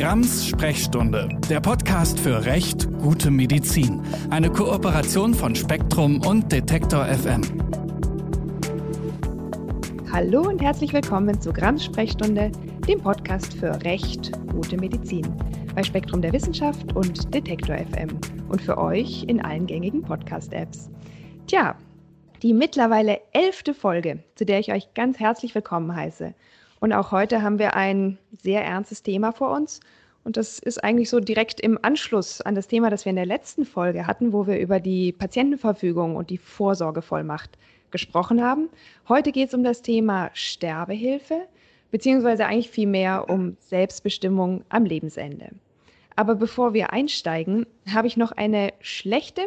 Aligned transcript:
Grams 0.00 0.48
Sprechstunde, 0.48 1.28
der 1.50 1.60
Podcast 1.60 2.18
für 2.18 2.46
Recht, 2.46 2.90
gute 3.00 3.30
Medizin. 3.30 4.00
Eine 4.30 4.50
Kooperation 4.50 5.34
von 5.34 5.54
Spektrum 5.54 6.22
und 6.26 6.50
Detektor 6.50 7.04
FM. 7.04 7.42
Hallo 10.10 10.40
und 10.48 10.62
herzlich 10.62 10.94
willkommen 10.94 11.38
zu 11.38 11.52
Grams 11.52 11.84
Sprechstunde, 11.84 12.50
dem 12.88 13.02
Podcast 13.02 13.52
für 13.52 13.84
Recht, 13.84 14.32
gute 14.50 14.78
Medizin. 14.78 15.26
Bei 15.74 15.82
Spektrum 15.82 16.22
der 16.22 16.32
Wissenschaft 16.32 16.96
und 16.96 17.34
Detektor 17.34 17.76
FM. 17.76 18.18
Und 18.48 18.62
für 18.62 18.78
euch 18.78 19.24
in 19.24 19.42
allen 19.42 19.66
gängigen 19.66 20.00
Podcast-Apps. 20.00 20.88
Tja, 21.46 21.76
die 22.40 22.54
mittlerweile 22.54 23.20
elfte 23.32 23.74
Folge, 23.74 24.24
zu 24.34 24.46
der 24.46 24.60
ich 24.60 24.72
euch 24.72 24.94
ganz 24.94 25.20
herzlich 25.20 25.54
willkommen 25.54 25.94
heiße. 25.94 26.32
Und 26.80 26.92
auch 26.92 27.12
heute 27.12 27.42
haben 27.42 27.58
wir 27.58 27.76
ein 27.76 28.18
sehr 28.42 28.64
ernstes 28.64 29.02
Thema 29.02 29.32
vor 29.32 29.54
uns. 29.54 29.80
Und 30.24 30.36
das 30.36 30.58
ist 30.58 30.82
eigentlich 30.82 31.08
so 31.08 31.20
direkt 31.20 31.60
im 31.60 31.78
Anschluss 31.82 32.40
an 32.40 32.54
das 32.54 32.68
Thema, 32.68 32.90
das 32.90 33.04
wir 33.04 33.10
in 33.10 33.16
der 33.16 33.26
letzten 33.26 33.64
Folge 33.64 34.06
hatten, 34.06 34.32
wo 34.32 34.46
wir 34.46 34.58
über 34.58 34.80
die 34.80 35.12
Patientenverfügung 35.12 36.16
und 36.16 36.30
die 36.30 36.38
Vorsorgevollmacht 36.38 37.56
gesprochen 37.90 38.42
haben. 38.42 38.68
Heute 39.08 39.32
geht 39.32 39.48
es 39.48 39.54
um 39.54 39.64
das 39.64 39.82
Thema 39.82 40.30
Sterbehilfe, 40.34 41.46
beziehungsweise 41.90 42.46
eigentlich 42.46 42.70
vielmehr 42.70 43.28
um 43.28 43.56
Selbstbestimmung 43.60 44.64
am 44.68 44.84
Lebensende. 44.84 45.50
Aber 46.16 46.34
bevor 46.34 46.74
wir 46.74 46.92
einsteigen, 46.92 47.66
habe 47.92 48.06
ich 48.06 48.16
noch 48.16 48.32
eine 48.32 48.72
schlechte 48.80 49.42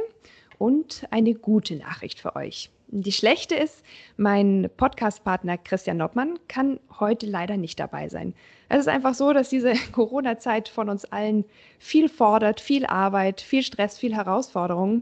und 0.58 1.06
eine 1.12 1.36
gute 1.36 1.76
Nachricht 1.76 2.20
für 2.20 2.36
euch. 2.36 2.70
Die 2.96 3.12
schlechte 3.12 3.56
ist, 3.56 3.84
mein 4.18 4.70
Podcast-Partner 4.78 5.58
Christian 5.58 5.98
Noppmann 5.98 6.38
kann 6.48 6.80
heute 7.00 7.26
leider 7.26 7.58
nicht 7.58 7.80
dabei 7.80 8.08
sein. 8.08 8.36
Es 8.70 8.82
ist 8.82 8.88
einfach 8.88 9.16
so, 9.16 9.34
dass 9.34 9.50
diese 9.50 9.74
Corona-Zeit 9.94 10.70
von 10.70 10.90
uns 10.90 11.04
allen 11.06 11.44
viel 11.80 12.08
fordert, 12.08 12.62
viel 12.62 12.86
Arbeit, 12.86 13.42
viel 13.42 13.64
Stress, 13.64 13.98
viel 13.98 14.14
Herausforderungen. 14.16 15.02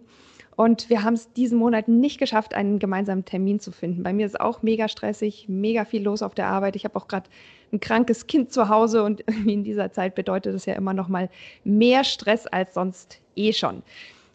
Und 0.55 0.89
wir 0.89 1.03
haben 1.03 1.15
es 1.15 1.33
diesen 1.33 1.57
Monat 1.57 1.89
nicht 1.89 2.17
geschafft, 2.17 2.53
einen 2.53 2.79
gemeinsamen 2.79 3.25
Termin 3.25 3.59
zu 3.59 3.73
finden. 3.73 4.03
Bei 4.03 4.13
mir 4.13 4.25
ist 4.25 4.39
auch 4.39 4.61
mega 4.61 4.87
stressig, 4.87 5.49
mega 5.49 5.83
viel 5.83 6.03
los 6.03 6.21
auf 6.21 6.33
der 6.33 6.47
Arbeit. 6.47 6.77
Ich 6.77 6.85
habe 6.85 6.95
auch 6.95 7.09
gerade 7.09 7.29
ein 7.73 7.81
krankes 7.81 8.25
Kind 8.25 8.53
zu 8.53 8.69
Hause 8.69 9.03
und 9.03 9.19
in 9.45 9.65
dieser 9.65 9.91
Zeit 9.91 10.15
bedeutet 10.15 10.55
es 10.55 10.65
ja 10.65 10.75
immer 10.75 10.93
noch 10.93 11.09
mal 11.09 11.29
mehr 11.65 12.05
Stress 12.05 12.47
als 12.47 12.73
sonst 12.73 13.19
eh 13.35 13.51
schon. 13.51 13.83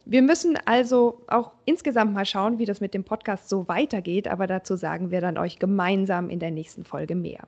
Wir 0.08 0.22
müssen 0.22 0.56
also 0.66 1.20
auch 1.26 1.50
insgesamt 1.64 2.14
mal 2.14 2.24
schauen, 2.24 2.60
wie 2.60 2.64
das 2.64 2.80
mit 2.80 2.94
dem 2.94 3.02
Podcast 3.02 3.48
so 3.48 3.66
weitergeht, 3.66 4.28
aber 4.28 4.46
dazu 4.46 4.76
sagen 4.76 5.10
wir 5.10 5.20
dann 5.20 5.36
euch 5.36 5.58
gemeinsam 5.58 6.30
in 6.30 6.38
der 6.38 6.52
nächsten 6.52 6.84
Folge 6.84 7.16
mehr. 7.16 7.40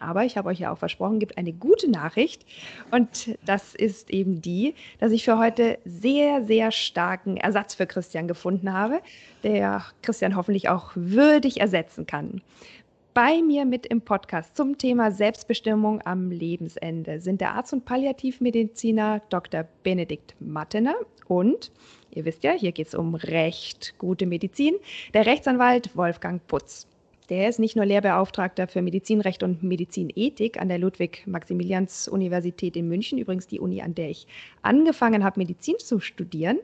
Aber 0.00 0.24
ich 0.24 0.36
habe 0.36 0.48
euch 0.48 0.58
ja 0.58 0.72
auch 0.72 0.78
versprochen, 0.78 1.20
gibt 1.20 1.38
eine 1.38 1.52
gute 1.52 1.88
Nachricht 1.88 2.44
und 2.90 3.38
das 3.46 3.76
ist 3.76 4.10
eben 4.10 4.42
die, 4.42 4.74
dass 4.98 5.12
ich 5.12 5.24
für 5.24 5.38
heute 5.38 5.78
sehr, 5.84 6.44
sehr 6.44 6.72
starken 6.72 7.36
Ersatz 7.36 7.74
für 7.76 7.86
Christian 7.86 8.26
gefunden 8.26 8.72
habe, 8.72 9.00
der 9.44 9.84
Christian 10.02 10.34
hoffentlich 10.34 10.68
auch 10.68 10.90
würdig 10.96 11.60
ersetzen 11.60 12.06
kann. 12.06 12.42
Bei 13.20 13.42
mir 13.42 13.64
mit 13.64 13.84
im 13.84 14.00
Podcast 14.00 14.56
zum 14.56 14.78
Thema 14.78 15.10
Selbstbestimmung 15.10 16.00
am 16.06 16.30
Lebensende 16.30 17.20
sind 17.20 17.40
der 17.40 17.54
Arzt 17.54 17.72
und 17.72 17.84
Palliativmediziner 17.84 19.22
Dr. 19.28 19.64
Benedikt 19.82 20.36
Mattener 20.38 20.94
und, 21.26 21.72
ihr 22.12 22.24
wisst 22.24 22.44
ja, 22.44 22.52
hier 22.52 22.70
geht 22.70 22.86
es 22.86 22.94
um 22.94 23.16
Recht, 23.16 23.98
gute 23.98 24.24
Medizin, 24.24 24.76
der 25.14 25.26
Rechtsanwalt 25.26 25.96
Wolfgang 25.96 26.46
Putz. 26.46 26.86
Der 27.28 27.50
ist 27.50 27.58
nicht 27.58 27.76
nur 27.76 27.84
Lehrbeauftragter 27.84 28.68
für 28.68 28.80
Medizinrecht 28.80 29.42
und 29.42 29.62
Medizinethik 29.62 30.58
an 30.58 30.68
der 30.68 30.78
Ludwig-Maximilians-Universität 30.78 32.74
in 32.74 32.88
München, 32.88 33.18
übrigens 33.18 33.46
die 33.46 33.60
Uni, 33.60 33.82
an 33.82 33.94
der 33.94 34.08
ich 34.08 34.26
angefangen 34.62 35.22
habe, 35.24 35.40
Medizin 35.40 35.78
zu 35.78 36.00
studieren, 36.00 36.58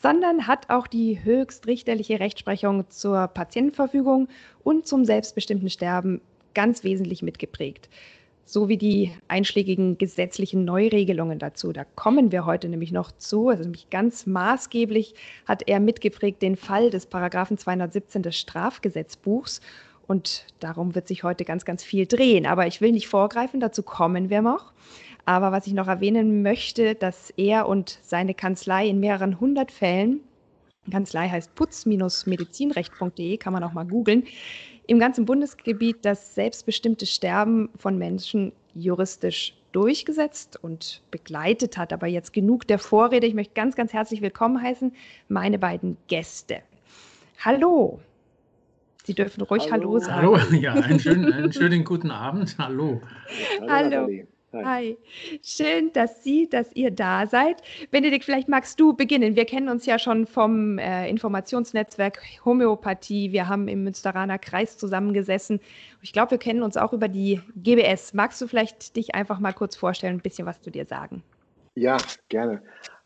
sondern 0.00 0.46
hat 0.46 0.70
auch 0.70 0.86
die 0.86 1.22
höchstrichterliche 1.22 2.18
Rechtsprechung 2.18 2.88
zur 2.88 3.28
Patientenverfügung 3.28 4.28
und 4.64 4.86
zum 4.86 5.04
selbstbestimmten 5.04 5.68
Sterben 5.68 6.22
ganz 6.54 6.82
wesentlich 6.82 7.22
mitgeprägt 7.22 7.90
sowie 8.48 8.76
die 8.76 9.12
einschlägigen 9.26 9.98
gesetzlichen 9.98 10.64
Neuregelungen 10.64 11.40
dazu. 11.40 11.72
Da 11.72 11.84
kommen 11.96 12.30
wir 12.30 12.46
heute 12.46 12.68
nämlich 12.68 12.92
noch 12.92 13.10
zu. 13.10 13.48
Also 13.48 13.64
nämlich 13.64 13.90
ganz 13.90 14.24
maßgeblich 14.24 15.14
hat 15.46 15.68
er 15.68 15.80
mitgeprägt 15.80 16.42
den 16.42 16.56
Fall 16.56 16.90
des 16.90 17.06
Paragraphen 17.06 17.58
217 17.58 18.22
des 18.22 18.38
Strafgesetzbuchs. 18.38 19.60
Und 20.06 20.46
darum 20.60 20.94
wird 20.94 21.08
sich 21.08 21.24
heute 21.24 21.44
ganz, 21.44 21.64
ganz 21.64 21.82
viel 21.82 22.06
drehen. 22.06 22.46
Aber 22.46 22.66
ich 22.66 22.80
will 22.80 22.92
nicht 22.92 23.08
vorgreifen, 23.08 23.60
dazu 23.60 23.82
kommen 23.82 24.30
wir 24.30 24.42
noch. 24.42 24.72
Aber 25.24 25.50
was 25.50 25.66
ich 25.66 25.72
noch 25.72 25.88
erwähnen 25.88 26.42
möchte, 26.42 26.94
dass 26.94 27.30
er 27.30 27.68
und 27.68 27.98
seine 28.02 28.32
Kanzlei 28.32 28.86
in 28.86 29.00
mehreren 29.00 29.40
hundert 29.40 29.72
Fällen, 29.72 30.20
Kanzlei 30.90 31.28
heißt 31.28 31.54
putz-medizinrecht.de, 31.56 33.36
kann 33.38 33.52
man 33.52 33.64
auch 33.64 33.72
mal 33.72 33.86
googeln, 33.86 34.24
im 34.86 35.00
ganzen 35.00 35.24
Bundesgebiet 35.24 36.04
das 36.04 36.36
selbstbestimmte 36.36 37.06
Sterben 37.06 37.68
von 37.76 37.98
Menschen 37.98 38.52
juristisch 38.74 39.54
durchgesetzt 39.72 40.62
und 40.62 41.02
begleitet 41.10 41.76
hat. 41.76 41.92
Aber 41.92 42.06
jetzt 42.06 42.32
genug 42.32 42.68
der 42.68 42.78
Vorrede. 42.78 43.26
Ich 43.26 43.34
möchte 43.34 43.54
ganz, 43.54 43.74
ganz 43.74 43.92
herzlich 43.92 44.22
willkommen 44.22 44.62
heißen, 44.62 44.92
meine 45.28 45.58
beiden 45.58 45.96
Gäste. 46.06 46.60
Hallo. 47.44 47.98
Sie 49.06 49.14
dürfen 49.14 49.42
ruhig 49.42 49.70
Hallo, 49.70 49.90
Hallo 49.90 49.98
sagen. 50.00 50.26
Hallo, 50.26 50.36
ja, 50.60 50.72
einen 50.72 50.98
schönen, 50.98 51.32
einen 51.32 51.52
schönen 51.52 51.84
guten 51.84 52.10
Abend. 52.10 52.56
Hallo. 52.58 53.00
Hallo. 53.60 53.70
Hallo. 53.70 54.08
Hi. 54.52 54.64
Hi. 54.64 54.96
Schön, 55.44 55.92
dass 55.92 56.24
Sie, 56.24 56.48
dass 56.48 56.74
ihr 56.74 56.90
da 56.90 57.26
seid. 57.26 57.62
Benedikt, 57.92 58.24
vielleicht 58.24 58.48
magst 58.48 58.80
du 58.80 58.94
beginnen. 58.94 59.36
Wir 59.36 59.44
kennen 59.44 59.68
uns 59.68 59.86
ja 59.86 59.98
schon 60.00 60.26
vom 60.26 60.78
äh, 60.78 61.08
Informationsnetzwerk 61.08 62.20
Homöopathie. 62.44 63.30
Wir 63.30 63.48
haben 63.48 63.68
im 63.68 63.84
Münsteraner 63.84 64.38
Kreis 64.38 64.76
zusammengesessen. 64.76 65.60
Ich 66.02 66.12
glaube, 66.12 66.32
wir 66.32 66.38
kennen 66.38 66.62
uns 66.64 66.76
auch 66.76 66.92
über 66.92 67.06
die 67.06 67.40
GBS. 67.54 68.12
Magst 68.12 68.40
du 68.40 68.48
vielleicht 68.48 68.96
dich 68.96 69.14
einfach 69.14 69.38
mal 69.38 69.52
kurz 69.52 69.76
vorstellen, 69.76 70.16
ein 70.16 70.20
bisschen 70.20 70.46
was 70.46 70.60
zu 70.60 70.70
dir 70.70 70.86
sagen? 70.86 71.22
Ja, 71.76 71.98
gerne. 72.28 72.60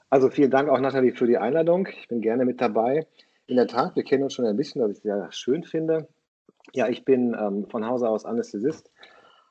Also 0.09 0.31
vielen 0.31 0.51
Dank 0.51 0.71
auch, 0.71 0.81
Nathalie, 0.81 1.13
für 1.13 1.27
die 1.27 1.37
Einladung. 1.37 1.89
Ich 1.89 2.09
bin 2.09 2.23
gerne 2.23 2.47
mit 2.47 2.61
dabei. 2.61 3.07
In 3.51 3.57
der 3.57 3.67
Tat, 3.67 3.97
wir 3.97 4.05
kennen 4.05 4.23
uns 4.23 4.35
schon 4.35 4.47
ein 4.47 4.57
bisschen, 4.57 4.81
was 4.81 4.93
ich 4.93 5.03
sehr 5.03 5.27
schön 5.33 5.65
finde. 5.65 6.07
Ja, 6.73 6.89
ich 6.89 7.05
bin 7.05 7.37
ähm, 7.39 7.67
von 7.67 7.85
Hause 7.85 8.09
aus 8.09 8.25
Anästhesist 8.25 8.91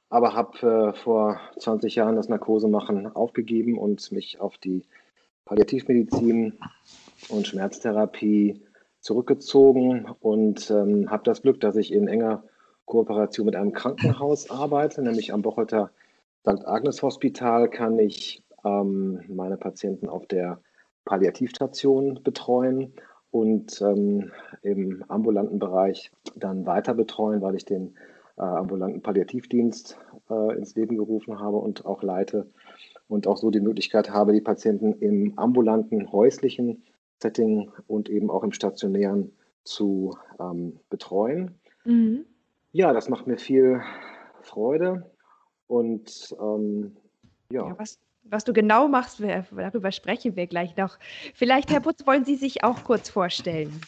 aber 0.09 0.33
habe 0.33 0.93
äh, 0.93 0.93
vor 0.97 1.39
20 1.59 1.95
Jahren 1.95 2.15
das 2.15 2.29
Narkosemachen 2.29 3.07
aufgegeben 3.15 3.77
und 3.77 4.11
mich 4.11 4.39
auf 4.39 4.57
die 4.57 4.85
Palliativmedizin 5.45 6.57
und 7.29 7.47
Schmerztherapie 7.47 8.61
zurückgezogen 9.01 10.07
und 10.19 10.69
ähm, 10.71 11.09
habe 11.09 11.23
das 11.23 11.41
Glück, 11.41 11.59
dass 11.59 11.75
ich 11.75 11.93
in 11.93 12.07
enger 12.07 12.43
Kooperation 12.85 13.45
mit 13.45 13.55
einem 13.55 13.71
Krankenhaus 13.71 14.49
arbeite, 14.49 15.01
nämlich 15.01 15.31
am 15.31 15.41
Bocholter 15.41 15.91
St. 16.41 16.65
Agnes 16.65 17.01
Hospital 17.03 17.69
kann 17.69 17.99
ich 17.99 18.43
ähm, 18.65 19.21
meine 19.27 19.57
Patienten 19.57 20.09
auf 20.09 20.25
der 20.25 20.59
Palliativstation 21.05 22.21
betreuen 22.23 22.93
und 23.31 23.81
ähm, 23.81 24.31
im 24.61 25.03
ambulanten 25.07 25.59
Bereich 25.59 26.11
dann 26.35 26.65
weiter 26.65 26.93
betreuen, 26.93 27.41
weil 27.41 27.55
ich 27.55 27.65
den 27.65 27.95
äh, 28.37 28.41
ambulanten 28.41 29.01
Palliativdienst 29.01 29.97
äh, 30.29 30.57
ins 30.57 30.75
Leben 30.75 30.97
gerufen 30.97 31.39
habe 31.39 31.57
und 31.57 31.85
auch 31.85 32.03
leite 32.03 32.47
und 33.07 33.27
auch 33.27 33.37
so 33.37 33.49
die 33.51 33.59
Möglichkeit 33.59 34.11
habe, 34.11 34.33
die 34.33 34.41
Patienten 34.41 34.93
im 34.93 35.37
ambulanten 35.37 36.11
häuslichen 36.11 36.83
Setting 37.21 37.71
und 37.87 38.09
eben 38.09 38.29
auch 38.29 38.43
im 38.43 38.51
stationären 38.51 39.31
zu 39.63 40.17
ähm, 40.39 40.79
betreuen. 40.89 41.55
Mhm. 41.85 42.25
Ja, 42.71 42.93
das 42.93 43.09
macht 43.09 43.27
mir 43.27 43.37
viel 43.37 43.81
Freude 44.41 45.09
und 45.67 46.35
ähm, 46.39 46.95
ja. 47.51 47.67
ja 47.67 47.75
was, 47.77 47.99
was 48.23 48.43
du 48.43 48.53
genau 48.53 48.87
machst, 48.87 49.21
darüber 49.21 49.91
sprechen 49.91 50.35
wir 50.35 50.47
gleich 50.47 50.75
noch. 50.77 50.97
Vielleicht, 51.33 51.71
Herr 51.71 51.79
Putz, 51.79 52.05
wollen 52.05 52.25
Sie 52.25 52.35
sich 52.35 52.63
auch 52.63 52.83
kurz 52.83 53.09
vorstellen? 53.09 53.81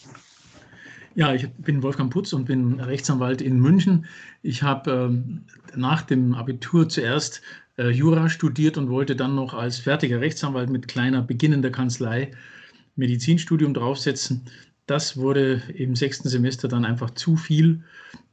Ja, 1.13 1.33
ich 1.33 1.50
bin 1.50 1.83
Wolfgang 1.83 2.12
Putz 2.12 2.31
und 2.31 2.45
bin 2.45 2.80
Rechtsanwalt 2.80 3.42
in 3.42 3.60
München. 3.60 4.06
Ich 4.44 4.63
habe 4.63 5.12
äh, 5.13 5.78
nach 5.78 6.04
dem 6.04 6.33
Abitur 6.33 6.88
zuerst 6.88 7.42
äh, 7.78 7.89
Jura 7.89 8.30
studiert 8.30 8.78
und 8.78 8.89
wollte 8.89 9.16
dann 9.16 9.36
noch 9.36 9.54
als 9.54 9.80
fertiger 9.80 10.22
Rechtsanwalt 10.22 10.69
mit 10.69 10.88
kleiner 10.88 11.22
beginnender 11.22 11.69
Kanzlei 11.69 12.31
Medizinstudium 12.95 13.74
draufsetzen. 13.74 14.44
Das 14.86 15.18
wurde 15.18 15.62
im 15.75 15.95
sechsten 15.95 16.30
Semester 16.30 16.68
dann 16.68 16.86
einfach 16.86 17.12
zu 17.12 17.36
viel. 17.36 17.84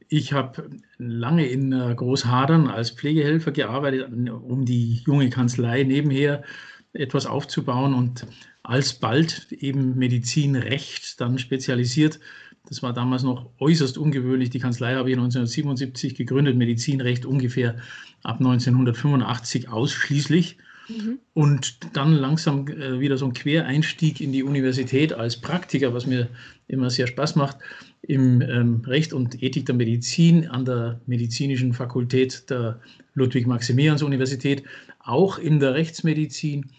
Ich 0.09 0.33
habe 0.33 0.69
lange 0.97 1.47
in 1.47 1.71
äh, 1.71 1.93
Großhadern 1.95 2.67
als 2.67 2.91
Pflegehelfer 2.91 3.51
gearbeitet, 3.51 4.11
um 4.29 4.65
die 4.65 5.03
junge 5.05 5.29
Kanzlei 5.29 5.83
nebenher 5.83 6.43
etwas 6.93 7.27
aufzubauen 7.27 7.93
und 7.93 8.25
alsbald 8.63 9.51
eben 9.51 9.95
Medizinrecht 9.95 11.21
dann 11.21 11.37
spezialisiert 11.37 12.19
das 12.69 12.83
war 12.83 12.93
damals 12.93 13.23
noch 13.23 13.49
äußerst 13.59 13.97
ungewöhnlich. 13.97 14.51
Die 14.51 14.59
Kanzlei 14.59 14.95
habe 14.95 15.09
ich 15.09 15.17
1977 15.17 16.15
gegründet, 16.15 16.55
Medizinrecht 16.55 17.25
ungefähr 17.25 17.77
ab 18.23 18.37
1985 18.39 19.69
ausschließlich. 19.69 20.57
Mhm. 20.87 21.19
Und 21.33 21.79
dann 21.95 22.13
langsam 22.13 22.67
äh, 22.67 22.99
wieder 22.99 23.17
so 23.17 23.25
ein 23.25 23.33
Quereinstieg 23.33 24.21
in 24.21 24.31
die 24.31 24.43
Universität 24.43 25.13
als 25.13 25.37
Praktiker, 25.37 25.93
was 25.93 26.05
mir 26.05 26.29
immer 26.67 26.89
sehr 26.89 27.07
Spaß 27.07 27.35
macht, 27.35 27.57
im 28.01 28.41
ähm, 28.41 28.81
Recht 28.85 29.13
und 29.13 29.41
Ethik 29.43 29.65
der 29.65 29.75
Medizin 29.75 30.47
an 30.47 30.65
der 30.65 31.01
Medizinischen 31.05 31.73
Fakultät 31.73 32.49
der 32.49 32.79
Ludwig-Maximilians-Universität, 33.13 34.63
auch 34.99 35.37
in 35.37 35.59
der 35.59 35.73
Rechtsmedizin, 35.73 36.71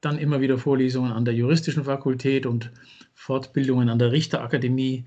dann 0.00 0.18
immer 0.18 0.40
wieder 0.40 0.58
Vorlesungen 0.58 1.12
an 1.12 1.24
der 1.24 1.34
Juristischen 1.34 1.84
Fakultät 1.84 2.46
und 2.46 2.70
Fortbildungen 3.14 3.88
an 3.88 3.98
der 3.98 4.12
Richterakademie 4.12 5.04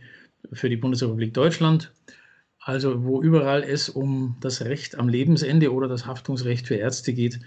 für 0.52 0.70
die 0.70 0.78
Bundesrepublik 0.78 1.34
Deutschland. 1.34 1.92
Also 2.60 3.04
wo 3.04 3.22
überall 3.22 3.64
es 3.64 3.90
um 3.90 4.38
das 4.42 4.62
Recht 4.62 4.98
am 4.98 5.10
Lebensende 5.10 5.74
oder 5.74 5.88
das 5.88 6.06
Haftungsrecht 6.06 6.68
für 6.68 6.76
Ärzte 6.76 7.14
geht, 7.14 7.40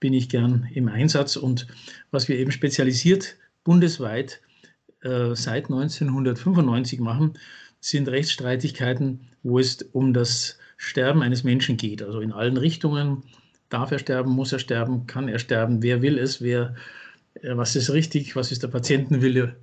bin 0.00 0.12
ich 0.12 0.28
gern 0.28 0.68
im 0.74 0.88
Einsatz. 0.88 1.36
Und 1.36 1.66
was 2.10 2.28
wir 2.28 2.38
eben 2.38 2.50
spezialisiert 2.50 3.36
bundesweit 3.64 4.40
äh, 5.02 5.34
seit 5.34 5.64
1995 5.64 7.00
machen, 7.00 7.34
sind 7.80 8.08
Rechtsstreitigkeiten, 8.08 9.20
wo 9.42 9.58
es 9.58 9.82
um 9.92 10.12
das 10.12 10.58
Sterben 10.76 11.22
eines 11.22 11.44
Menschen 11.44 11.76
geht. 11.76 12.02
Also 12.02 12.20
in 12.20 12.32
allen 12.32 12.56
Richtungen. 12.56 13.22
Darf 13.68 13.92
er 13.92 13.98
sterben, 13.98 14.32
muss 14.32 14.52
er 14.52 14.58
sterben, 14.58 15.06
kann 15.06 15.28
er 15.28 15.38
sterben, 15.38 15.82
wer 15.82 16.02
will 16.02 16.18
es, 16.18 16.42
wer, 16.42 16.74
äh, 17.34 17.56
was 17.56 17.76
ist 17.76 17.90
richtig, 17.90 18.34
was 18.34 18.50
ist 18.50 18.62
der 18.62 18.68
Patientenwille, 18.68 19.56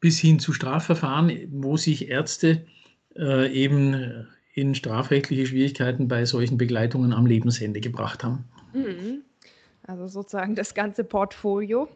bis 0.00 0.18
hin 0.18 0.38
zu 0.38 0.52
Strafverfahren, 0.52 1.48
wo 1.50 1.76
sich 1.76 2.08
Ärzte 2.08 2.64
äh, 3.16 3.52
eben 3.52 4.26
in 4.54 4.74
strafrechtliche 4.74 5.46
Schwierigkeiten 5.46 6.08
bei 6.08 6.24
solchen 6.24 6.58
Begleitungen 6.58 7.12
am 7.12 7.26
Lebensende 7.26 7.80
gebracht 7.80 8.22
haben. 8.22 8.44
Mhm. 8.72 9.22
Also 9.86 10.06
sozusagen 10.06 10.54
das 10.54 10.74
ganze 10.74 11.04
Portfolio. 11.04 11.88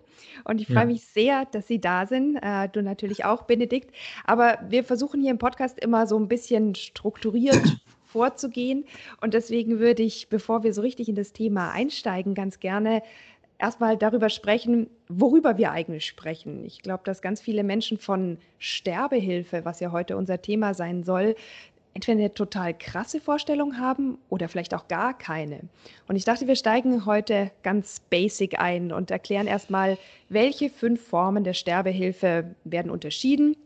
Und 0.44 0.60
ich 0.60 0.66
freue 0.66 0.80
ja. 0.80 0.84
mich 0.84 1.04
sehr, 1.04 1.46
dass 1.46 1.66
Sie 1.66 1.80
da 1.80 2.06
sind. 2.06 2.36
Äh, 2.36 2.68
du 2.68 2.82
natürlich 2.82 3.24
auch, 3.24 3.42
Benedikt. 3.42 3.94
Aber 4.24 4.58
wir 4.68 4.84
versuchen 4.84 5.22
hier 5.22 5.30
im 5.30 5.38
Podcast 5.38 5.78
immer 5.78 6.06
so 6.06 6.18
ein 6.18 6.28
bisschen 6.28 6.74
strukturiert 6.74 7.80
vorzugehen. 8.04 8.84
Und 9.20 9.32
deswegen 9.32 9.78
würde 9.78 10.02
ich, 10.02 10.28
bevor 10.28 10.62
wir 10.64 10.74
so 10.74 10.82
richtig 10.82 11.08
in 11.08 11.14
das 11.14 11.32
Thema 11.32 11.70
einsteigen, 11.70 12.34
ganz 12.34 12.60
gerne 12.60 13.02
erstmal 13.58 13.96
darüber 13.96 14.28
sprechen, 14.28 14.88
worüber 15.08 15.56
wir 15.56 15.72
eigentlich 15.72 16.06
sprechen. 16.06 16.64
Ich 16.64 16.82
glaube, 16.82 17.02
dass 17.04 17.22
ganz 17.22 17.40
viele 17.40 17.64
Menschen 17.64 17.98
von 17.98 18.38
Sterbehilfe, 18.58 19.64
was 19.64 19.80
ja 19.80 19.92
heute 19.92 20.16
unser 20.16 20.40
Thema 20.40 20.74
sein 20.74 21.02
soll, 21.02 21.34
entweder 21.98 22.18
eine 22.18 22.34
total 22.34 22.74
krasse 22.74 23.20
Vorstellung 23.20 23.78
haben 23.78 24.18
oder 24.28 24.48
vielleicht 24.48 24.72
auch 24.72 24.86
gar 24.86 25.18
keine. 25.18 25.62
Und 26.06 26.14
ich 26.14 26.24
dachte, 26.24 26.46
wir 26.46 26.54
steigen 26.54 27.06
heute 27.06 27.50
ganz 27.64 28.00
basic 28.08 28.60
ein 28.60 28.92
und 28.92 29.10
erklären 29.10 29.48
erstmal, 29.48 29.98
welche 30.28 30.70
fünf 30.70 31.04
Formen 31.04 31.42
der 31.42 31.54
Sterbehilfe 31.54 32.54
werden 32.62 32.90
unterschieden. 32.92 33.56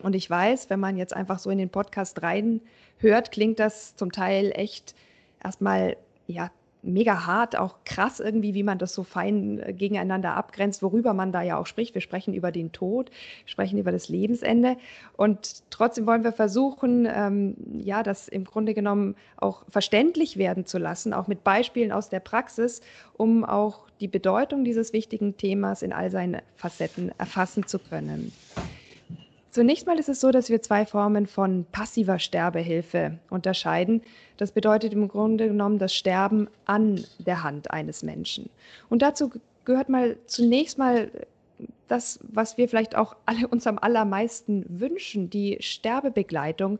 Und 0.00 0.14
ich 0.14 0.30
weiß, 0.30 0.70
wenn 0.70 0.80
man 0.80 0.96
jetzt 0.96 1.14
einfach 1.14 1.38
so 1.38 1.50
in 1.50 1.58
den 1.58 1.68
Podcast 1.68 2.22
reinhört, 2.22 3.32
klingt 3.32 3.58
das 3.58 3.94
zum 3.96 4.12
Teil 4.12 4.50
echt 4.54 4.94
erstmal 5.42 5.98
ja 6.26 6.50
mega 6.88 7.26
hart, 7.26 7.56
auch 7.56 7.76
krass 7.84 8.20
irgendwie, 8.20 8.54
wie 8.54 8.62
man 8.62 8.78
das 8.78 8.94
so 8.94 9.04
fein 9.04 9.60
äh, 9.60 9.72
gegeneinander 9.72 10.34
abgrenzt, 10.34 10.82
worüber 10.82 11.14
man 11.14 11.32
da 11.32 11.42
ja 11.42 11.58
auch 11.58 11.66
spricht. 11.66 11.94
Wir 11.94 12.00
sprechen 12.00 12.34
über 12.34 12.50
den 12.50 12.72
Tod, 12.72 13.10
sprechen 13.46 13.78
über 13.78 13.92
das 13.92 14.08
Lebensende 14.08 14.76
und 15.16 15.62
trotzdem 15.70 16.06
wollen 16.06 16.24
wir 16.24 16.32
versuchen, 16.32 17.06
ähm, 17.10 17.56
ja, 17.78 18.02
das 18.02 18.28
im 18.28 18.44
Grunde 18.44 18.74
genommen 18.74 19.16
auch 19.36 19.64
verständlich 19.68 20.36
werden 20.36 20.66
zu 20.66 20.78
lassen, 20.78 21.12
auch 21.12 21.26
mit 21.26 21.44
Beispielen 21.44 21.92
aus 21.92 22.08
der 22.08 22.20
Praxis, 22.20 22.80
um 23.16 23.44
auch 23.44 23.80
die 24.00 24.08
Bedeutung 24.08 24.64
dieses 24.64 24.92
wichtigen 24.92 25.36
Themas 25.36 25.82
in 25.82 25.92
all 25.92 26.10
seinen 26.10 26.40
Facetten 26.56 27.12
erfassen 27.18 27.66
zu 27.66 27.78
können. 27.78 28.32
Zunächst 29.50 29.86
mal 29.86 29.98
ist 29.98 30.08
es 30.08 30.20
so, 30.20 30.30
dass 30.30 30.50
wir 30.50 30.60
zwei 30.60 30.84
Formen 30.84 31.26
von 31.26 31.64
passiver 31.72 32.18
Sterbehilfe 32.18 33.18
unterscheiden. 33.30 34.02
Das 34.36 34.52
bedeutet 34.52 34.92
im 34.92 35.08
Grunde 35.08 35.48
genommen 35.48 35.78
das 35.78 35.94
Sterben 35.94 36.48
an 36.66 37.04
der 37.18 37.42
Hand 37.42 37.70
eines 37.70 38.02
Menschen. 38.02 38.50
Und 38.90 39.00
dazu 39.02 39.30
gehört 39.64 39.88
mal 39.88 40.16
zunächst 40.26 40.78
mal 40.78 41.10
das, 41.88 42.20
was 42.22 42.58
wir 42.58 42.68
vielleicht 42.68 42.94
auch 42.94 43.16
alle 43.26 43.48
uns 43.48 43.66
am 43.66 43.78
allermeisten 43.78 44.64
wünschen, 44.68 45.30
die 45.30 45.56
Sterbebegleitung, 45.60 46.78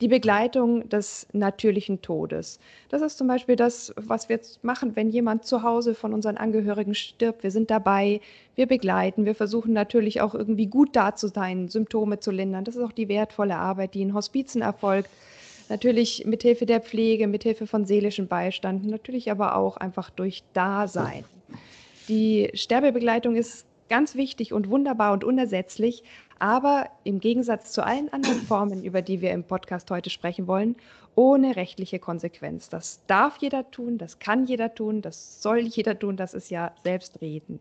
die 0.00 0.08
Begleitung 0.08 0.88
des 0.88 1.26
natürlichen 1.32 2.02
Todes. 2.02 2.60
Das 2.88 3.02
ist 3.02 3.18
zum 3.18 3.26
Beispiel 3.26 3.56
das, 3.56 3.92
was 3.96 4.28
wir 4.28 4.38
machen, 4.62 4.94
wenn 4.94 5.10
jemand 5.10 5.44
zu 5.44 5.62
Hause 5.62 5.94
von 5.94 6.14
unseren 6.14 6.36
Angehörigen 6.36 6.94
stirbt. 6.94 7.42
Wir 7.42 7.50
sind 7.50 7.70
dabei, 7.70 8.20
wir 8.54 8.66
begleiten, 8.66 9.24
wir 9.24 9.34
versuchen 9.34 9.72
natürlich 9.72 10.20
auch 10.20 10.34
irgendwie 10.34 10.66
gut 10.66 10.94
da 10.94 11.16
zu 11.16 11.28
sein, 11.28 11.68
Symptome 11.68 12.20
zu 12.20 12.30
lindern. 12.30 12.64
Das 12.64 12.76
ist 12.76 12.82
auch 12.82 12.92
die 12.92 13.08
wertvolle 13.08 13.56
Arbeit, 13.56 13.94
die 13.94 14.02
in 14.02 14.14
Hospizen 14.14 14.62
erfolgt. 14.62 15.10
Natürlich 15.68 16.24
mithilfe 16.24 16.64
der 16.64 16.80
Pflege, 16.80 17.26
mithilfe 17.26 17.66
von 17.66 17.84
seelischem 17.84 18.26
Beistand, 18.26 18.86
natürlich 18.86 19.30
aber 19.30 19.56
auch 19.56 19.76
einfach 19.76 20.10
durch 20.10 20.42
Dasein. 20.54 21.24
Die 22.08 22.50
Sterbebegleitung 22.54 23.36
ist 23.36 23.66
ganz 23.88 24.14
wichtig 24.14 24.52
und 24.52 24.70
wunderbar 24.70 25.12
und 25.12 25.24
unersetzlich, 25.24 26.02
aber 26.38 26.88
im 27.04 27.20
Gegensatz 27.20 27.72
zu 27.72 27.84
allen 27.84 28.12
anderen 28.12 28.40
Formen, 28.42 28.84
über 28.84 29.02
die 29.02 29.20
wir 29.20 29.32
im 29.32 29.44
Podcast 29.44 29.90
heute 29.90 30.10
sprechen 30.10 30.46
wollen, 30.46 30.76
ohne 31.14 31.56
rechtliche 31.56 31.98
Konsequenz. 31.98 32.68
Das 32.68 33.00
darf 33.06 33.38
jeder 33.38 33.70
tun, 33.70 33.98
das 33.98 34.18
kann 34.18 34.46
jeder 34.46 34.74
tun, 34.74 35.02
das 35.02 35.42
soll 35.42 35.60
jeder 35.60 35.98
tun, 35.98 36.16
das 36.16 36.34
ist 36.34 36.50
ja 36.50 36.72
selbstredend. 36.84 37.60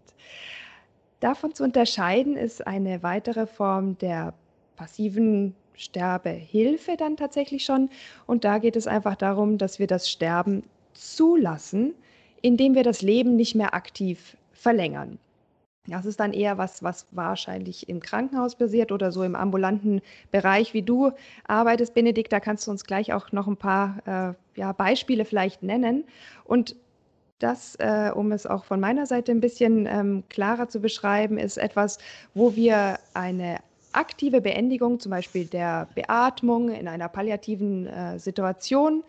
Davon 1.19 1.55
zu 1.55 1.63
unterscheiden 1.63 2.37
ist 2.37 2.65
eine 2.67 3.01
weitere 3.01 3.47
Form 3.47 3.97
der 3.97 4.33
passiven 4.75 5.55
Sterbehilfe 5.73 6.97
dann 6.97 7.17
tatsächlich 7.17 7.65
schon. 7.65 7.89
Und 8.25 8.43
da 8.43 8.59
geht 8.59 8.75
es 8.75 8.87
einfach 8.87 9.15
darum, 9.15 9.57
dass 9.57 9.79
wir 9.79 9.87
das 9.87 10.09
Sterben 10.09 10.63
zulassen, 10.93 11.93
indem 12.41 12.75
wir 12.75 12.83
das 12.83 13.01
Leben 13.01 13.35
nicht 13.35 13.55
mehr 13.55 13.73
aktiv 13.73 14.37
verlängern. 14.51 15.19
Das 15.87 16.05
ist 16.05 16.19
dann 16.19 16.33
eher 16.33 16.57
was, 16.57 16.83
was 16.83 17.07
wahrscheinlich 17.11 17.87
im 17.87 18.01
Krankenhaus 18.01 18.55
basiert 18.55 18.91
oder 18.91 19.11
so 19.11 19.23
im 19.23 19.35
ambulanten 19.35 20.01
Bereich, 20.31 20.73
wie 20.73 20.81
du 20.81 21.11
arbeitest, 21.47 21.93
Benedikt. 21.93 22.33
Da 22.33 22.41
kannst 22.41 22.67
du 22.67 22.71
uns 22.71 22.83
gleich 22.83 23.13
auch 23.13 23.31
noch 23.31 23.47
ein 23.47 23.55
paar 23.55 23.97
äh, 24.05 24.59
ja, 24.59 24.73
Beispiele 24.73 25.23
vielleicht 25.23 25.63
nennen. 25.63 26.03
Und 26.43 26.75
das, 27.39 27.75
äh, 27.75 28.11
um 28.13 28.31
es 28.31 28.45
auch 28.45 28.65
von 28.65 28.79
meiner 28.79 29.05
Seite 29.05 29.31
ein 29.31 29.39
bisschen 29.39 29.85
ähm, 29.85 30.23
klarer 30.27 30.67
zu 30.67 30.81
beschreiben, 30.81 31.37
ist 31.37 31.57
etwas, 31.57 31.99
wo 32.33 32.55
wir 32.55 32.99
eine 33.13 33.59
aktive 33.93 34.41
Beendigung, 34.41 34.99
zum 34.99 35.11
Beispiel 35.11 35.45
der 35.45 35.87
Beatmung 35.95 36.69
in 36.69 36.87
einer 36.87 37.07
palliativen 37.07 37.87
äh, 37.87 38.19
Situation, 38.19 39.03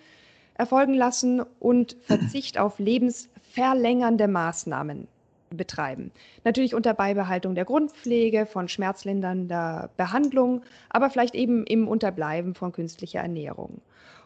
erfolgen 0.54 0.94
lassen 0.94 1.42
und 1.58 1.97
Verzicht 2.02 2.58
auf 2.58 2.78
lebensverlängernde 2.78 4.28
Maßnahmen 4.28 5.08
betreiben. 5.50 6.11
Natürlich 6.45 6.75
unter 6.75 6.95
Beibehaltung 6.95 7.55
der 7.55 7.64
Grundpflege, 7.64 8.47
von 8.47 8.69
schmerzlindernder 8.69 9.90
Behandlung, 9.97 10.62
aber 10.88 11.11
vielleicht 11.11 11.35
eben 11.35 11.64
im 11.64 11.88
Unterbleiben 11.88 12.55
von 12.55 12.73
künstlicher 12.73 13.21
Ernährung. 13.21 13.81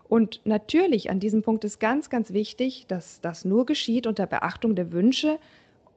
Und 0.09 0.43
natürlich 0.45 1.09
an 1.09 1.21
diesem 1.21 1.43
Punkt 1.43 1.64
ist 1.64 1.81
ganz, 1.81 2.11
ganz 2.11 2.33
wichtig, 2.33 2.87
dass 2.87 3.21
das 3.23 3.45
nur 3.45 3.64
geschieht 3.64 4.07
unter 4.07 4.26
Beachtung 4.26 4.75
der 4.75 4.93
Wünsche 4.93 5.38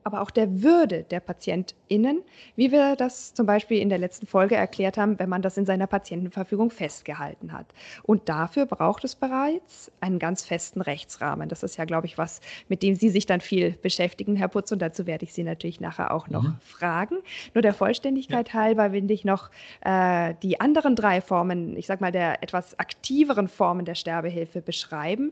aber 0.05 0.21
auch 0.21 0.29
der 0.29 0.61
Würde 0.61 1.03
der 1.03 1.19
PatientInnen, 1.19 2.21
wie 2.55 2.71
wir 2.71 2.95
das 2.95 3.33
zum 3.33 3.47
Beispiel 3.47 3.79
in 3.79 3.89
der 3.89 3.97
letzten 3.97 4.27
Folge 4.27 4.55
erklärt 4.55 4.97
haben, 4.97 5.17
wenn 5.17 5.29
man 5.29 5.41
das 5.41 5.57
in 5.57 5.65
seiner 5.65 5.87
Patientenverfügung 5.87 6.69
festgehalten 6.69 7.51
hat. 7.51 7.65
Und 8.03 8.29
dafür 8.29 8.67
braucht 8.67 9.03
es 9.03 9.15
bereits 9.15 9.91
einen 10.01 10.19
ganz 10.19 10.45
festen 10.45 10.81
Rechtsrahmen. 10.81 11.49
Das 11.49 11.63
ist 11.63 11.77
ja, 11.77 11.85
glaube 11.85 12.05
ich, 12.05 12.19
was, 12.19 12.39
mit 12.69 12.83
dem 12.83 12.93
Sie 12.93 13.09
sich 13.09 13.25
dann 13.25 13.41
viel 13.41 13.71
beschäftigen, 13.71 14.35
Herr 14.35 14.47
Putz. 14.47 14.71
Und 14.71 14.79
dazu 14.79 15.07
werde 15.07 15.25
ich 15.25 15.33
Sie 15.33 15.43
natürlich 15.43 15.81
nachher 15.81 16.13
auch 16.13 16.29
noch 16.29 16.43
mhm. 16.43 16.57
fragen. 16.61 17.17
Nur 17.55 17.63
der 17.63 17.73
Vollständigkeit 17.73 18.49
ja. 18.49 18.53
halber 18.53 18.91
will 18.91 19.09
ich 19.09 19.25
noch 19.25 19.49
äh, 19.81 20.35
die 20.43 20.59
anderen 20.59 20.95
drei 20.95 21.19
Formen, 21.19 21.75
ich 21.75 21.87
sage 21.87 22.03
mal, 22.03 22.11
der 22.11 22.43
etwas 22.43 22.77
aktiveren 22.77 23.47
Formen 23.47 23.85
der 23.85 23.95
Sterbehilfe 23.95 24.61
beschreiben 24.61 25.31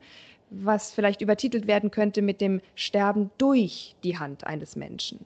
was 0.62 0.91
vielleicht 0.91 1.22
übertitelt 1.22 1.67
werden 1.67 1.91
könnte 1.91 2.22
mit 2.22 2.41
dem 2.41 2.62
Sterben 2.75 3.31
durch 3.38 3.95
die 4.03 4.17
Hand 4.17 4.45
eines 4.45 4.75
Menschen. 4.75 5.25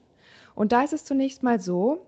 Und 0.54 0.72
da 0.72 0.82
ist 0.82 0.92
es 0.92 1.04
zunächst 1.04 1.42
mal 1.42 1.60
so, 1.60 2.04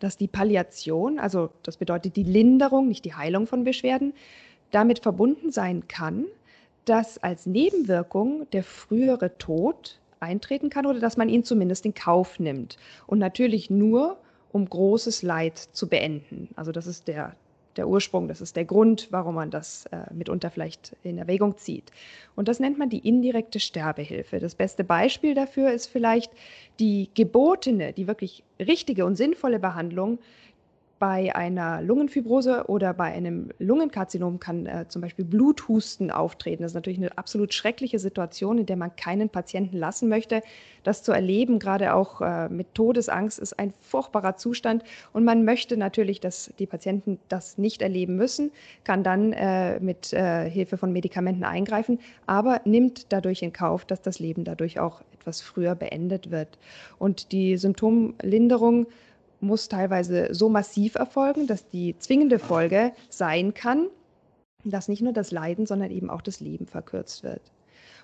dass 0.00 0.16
die 0.16 0.28
Palliation, 0.28 1.18
also 1.18 1.50
das 1.62 1.76
bedeutet 1.76 2.16
die 2.16 2.24
Linderung, 2.24 2.88
nicht 2.88 3.04
die 3.04 3.14
Heilung 3.14 3.46
von 3.46 3.64
Beschwerden, 3.64 4.14
damit 4.70 5.00
verbunden 5.00 5.50
sein 5.50 5.88
kann, 5.88 6.26
dass 6.84 7.18
als 7.18 7.46
Nebenwirkung 7.46 8.46
der 8.52 8.64
frühere 8.64 9.36
Tod 9.38 9.98
eintreten 10.20 10.70
kann 10.70 10.86
oder 10.86 11.00
dass 11.00 11.16
man 11.16 11.28
ihn 11.28 11.44
zumindest 11.44 11.84
in 11.84 11.94
Kauf 11.94 12.38
nimmt. 12.38 12.76
Und 13.06 13.18
natürlich 13.18 13.70
nur, 13.70 14.18
um 14.52 14.68
großes 14.68 15.22
Leid 15.22 15.58
zu 15.58 15.88
beenden. 15.88 16.48
Also 16.56 16.72
das 16.72 16.86
ist 16.86 17.08
der 17.08 17.36
der 17.78 17.88
Ursprung, 17.88 18.28
das 18.28 18.40
ist 18.40 18.56
der 18.56 18.64
Grund, 18.64 19.08
warum 19.10 19.36
man 19.36 19.50
das 19.50 19.86
äh, 19.86 20.12
mitunter 20.12 20.50
vielleicht 20.50 20.96
in 21.02 21.16
Erwägung 21.16 21.56
zieht. 21.56 21.90
Und 22.36 22.48
das 22.48 22.60
nennt 22.60 22.78
man 22.78 22.90
die 22.90 23.08
indirekte 23.08 23.60
Sterbehilfe. 23.60 24.40
Das 24.40 24.54
beste 24.54 24.84
Beispiel 24.84 25.34
dafür 25.34 25.70
ist 25.70 25.86
vielleicht 25.86 26.32
die 26.78 27.08
gebotene, 27.14 27.92
die 27.92 28.06
wirklich 28.06 28.44
richtige 28.60 29.06
und 29.06 29.16
sinnvolle 29.16 29.58
Behandlung 29.58 30.18
bei 30.98 31.34
einer 31.34 31.80
Lungenfibrose 31.80 32.64
oder 32.66 32.92
bei 32.92 33.04
einem 33.04 33.50
Lungenkarzinom 33.58 34.40
kann 34.40 34.66
äh, 34.66 34.86
zum 34.88 35.02
Beispiel 35.02 35.24
Bluthusten 35.24 36.10
auftreten. 36.10 36.62
Das 36.62 36.72
ist 36.72 36.76
natürlich 36.76 36.98
eine 36.98 37.16
absolut 37.16 37.54
schreckliche 37.54 37.98
Situation, 37.98 38.58
in 38.58 38.66
der 38.66 38.76
man 38.76 38.94
keinen 38.96 39.28
Patienten 39.28 39.76
lassen 39.76 40.08
möchte. 40.08 40.42
Das 40.82 41.02
zu 41.02 41.12
erleben, 41.12 41.58
gerade 41.58 41.94
auch 41.94 42.20
äh, 42.20 42.48
mit 42.48 42.74
Todesangst, 42.74 43.38
ist 43.38 43.58
ein 43.58 43.72
furchtbarer 43.80 44.36
Zustand. 44.36 44.82
Und 45.12 45.24
man 45.24 45.44
möchte 45.44 45.76
natürlich, 45.76 46.20
dass 46.20 46.52
die 46.58 46.66
Patienten 46.66 47.18
das 47.28 47.58
nicht 47.58 47.82
erleben 47.82 48.16
müssen, 48.16 48.50
kann 48.84 49.04
dann 49.04 49.32
äh, 49.32 49.78
mit 49.80 50.12
äh, 50.12 50.50
Hilfe 50.50 50.78
von 50.78 50.92
Medikamenten 50.92 51.44
eingreifen, 51.44 52.00
aber 52.26 52.60
nimmt 52.64 53.12
dadurch 53.12 53.42
in 53.42 53.52
Kauf, 53.52 53.84
dass 53.84 54.02
das 54.02 54.18
Leben 54.18 54.44
dadurch 54.44 54.80
auch 54.80 55.02
etwas 55.12 55.40
früher 55.42 55.74
beendet 55.74 56.30
wird. 56.30 56.58
Und 56.98 57.32
die 57.32 57.56
Symptomlinderung 57.56 58.86
muss 59.40 59.68
teilweise 59.68 60.34
so 60.34 60.48
massiv 60.48 60.94
erfolgen, 60.94 61.46
dass 61.46 61.68
die 61.68 61.96
zwingende 61.98 62.38
Folge 62.38 62.92
sein 63.08 63.54
kann, 63.54 63.88
dass 64.64 64.88
nicht 64.88 65.02
nur 65.02 65.12
das 65.12 65.30
Leiden, 65.30 65.66
sondern 65.66 65.90
eben 65.90 66.10
auch 66.10 66.22
das 66.22 66.40
Leben 66.40 66.66
verkürzt 66.66 67.22
wird. 67.22 67.42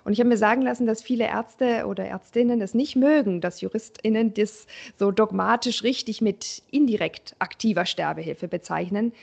Und 0.05 0.13
ich 0.13 0.19
habe 0.19 0.29
mir 0.29 0.37
sagen 0.37 0.61
lassen, 0.61 0.85
dass 0.85 1.01
viele 1.01 1.25
Ärzte 1.25 1.87
oder 1.87 2.05
Ärztinnen 2.05 2.61
es 2.61 2.75
nicht 2.75 2.95
mögen, 2.95 3.41
dass 3.41 3.61
JuristInnen 3.61 4.35
das 4.35 4.67
so 4.97 5.11
dogmatisch 5.11 5.83
richtig 5.83 6.21
mit 6.21 6.61
indirekt 6.69 7.35
aktiver 7.39 7.87
Sterbehilfe 7.87 8.47
bezeichnen, 8.47 9.13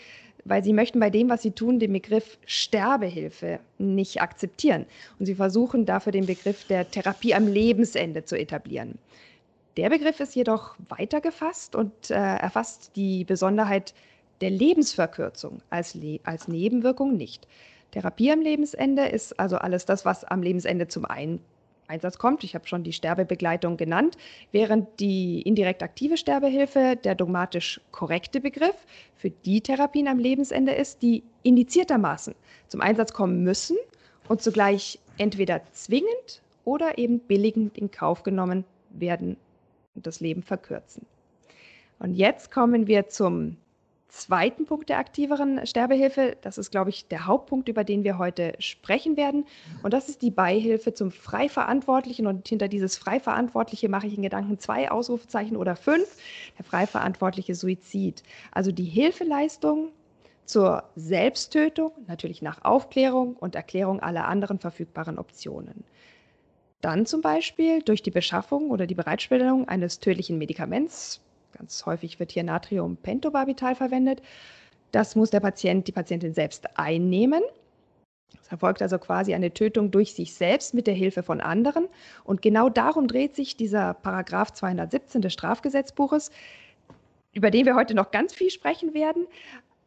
weil 0.45 0.65
sie 0.65 0.73
möchten 0.73 0.99
bei 0.99 1.09
dem, 1.09 1.29
was 1.29 1.43
sie 1.43 1.53
tun, 1.53 1.79
den 1.79 1.93
Begriff 1.93 2.37
Sterbehilfe 2.47 3.61
nicht 3.79 4.21
akzeptieren. 4.21 4.87
Und 5.21 5.27
sie 5.27 5.37
versuchen 5.37 5.87
dafür 5.87 6.11
den 6.11 6.27
Begriff 6.27 6.67
der 6.67 6.91
Therapie 6.91 7.35
am 7.35 7.47
Lebensende 7.47 8.25
zu 8.25 8.37
etablieren. 8.37 8.99
Der 9.79 9.89
Begriff 9.89 10.21
ist 10.21 10.35
jedoch 10.35 10.77
weiter 10.91 11.23
gefasst 11.23 11.75
und 11.75 12.11
äh, 12.11 12.15
erfasst 12.15 12.95
die 12.95 13.25
Besonderheit 13.25 13.95
der 14.43 14.51
Lebensverkürzung 14.51 15.63
als, 15.71 15.95
Le 15.95 16.21
als 16.25 16.47
Nebenwirkung 16.47 17.17
nicht. 17.17 17.49
Therapie 17.93 18.31
am 18.33 18.43
Lebensende 18.43 19.07
ist 19.07 19.41
also 19.41 19.57
alles 19.57 19.87
das, 19.87 20.05
was 20.05 20.25
am 20.25 20.43
Lebensende 20.43 20.89
zum 20.89 21.07
Ein 21.07 21.41
Einsatz 21.89 22.19
kommt. 22.19 22.45
Ich 22.45 22.55
habe 22.55 22.67
schon 22.69 22.85
die 22.85 22.93
Sterbebegleitung 22.93 23.79
genannt, 23.79 24.19
während 24.51 25.01
die 25.01 25.41
indirekt 25.41 25.83
aktive 25.83 26.19
Sterbehilfe 26.19 26.99
der 27.03 27.15
dogmatisch 27.15 27.81
korrekte 27.93 28.43
Begriff 28.43 28.77
für 29.17 29.31
die 29.31 29.63
Therapien 29.63 30.07
am 30.07 30.19
Lebensende 30.19 30.73
ist, 30.73 31.01
die 31.01 31.23
indiziertermaßen 31.45 32.35
zum 32.69 32.83
Einsatz 32.83 33.15
kommen 33.15 33.43
müssen 33.43 33.79
und 34.29 34.43
zugleich 34.43 34.99
entweder 35.17 35.63
zwingend 35.73 36.43
oder 36.65 36.99
eben 36.99 37.21
billigend 37.21 37.79
in 37.79 37.91
Kauf 37.91 38.23
genommen 38.23 38.65
werden 38.91 39.39
und 39.95 40.07
das 40.07 40.21
Leben 40.21 40.43
verkürzen. 40.43 41.07
Und 41.99 42.15
jetzt 42.15 42.51
kommen 42.51 42.87
wir 42.87 43.09
zum 43.09 43.57
zweiten 44.13 44.67
Punkt 44.67 44.91
der 44.91 44.99
aktiveren 44.99 45.67
Sterbehilfe. 45.67 46.37
Das 46.43 46.59
ist, 46.59 46.71
glaube 46.71 46.91
ich, 46.91 47.09
der 47.09 47.27
Hauptpunkt, 47.27 47.69
über 47.69 47.83
den 47.83 48.05
wir 48.05 48.19
heute 48.19 48.53
sprechen 48.59 49.17
werden. 49.17 49.47
Und 49.83 49.95
das 49.95 50.09
ist 50.09 50.21
die 50.21 50.31
Beihilfe 50.31 50.93
zum 50.93 51.11
Freiverantwortlichen. 51.11 52.27
Und 52.27 52.47
hinter 52.47 52.69
dieses 52.69 52.99
Freiverantwortliche 52.99 53.89
mache 53.89 54.07
ich 54.07 54.17
in 54.17 54.23
Gedanken 54.23 54.59
zwei 54.59 54.91
Ausrufezeichen 54.91 55.57
oder 55.57 55.77
fünf. 55.77 56.17
Der 56.59 56.65
freiverantwortliche 56.65 57.55
Suizid. 57.55 58.23
Also 58.51 58.71
die 58.71 58.85
Hilfeleistung 58.85 59.93
zur 60.45 60.85
Selbsttötung, 60.95 61.93
natürlich 62.07 62.43
nach 62.43 62.65
Aufklärung 62.65 63.37
und 63.37 63.55
Erklärung 63.55 64.01
aller 64.01 64.29
anderen 64.29 64.59
verfügbaren 64.59 65.19
Optionen. 65.19 65.85
Dann 66.83 67.07
zum 67.07 67.21
Beispiel 67.21 67.81
durch 67.81 68.03
die 68.03 68.11
Beschaffung 68.11 68.71
oder 68.71 68.87
die 68.87 68.97
Bereitstellung 68.97 69.69
eines 69.69 70.01
tödlichen 70.01 70.37
Medikaments. 70.37 71.21
Ganz 71.57 71.87
häufig 71.87 72.19
wird 72.19 72.33
hier 72.33 72.43
Natriumpentobarbital 72.43 73.77
verwendet. 73.77 74.21
Das 74.91 75.15
muss 75.15 75.31
der 75.31 75.41
Patient, 75.41 75.87
die 75.87 75.93
Patientin 75.93 76.35
selbst 76.35 76.77
einnehmen. 76.77 77.43
Es 78.43 78.49
erfolgt 78.49 78.83
also 78.83 78.99
quasi 78.99 79.33
eine 79.33 79.55
Tötung 79.55 79.93
durch 79.93 80.13
sich 80.13 80.35
selbst 80.35 80.75
mit 80.75 80.89
der 80.89 80.95
Hilfe 80.95 81.23
von 81.23 81.41
anderen. 81.41 81.87
Und 82.25 82.43
genau 82.43 82.69
darum 82.69 83.07
dreht 83.07 83.37
sich 83.37 83.57
dieser 83.57 83.95
Paragraph 83.95 84.53
217 84.53 85.23
des 85.23 85.33
Strafgesetzbuches, 85.33 86.33
über 87.33 87.53
den 87.53 87.65
wir 87.65 87.77
heute 87.77 87.95
noch 87.95 88.11
ganz 88.11 88.35
viel 88.35 88.51
sprechen 88.51 88.93
werden. 88.93 89.29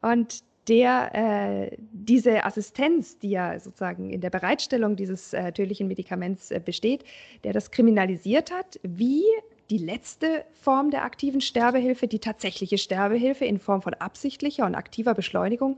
Und 0.02 0.44
der 0.68 1.70
äh, 1.72 1.78
diese 1.92 2.44
Assistenz, 2.44 3.20
die 3.20 3.32
ja 3.32 3.60
sozusagen 3.60 4.10
in 4.10 4.22
der 4.22 4.30
Bereitstellung 4.30 4.96
dieses 4.96 5.34
äh, 5.34 5.52
tödlichen 5.52 5.88
Medikaments 5.88 6.52
äh, 6.52 6.60
besteht, 6.64 7.04
der 7.44 7.54
das 7.54 7.72
kriminalisiert 7.72 8.52
hat, 8.52 8.80
wie 8.84 9.24
die 9.70 9.78
letzte 9.78 10.46
Form 10.62 10.92
der 10.92 11.04
aktiven 11.04 11.42
Sterbehilfe, 11.42 12.08
die 12.08 12.20
tatsächliche 12.20 12.78
Sterbehilfe 12.78 13.46
in 13.46 13.60
Form 13.60 13.82
von 13.82 13.94
absichtlicher 13.96 14.66
und 14.66 14.76
aktiver 14.76 15.14
Beschleunigung 15.14 15.78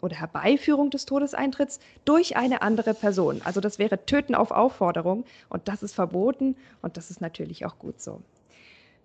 oder 0.00 0.16
Herbeiführung 0.16 0.90
des 0.90 1.06
Todeseintritts 1.06 1.80
durch 2.04 2.36
eine 2.36 2.62
andere 2.62 2.94
Person. 2.94 3.42
Also 3.44 3.60
das 3.60 3.78
wäre 3.78 4.04
Töten 4.06 4.34
auf 4.34 4.50
Aufforderung 4.50 5.24
und 5.48 5.66
das 5.68 5.82
ist 5.82 5.94
verboten 5.94 6.56
und 6.82 6.96
das 6.96 7.10
ist 7.10 7.20
natürlich 7.20 7.66
auch 7.66 7.78
gut 7.78 8.00
so. 8.00 8.20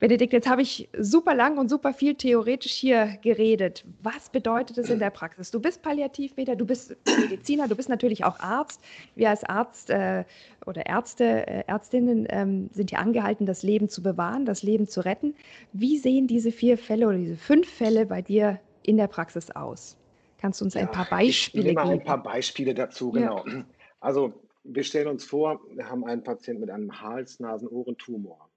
Benedikt, 0.04 0.34
jetzt 0.34 0.50
habe 0.50 0.62
ich 0.62 0.90
super 1.00 1.34
lang 1.34 1.58
und 1.58 1.70
super 1.70 1.94
viel 1.94 2.16
theoretisch 2.16 2.74
hier 2.74 3.18
geredet. 3.22 3.86
Was 4.02 4.30
bedeutet 4.30 4.78
es 4.78 4.90
in 4.90 5.00
der 5.00 5.12
Praxis? 5.12 5.50
Du 5.50 5.62
bist 5.62 5.82
Palliativmediziner, 5.82 6.58
du 6.58 6.66
bist 6.66 6.98
Mediziner, 7.22 7.70
du 7.70 7.76
bist 7.78 7.88
natürlich 7.88 8.26
auch 8.26 8.38
Arzt. 8.42 8.82
Wir 9.16 9.30
als 9.30 9.46
Arzt 9.46 9.90
äh, 9.92 10.26
oder 10.66 10.86
Ärzte, 10.88 11.48
äh, 11.48 11.64
Ärztinnen 11.68 12.28
ähm, 12.28 12.70
sind 12.74 12.92
ja 12.92 13.00
angehalten, 13.00 13.46
das 13.46 13.64
Leben 13.64 13.88
zu 13.88 14.04
bewahren, 14.04 14.44
das 14.44 14.62
Leben 14.62 14.90
zu 14.90 15.06
retten. 15.06 15.36
Wie 15.72 15.98
sehen 15.98 16.28
diese 16.28 16.52
vier 16.52 16.78
Fälle 16.78 17.08
oder 17.08 17.18
diese 17.18 17.38
fünf 17.38 17.70
Fälle 17.70 18.06
bei 18.06 18.22
dir 18.22 18.60
in 18.82 18.98
der 18.98 19.08
Praxis 19.08 19.52
aus? 19.52 19.96
Kannst 20.38 20.60
du 20.60 20.66
uns 20.66 20.74
ja, 20.74 20.82
ein 20.82 20.92
paar 20.92 21.08
Beispiele 21.10 21.70
ich 21.70 21.76
nehme 21.78 21.88
geben? 21.88 22.02
ein 22.02 22.06
paar 22.06 22.22
Beispiele 22.22 22.74
dazu, 22.74 23.14
genau. 23.14 23.46
Ja. 23.48 23.64
Also 24.02 24.34
wir 24.66 24.84
stellen 24.84 25.08
uns 25.08 25.24
vor, 25.24 25.62
wir 25.74 25.90
haben 25.90 26.04
einen 26.04 26.26
Patienten 26.26 26.60
mit 26.60 26.72
einem 26.72 27.00
Hals-Nasen-Ohrentumor. 27.00 28.50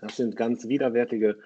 Das 0.00 0.16
sind 0.16 0.36
ganz 0.36 0.68
widerwärtige 0.68 1.38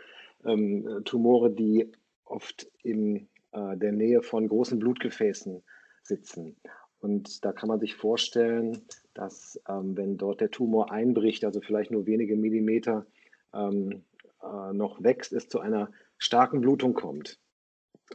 ähm, 0.45 1.03
Tumore, 1.05 1.51
die 1.51 1.91
oft 2.25 2.71
in 2.83 3.29
äh, 3.53 3.77
der 3.77 3.93
Nähe 3.93 4.23
von 4.23 4.49
großen 4.49 4.79
Blutgefäßen 4.79 5.63
sitzen. 6.03 6.57
Und 7.01 7.45
da 7.45 7.53
kann 7.53 7.69
man 7.69 7.81
sich 7.81 7.95
vorstellen, 7.95 8.83
dass 9.15 9.61
ähm, 9.69 9.97
wenn 9.97 10.17
dort 10.17 10.41
der 10.41 10.51
Tumor 10.51 10.91
einbricht, 10.91 11.45
also 11.45 11.61
vielleicht 11.61 11.91
nur 11.91 12.07
wenige 12.07 12.37
Millimeter 12.37 13.07
ähm, 13.55 14.03
äh, 14.43 14.73
noch 14.73 15.03
wächst, 15.03 15.33
es 15.33 15.49
zu 15.49 15.61
einer 15.61 15.91
starken 16.19 16.61
Blutung 16.61 16.95
kommt. 16.95 17.39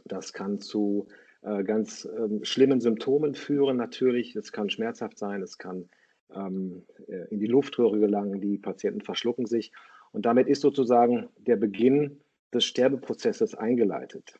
Das 0.04 0.32
kann 0.32 0.60
zu 0.60 1.08
äh, 1.42 1.64
ganz 1.64 2.08
ähm, 2.16 2.44
schlimmen 2.44 2.80
Symptomen 2.80 3.34
führen 3.34 3.76
natürlich. 3.76 4.36
Es 4.36 4.52
kann 4.52 4.70
schmerzhaft 4.70 5.18
sein, 5.18 5.42
es 5.42 5.58
kann 5.58 5.88
ähm, 6.34 6.84
äh, 7.06 7.28
in 7.30 7.38
die 7.38 7.46
Luftröhre 7.46 7.98
gelangen, 7.98 8.40
die 8.40 8.58
Patienten 8.58 9.00
verschlucken 9.00 9.46
sich. 9.46 9.72
Und 10.14 10.26
damit 10.26 10.46
ist 10.46 10.62
sozusagen 10.62 11.28
der 11.38 11.56
Beginn 11.56 12.20
des 12.54 12.64
Sterbeprozesses 12.64 13.56
eingeleitet. 13.56 14.38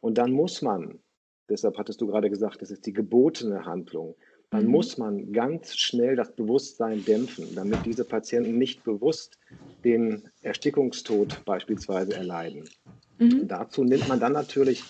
Und 0.00 0.18
dann 0.18 0.32
muss 0.32 0.62
man, 0.62 0.98
deshalb 1.48 1.78
hattest 1.78 2.00
du 2.00 2.08
gerade 2.08 2.28
gesagt, 2.28 2.60
das 2.60 2.72
ist 2.72 2.86
die 2.86 2.92
gebotene 2.92 3.64
Handlung, 3.64 4.16
dann 4.50 4.64
mhm. 4.64 4.70
muss 4.72 4.98
man 4.98 5.32
ganz 5.32 5.76
schnell 5.76 6.16
das 6.16 6.34
Bewusstsein 6.34 7.04
dämpfen, 7.04 7.54
damit 7.54 7.86
diese 7.86 8.04
Patienten 8.04 8.58
nicht 8.58 8.82
bewusst 8.82 9.38
den 9.84 10.28
Erstickungstod 10.42 11.44
beispielsweise 11.44 12.14
erleiden. 12.14 12.68
Mhm. 13.18 13.46
Dazu 13.46 13.84
nimmt 13.84 14.08
man 14.08 14.18
dann 14.18 14.32
natürlich 14.32 14.82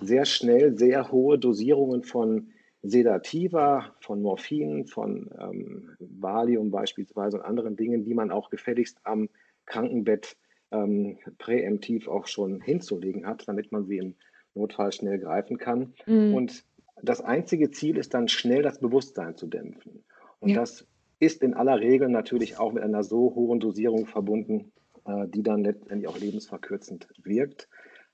sehr 0.00 0.24
schnell 0.24 0.78
sehr 0.78 1.10
hohe 1.10 1.36
Dosierungen 1.36 2.04
von 2.04 2.48
Sedativa, 2.82 3.92
von 4.00 4.22
Morphin, 4.22 4.86
von 4.86 5.30
ähm, 5.40 5.96
Valium 5.98 6.70
beispielsweise 6.70 7.38
und 7.38 7.44
anderen 7.44 7.74
Dingen, 7.74 8.04
die 8.04 8.14
man 8.14 8.30
auch 8.30 8.50
gefälligst 8.50 8.98
am 9.02 9.28
Krankenbett 9.66 10.36
ähm, 10.70 11.18
präemptiv 11.38 12.08
auch 12.08 12.26
schon 12.26 12.60
hinzulegen 12.60 13.26
hat, 13.26 13.46
damit 13.46 13.72
man 13.72 13.86
sie 13.86 13.98
im 13.98 14.14
Notfall 14.54 14.92
schnell 14.92 15.18
greifen 15.18 15.58
kann. 15.58 15.94
Mhm. 16.06 16.34
Und 16.34 16.64
das 17.02 17.20
einzige 17.20 17.70
Ziel 17.70 17.96
ist 17.96 18.14
dann 18.14 18.28
schnell 18.28 18.62
das 18.62 18.80
Bewusstsein 18.80 19.36
zu 19.36 19.46
dämpfen. 19.46 20.04
Und 20.40 20.50
ja. 20.50 20.56
das 20.60 20.86
ist 21.18 21.42
in 21.42 21.54
aller 21.54 21.80
Regel 21.80 22.08
natürlich 22.08 22.58
auch 22.58 22.72
mit 22.72 22.82
einer 22.82 23.02
so 23.02 23.34
hohen 23.34 23.60
Dosierung 23.60 24.06
verbunden, 24.06 24.72
äh, 25.06 25.26
die 25.28 25.42
dann 25.42 25.64
letztendlich 25.64 26.08
auch 26.08 26.18
lebensverkürzend 26.18 27.08
wirkt. 27.22 27.68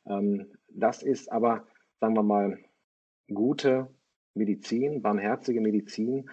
Ähm, 0.06 0.46
das 0.68 1.02
ist 1.02 1.30
aber, 1.30 1.66
sagen 2.00 2.14
wir 2.14 2.22
mal, 2.22 2.58
gute 3.32 3.88
Medizin, 4.34 5.02
barmherzige 5.02 5.60
Medizin 5.60 6.30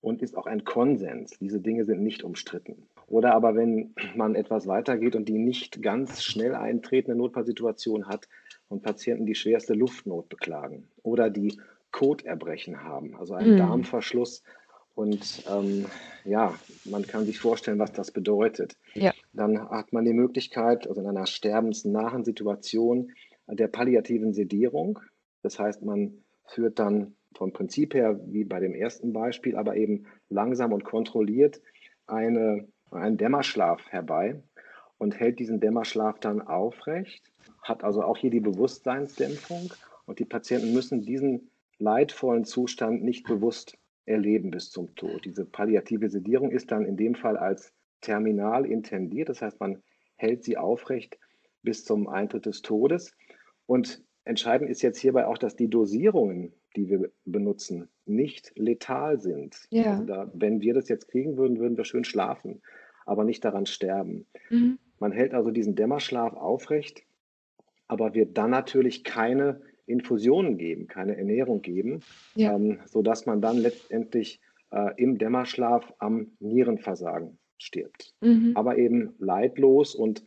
und 0.00 0.22
ist 0.22 0.36
auch 0.36 0.46
ein 0.46 0.64
Konsens. 0.64 1.38
Diese 1.38 1.60
Dinge 1.60 1.84
sind 1.84 2.02
nicht 2.02 2.22
umstritten. 2.22 2.88
Oder 3.06 3.34
aber 3.34 3.54
wenn 3.54 3.94
man 4.16 4.34
etwas 4.34 4.66
weitergeht 4.66 5.16
und 5.16 5.28
die 5.28 5.38
nicht 5.38 5.82
ganz 5.82 6.22
schnell 6.22 6.54
eintretende 6.54 7.16
Notfallsituation 7.16 8.06
hat, 8.06 8.28
von 8.68 8.82
Patienten, 8.82 9.26
die 9.26 9.36
schwerste 9.36 9.74
Luftnot 9.74 10.28
beklagen 10.28 10.88
oder 11.02 11.30
die 11.30 11.60
Koterbrechen 11.92 12.82
haben, 12.82 13.14
also 13.16 13.34
einen 13.34 13.54
mhm. 13.54 13.58
Darmverschluss. 13.58 14.42
Und 14.94 15.44
ähm, 15.48 15.86
ja, 16.24 16.54
man 16.84 17.06
kann 17.06 17.26
sich 17.26 17.38
vorstellen, 17.38 17.78
was 17.78 17.92
das 17.92 18.10
bedeutet. 18.10 18.76
Ja. 18.94 19.12
Dann 19.32 19.68
hat 19.70 19.92
man 19.92 20.04
die 20.04 20.14
Möglichkeit, 20.14 20.88
also 20.88 21.00
in 21.00 21.06
einer 21.06 21.26
sterbensnahen 21.26 22.24
Situation 22.24 23.12
der 23.46 23.68
palliativen 23.68 24.32
Sedierung. 24.32 24.98
Das 25.42 25.58
heißt, 25.58 25.84
man 25.84 26.24
führt 26.46 26.78
dann 26.78 27.14
vom 27.34 27.52
Prinzip 27.52 27.94
her, 27.94 28.18
wie 28.26 28.44
bei 28.44 28.58
dem 28.58 28.74
ersten 28.74 29.12
Beispiel, 29.12 29.56
aber 29.56 29.76
eben 29.76 30.06
langsam 30.30 30.72
und 30.72 30.84
kontrolliert 30.84 31.60
eine, 32.06 32.66
einen 32.96 33.16
Dämmerschlaf 33.16 33.88
herbei 33.88 34.42
und 34.98 35.18
hält 35.18 35.38
diesen 35.38 35.60
Dämmerschlaf 35.60 36.18
dann 36.20 36.40
aufrecht, 36.40 37.32
hat 37.62 37.84
also 37.84 38.02
auch 38.02 38.16
hier 38.16 38.30
die 38.30 38.40
Bewusstseinsdämpfung 38.40 39.72
und 40.06 40.18
die 40.18 40.24
Patienten 40.24 40.72
müssen 40.72 41.02
diesen 41.02 41.50
leidvollen 41.78 42.44
Zustand 42.44 43.02
nicht 43.02 43.26
bewusst 43.26 43.76
erleben 44.06 44.50
bis 44.50 44.70
zum 44.70 44.94
Tod. 44.94 45.24
Diese 45.24 45.44
palliative 45.44 46.08
Sedierung 46.08 46.50
ist 46.50 46.70
dann 46.70 46.84
in 46.84 46.96
dem 46.96 47.14
Fall 47.14 47.36
als 47.36 47.72
terminal 48.00 48.64
intendiert, 48.64 49.28
das 49.28 49.42
heißt, 49.42 49.60
man 49.60 49.82
hält 50.16 50.44
sie 50.44 50.56
aufrecht 50.56 51.18
bis 51.62 51.84
zum 51.84 52.08
Eintritt 52.08 52.46
des 52.46 52.62
Todes. 52.62 53.12
Und 53.66 54.02
entscheidend 54.24 54.70
ist 54.70 54.82
jetzt 54.82 54.98
hierbei 54.98 55.26
auch, 55.26 55.38
dass 55.38 55.56
die 55.56 55.68
Dosierungen, 55.68 56.52
die 56.76 56.88
wir 56.88 57.10
benutzen, 57.24 57.88
nicht 58.06 58.52
letal 58.56 59.20
sind. 59.20 59.66
Ja. 59.70 59.92
Also 59.92 60.04
da, 60.04 60.30
wenn 60.34 60.60
wir 60.60 60.74
das 60.74 60.88
jetzt 60.88 61.08
kriegen 61.08 61.36
würden, 61.36 61.58
würden 61.58 61.76
wir 61.76 61.84
schön 61.84 62.04
schlafen, 62.04 62.62
aber 63.06 63.24
nicht 63.24 63.44
daran 63.44 63.64
sterben. 63.64 64.26
Mhm. 64.50 64.78
Man 64.98 65.12
hält 65.12 65.32
also 65.32 65.50
diesen 65.50 65.74
Dämmerschlaf 65.74 66.34
aufrecht, 66.34 67.02
aber 67.88 68.14
wird 68.14 68.36
dann 68.36 68.50
natürlich 68.50 69.04
keine 69.04 69.62
Infusionen 69.86 70.58
geben, 70.58 70.88
keine 70.88 71.16
Ernährung 71.16 71.62
geben, 71.62 72.00
ja. 72.34 72.54
ähm, 72.54 72.80
sodass 72.86 73.24
man 73.24 73.40
dann 73.40 73.56
letztendlich 73.56 74.40
äh, 74.72 74.90
im 74.96 75.16
Dämmerschlaf 75.16 75.92
am 75.98 76.32
Nierenversagen 76.40 77.38
stirbt. 77.56 78.14
Mhm. 78.20 78.52
Aber 78.54 78.76
eben 78.76 79.14
leidlos 79.18 79.94
und 79.94 80.24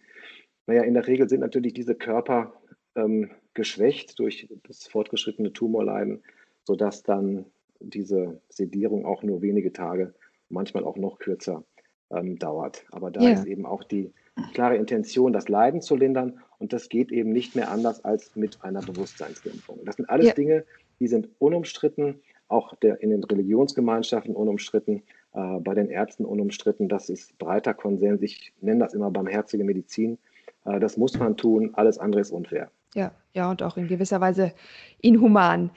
naja, 0.65 0.83
in 0.83 0.93
der 0.93 1.07
Regel 1.07 1.27
sind 1.27 1.41
natürlich 1.41 1.74
diese 1.74 1.95
Körper 1.95 2.53
ähm, 2.95 3.31
geschwächt 3.53 4.17
durch 4.19 4.48
das 4.67 4.88
fortgeschrittene 4.88 5.51
Tumorleiden, 5.51 6.24
sodass 6.63 7.03
dann 7.03 7.45
diese 7.79 8.41
Sedierung 8.50 9.05
auch 9.05 9.24
nur 9.24 9.41
wenige 9.41 9.74
Tage, 9.74 10.13
manchmal 10.48 10.83
auch 10.83 10.98
noch 10.98 11.19
kürzer 11.19 11.63
ähm, 12.11 12.37
dauert. 12.37 12.85
Aber 12.91 13.11
da 13.11 13.21
ja. 13.21 13.31
ist 13.31 13.45
eben 13.45 13.65
auch 13.65 13.83
die 13.83 14.11
klare 14.53 14.75
Intention, 14.75 15.33
das 15.33 15.49
Leiden 15.49 15.81
zu 15.81 15.95
lindern. 15.95 16.39
Und 16.57 16.73
das 16.73 16.89
geht 16.89 17.11
eben 17.11 17.31
nicht 17.31 17.55
mehr 17.55 17.71
anders 17.71 18.03
als 18.03 18.35
mit 18.35 18.63
einer 18.63 18.81
Bewusstseinsdämpfung. 18.81 19.79
Das 19.85 19.95
sind 19.95 20.09
alles 20.09 20.27
ja. 20.27 20.33
Dinge, 20.33 20.65
die 20.99 21.07
sind 21.07 21.29
unumstritten, 21.39 22.19
auch 22.47 22.75
der, 22.77 23.01
in 23.01 23.11
den 23.11 23.23
Religionsgemeinschaften 23.23 24.35
unumstritten, 24.35 25.03
äh, 25.33 25.59
bei 25.59 25.73
den 25.73 25.89
Ärzten 25.89 26.25
unumstritten. 26.25 26.89
Das 26.89 27.09
ist 27.09 27.37
breiter 27.37 27.73
Konsens. 27.73 28.21
Ich 28.21 28.53
nenne 28.61 28.79
das 28.79 28.93
immer 28.93 29.11
barmherzige 29.11 29.63
Medizin. 29.63 30.17
Äh, 30.65 30.79
das 30.79 30.97
muss 30.97 31.17
man 31.17 31.37
tun. 31.37 31.71
Alles 31.73 31.97
andere 31.97 32.21
ist 32.21 32.31
unfair. 32.31 32.71
Ja, 32.95 33.11
ja, 33.33 33.51
und 33.51 33.61
auch 33.61 33.77
in 33.77 33.87
gewisser 33.87 34.19
Weise 34.19 34.51
inhuman. 34.99 35.69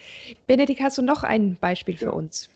Benedikt, 0.46 0.80
hast 0.80 0.96
du 0.96 1.02
noch 1.02 1.22
ein 1.22 1.56
Beispiel 1.60 1.96
für 1.96 2.06
ja. 2.06 2.12
uns? 2.12 2.48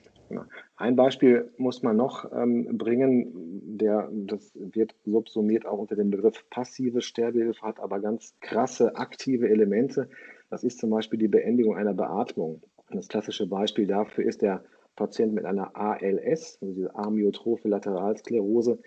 Ein 0.79 0.95
Beispiel 0.95 1.51
muss 1.57 1.83
man 1.83 1.97
noch 1.97 2.31
ähm, 2.33 2.77
bringen, 2.77 3.79
der, 3.79 4.11
das 4.13 4.53
wird 4.55 4.95
subsumiert 5.07 5.65
auch 5.65 5.79
unter 5.79 5.97
dem 5.97 6.11
Begriff 6.11 6.45
passive 6.51 7.01
Sterbehilfe, 7.01 7.63
hat 7.63 7.81
aber 7.81 7.99
ganz 8.01 8.35
krasse 8.41 8.95
aktive 8.97 9.49
Elemente. 9.49 10.11
Das 10.51 10.65
ist 10.65 10.79
zum 10.79 10.91
Beispiel 10.91 11.19
die 11.19 11.29
Beendigung 11.29 11.77
einer 11.77 11.95
Beatmung. 11.95 12.63
Das 12.91 13.09
klassische 13.09 13.47
Beispiel 13.47 13.87
dafür 13.87 14.25
ist 14.25 14.43
der 14.43 14.65
Patient 14.97 15.33
mit 15.33 15.47
einer 15.47 15.75
ALS, 15.75 16.59
also 16.61 16.75
diese 16.75 16.95
Amyotrophe 16.95 17.69
Lateralsklerose. 17.69 18.79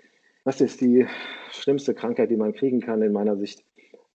Das 0.46 0.62
ist 0.62 0.82
die 0.82 1.08
schlimmste 1.52 1.96
Krankheit, 1.96 2.30
die 2.30 2.38
man 2.38 2.54
kriegen 2.54 2.82
kann 2.82 3.02
in 3.02 3.14
meiner 3.14 3.36
Sicht, 3.36 3.64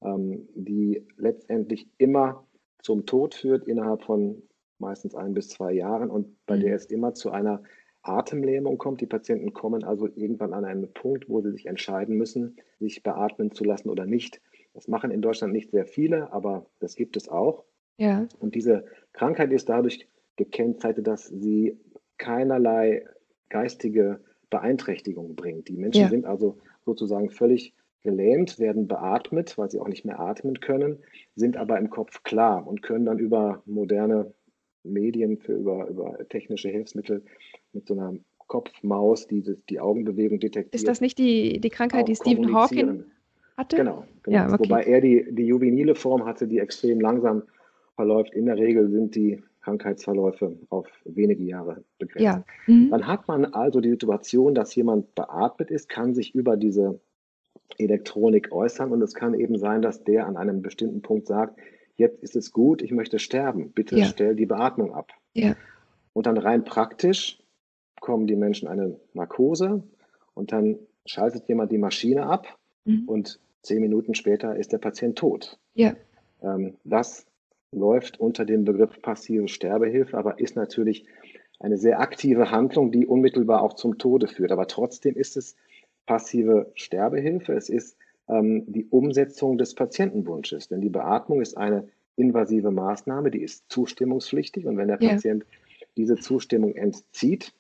ähm, 0.04 0.50
die 0.56 1.06
letztendlich 1.17 1.88
immer 1.98 2.46
zum 2.82 3.06
Tod 3.06 3.34
führt 3.34 3.65
innerhalb 3.65 4.04
von 4.04 4.41
meistens 4.82 5.15
ein 5.15 5.34
bis 5.34 5.48
zwei 5.48 5.72
Jahren 5.72 6.10
und 6.10 6.36
bei 6.46 6.58
mhm. 6.58 6.62
der 6.62 6.76
es 6.76 6.86
immer 6.86 7.13
zu 7.13 7.32
einer 7.32 7.63
Atemlähmung 8.02 8.78
kommt. 8.78 9.00
Die 9.00 9.06
Patienten 9.06 9.54
kommen 9.54 9.84
also 9.84 10.08
irgendwann 10.08 10.54
an 10.54 10.65
einen 10.65 10.91
Punkt, 10.91 11.30
wo 11.30 11.41
sie 11.41 11.52
sich 11.52 11.67
entscheiden 11.67 12.17
müssen, 12.17 12.58
sich 12.80 13.04
beatmen 13.04 13.52
zu 13.52 13.63
lassen 13.63 13.89
oder 13.89 14.06
nicht. 14.06 14.41
Das 14.74 14.88
machen 14.88 15.12
in 15.12 15.22
Deutschland 15.22 15.54
nicht 15.54 15.72
sehr 15.72 15.86
viele, 15.86 16.34
aber 16.34 16.65
das 16.80 16.96
gibt 16.96 17.15
es 17.15 17.30
auch. 17.30 17.63
Ja. 17.98 18.28
Und 18.39 18.56
diese 18.56 18.86
Krankheit 19.13 19.52
ist 19.52 19.70
dadurch 19.70 20.08
gekennzeichnet, 20.36 21.08
dass 21.08 21.28
sie 21.28 21.78
keinerlei 22.17 23.06
geistige 23.50 24.22
Beeinträchtigung 24.50 25.36
bringt. 25.36 25.67
Die 25.67 25.78
Menschen 25.78 26.04
ja. 26.04 26.10
sind 26.10 26.26
also 26.26 26.58
sozusagen 26.86 27.30
völlig 27.30 27.76
gelähmt, 28.02 28.58
werden 28.58 28.88
beatmet, 28.88 29.58
weil 29.58 29.70
sie 29.70 29.80
auch 29.80 29.88
nicht 29.88 30.06
mehr 30.06 30.20
atmen 30.20 30.60
können, 30.60 31.00
sind 31.36 31.58
aber 31.58 31.78
im 31.78 31.89
Kopf 31.89 32.24
klar 32.24 32.65
und 32.65 32.82
können 32.82 33.06
dann 33.06 33.20
über 33.20 33.62
moderne 33.65 34.34
Medien, 34.84 35.38
für 35.38 35.54
über, 35.54 35.88
über 35.88 36.17
technische 36.30 36.70
Hilfsmittel 36.70 37.24
mit 37.74 37.88
so 37.88 37.94
einer 37.94 38.15
Kopfmaus, 38.48 39.28
die 39.28 39.44
die 39.70 39.80
Augenbewegung 39.80 40.39
detektiert. 40.39 40.76
Ist 40.76 40.88
das 40.88 41.00
nicht 41.00 41.17
die, 41.17 41.60
die 41.60 41.70
Krankheit, 41.70 42.08
die 42.08 42.15
Stephen 42.15 42.54
Hawking 42.54 43.06
hatte? 43.56 43.78
Genau, 43.78 44.06
genau. 44.24 44.38
Ja, 44.38 44.54
okay. 44.54 44.60
wobei 44.60 44.84
er 44.84 45.02
die, 45.02 45.26
die 45.32 45.46
juvenile 45.46 45.96
Form 45.96 46.26
hatte, 46.26 46.48
die 46.48 46.60
extrem 46.60 47.00
langsam 47.00 47.44
verläuft. 47.96 48.34
In 48.34 48.48
der 48.48 48.58
Regel 48.58 48.89
sind 48.89 49.15
die 49.15 49.41
Krankheitsverläufe 49.62 50.58
auf 50.70 50.88
wenige 51.06 51.44
Jahre 51.44 51.84
begrenzt. 51.98 52.26
Ja. 52.26 52.44
Mhm. 52.67 52.89
Dann 52.89 53.08
hat 53.08 53.28
man 53.28 53.46
also 53.46 53.80
die 53.80 53.91
Situation, 53.91 54.56
dass 54.56 54.76
jemand 54.76 55.13
beatmet 55.15 55.72
ist, 55.72 55.88
kann 55.88 56.13
sich 56.13 56.36
über 56.36 56.58
diese 56.58 57.00
Elektronik 57.78 58.52
äußern 58.52 58.91
und 58.91 59.02
es 59.02 59.13
kann 59.13 59.34
eben 59.34 59.58
sein, 59.58 59.82
dass 59.82 60.04
der 60.04 60.28
an 60.28 60.36
einem 60.36 60.62
bestimmten 60.62 61.02
Punkt 61.02 61.28
sagt, 61.28 61.60
jetzt 61.97 62.21
ist 62.23 62.36
es 62.36 62.51
gut, 62.51 62.82
ich 62.82 62.91
möchte 62.91 63.19
sterben, 63.19 63.71
bitte 63.71 63.97
ja. 63.97 64.06
stell 64.06 64.36
die 64.36 64.45
Beatmung 64.45 64.93
ab. 64.93 65.12
Ja. 65.34 65.56
Und 66.13 66.25
dann 66.25 66.38
rein 66.38 66.63
praktisch 66.63 67.39
bekommen 67.95 68.27
die 68.27 68.36
Menschen 68.36 68.67
eine 68.67 68.99
Narkose 69.13 69.84
und 70.34 70.51
dann 70.51 70.80
schaltet 71.06 71.47
jemand 71.47 71.71
die 71.71 71.77
Maschine 71.77 72.25
ab 72.25 72.58
mhm. 72.86 73.04
und 73.08 73.39
zehn 73.62 73.82
Minuten 73.82 74.15
später 74.15 74.56
ist 74.56 74.71
der 74.73 74.80
Patient 74.80 75.17
tot. 75.17 75.58
Ja. 75.73 75.95
Ähm, 76.41 76.75
das 76.84 77.25
läuft 77.71 78.19
unter 78.19 78.45
dem 78.45 78.65
Begriff 78.65 79.01
passive 79.01 79.47
Sterbehilfe, 79.47 80.17
aber 80.17 80.39
ist 80.39 80.56
natürlich 80.56 81.06
eine 81.60 81.77
sehr 81.77 81.99
aktive 81.99 82.51
Handlung, 82.51 82.91
die 82.91 83.06
unmittelbar 83.06 83.62
auch 83.62 83.73
zum 83.73 83.97
Tode 83.97 84.27
führt. 84.27 84.51
Aber 84.51 84.67
trotzdem 84.67 85.15
ist 85.15 85.38
es 85.38 85.56
passive 86.06 86.71
Sterbehilfe. 86.73 87.54
Es 87.54 87.69
ist 87.69 87.97
ähm, 88.32 88.63
die 88.67 88.88
Umsetzung 88.88 89.58
des 89.58 89.76
Patientenwunsches. 89.76 90.70
Denn 90.70 90.82
die 90.82 90.89
Beatmung 90.89 91.41
ist 91.41 91.58
eine 91.58 91.88
invasive 92.15 92.72
Maßnahme, 92.72 93.30
die 93.30 93.44
ist 93.44 93.65
zustimmungspflichtig. 93.70 94.65
Und 94.65 94.78
wenn 94.78 94.88
der 94.88 95.02
ja. 95.02 95.10
Patient 95.10 95.46
diese 95.98 96.15
Zustimmung 96.15 96.76
entzieht, 96.76 97.54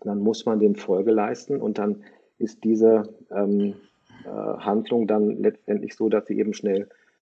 dann 0.00 0.18
muss 0.18 0.46
man 0.46 0.58
dem 0.58 0.74
Folge 0.74 1.12
leisten 1.12 1.60
und 1.60 1.78
dann 1.78 2.02
ist 2.38 2.64
diese 2.64 3.14
ähm, 3.30 3.74
äh, 4.24 4.28
Handlung 4.28 5.06
dann 5.06 5.42
letztendlich 5.42 5.94
so, 5.94 6.08
dass 6.08 6.26
sie 6.26 6.38
eben 6.38 6.54
schnell 6.54 6.88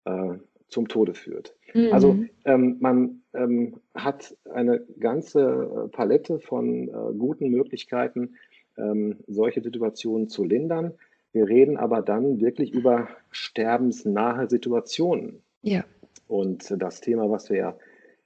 äh, 0.07 0.35
zum 0.68 0.88
Tode 0.88 1.14
führt. 1.14 1.55
Mhm. 1.74 1.92
Also 1.92 2.24
ähm, 2.46 2.79
man 2.81 3.22
ähm, 3.35 3.81
hat 3.94 4.35
eine 4.50 4.81
ganze 4.98 5.90
Palette 5.92 6.40
von 6.40 6.88
äh, 6.88 6.92
guten 7.18 7.50
Möglichkeiten, 7.50 8.37
ähm, 8.79 9.18
solche 9.27 9.62
Situationen 9.62 10.29
zu 10.29 10.42
lindern. 10.42 10.94
Wir 11.35 11.49
reden 11.49 11.77
aber 11.77 12.01
dann 12.01 12.40
wirklich 12.40 12.73
über 12.73 13.09
sterbensnahe 13.31 14.49
Situationen. 14.49 15.42
Ja. 15.62 15.85
Und 16.29 16.73
das 16.79 17.01
Thema, 17.01 17.29
was 17.29 17.51
wir 17.51 17.57
ja 17.57 17.79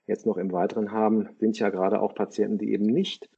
jetzt 0.07 0.27
noch 0.27 0.37
im 0.37 0.53
Weiteren 0.53 0.92
haben, 0.92 1.31
sind 1.38 1.59
ja 1.59 1.71
gerade 1.71 2.01
auch 2.01 2.14
Patienten, 2.14 2.59
die 2.59 2.71
eben 2.71 2.85
nicht 2.85 3.31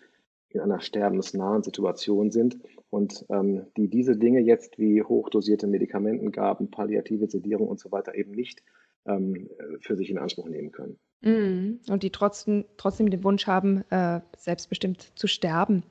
in 0.48 0.60
einer 0.60 0.80
sterbensnahen 0.80 1.62
Situation 1.62 2.32
sind 2.32 2.58
und 2.90 3.24
ähm, 3.28 3.66
die 3.76 3.88
diese 3.88 4.16
Dinge 4.16 4.40
jetzt 4.40 4.78
wie 4.78 5.02
hochdosierte 5.02 5.68
Medikamentengaben, 5.68 6.72
palliative 6.72 7.28
Sedierung 7.28 7.68
und 7.68 7.78
so 7.78 7.92
weiter 7.92 8.16
eben 8.16 8.32
nicht 8.32 8.64
ähm, 9.06 9.48
für 9.80 9.96
sich 9.96 10.10
in 10.10 10.18
Anspruch 10.18 10.48
nehmen 10.48 10.72
können. 10.72 10.98
Mm, 11.20 11.78
und 11.88 12.02
die 12.02 12.10
trotzdem, 12.10 12.64
trotzdem 12.76 13.08
den 13.10 13.22
Wunsch 13.22 13.46
haben, 13.46 13.84
äh, 13.90 14.20
selbstbestimmt 14.36 15.12
zu 15.14 15.28
sterben. 15.28 15.84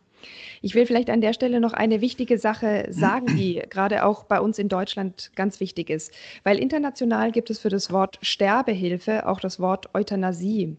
Ich 0.62 0.76
will 0.76 0.86
vielleicht 0.86 1.10
an 1.10 1.22
der 1.22 1.34
Stelle 1.34 1.60
noch 1.60 1.74
eine 1.74 2.02
wichtige 2.02 2.38
Sache 2.38 2.88
sagen, 2.90 3.38
die 3.38 3.62
gerade 3.70 4.06
auch 4.06 4.24
bei 4.24 4.40
uns 4.40 4.60
in 4.60 4.70
Deutschland 4.70 5.32
ganz 5.36 5.60
wichtig 5.60 5.90
ist, 5.90 6.14
weil 6.44 6.60
international 6.60 7.32
gibt 7.32 7.50
es 7.50 7.60
für 7.60 7.70
das 7.70 7.92
Wort 7.92 8.20
Sterbehilfe 8.22 9.28
auch 9.28 9.40
das 9.40 9.60
Wort 9.60 9.94
Euthanasie. 9.94 10.78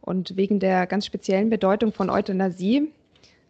Und 0.00 0.36
wegen 0.36 0.60
der 0.60 0.86
ganz 0.86 1.06
speziellen 1.06 1.50
Bedeutung 1.50 1.92
von 1.92 2.08
Euthanasie, 2.08 2.90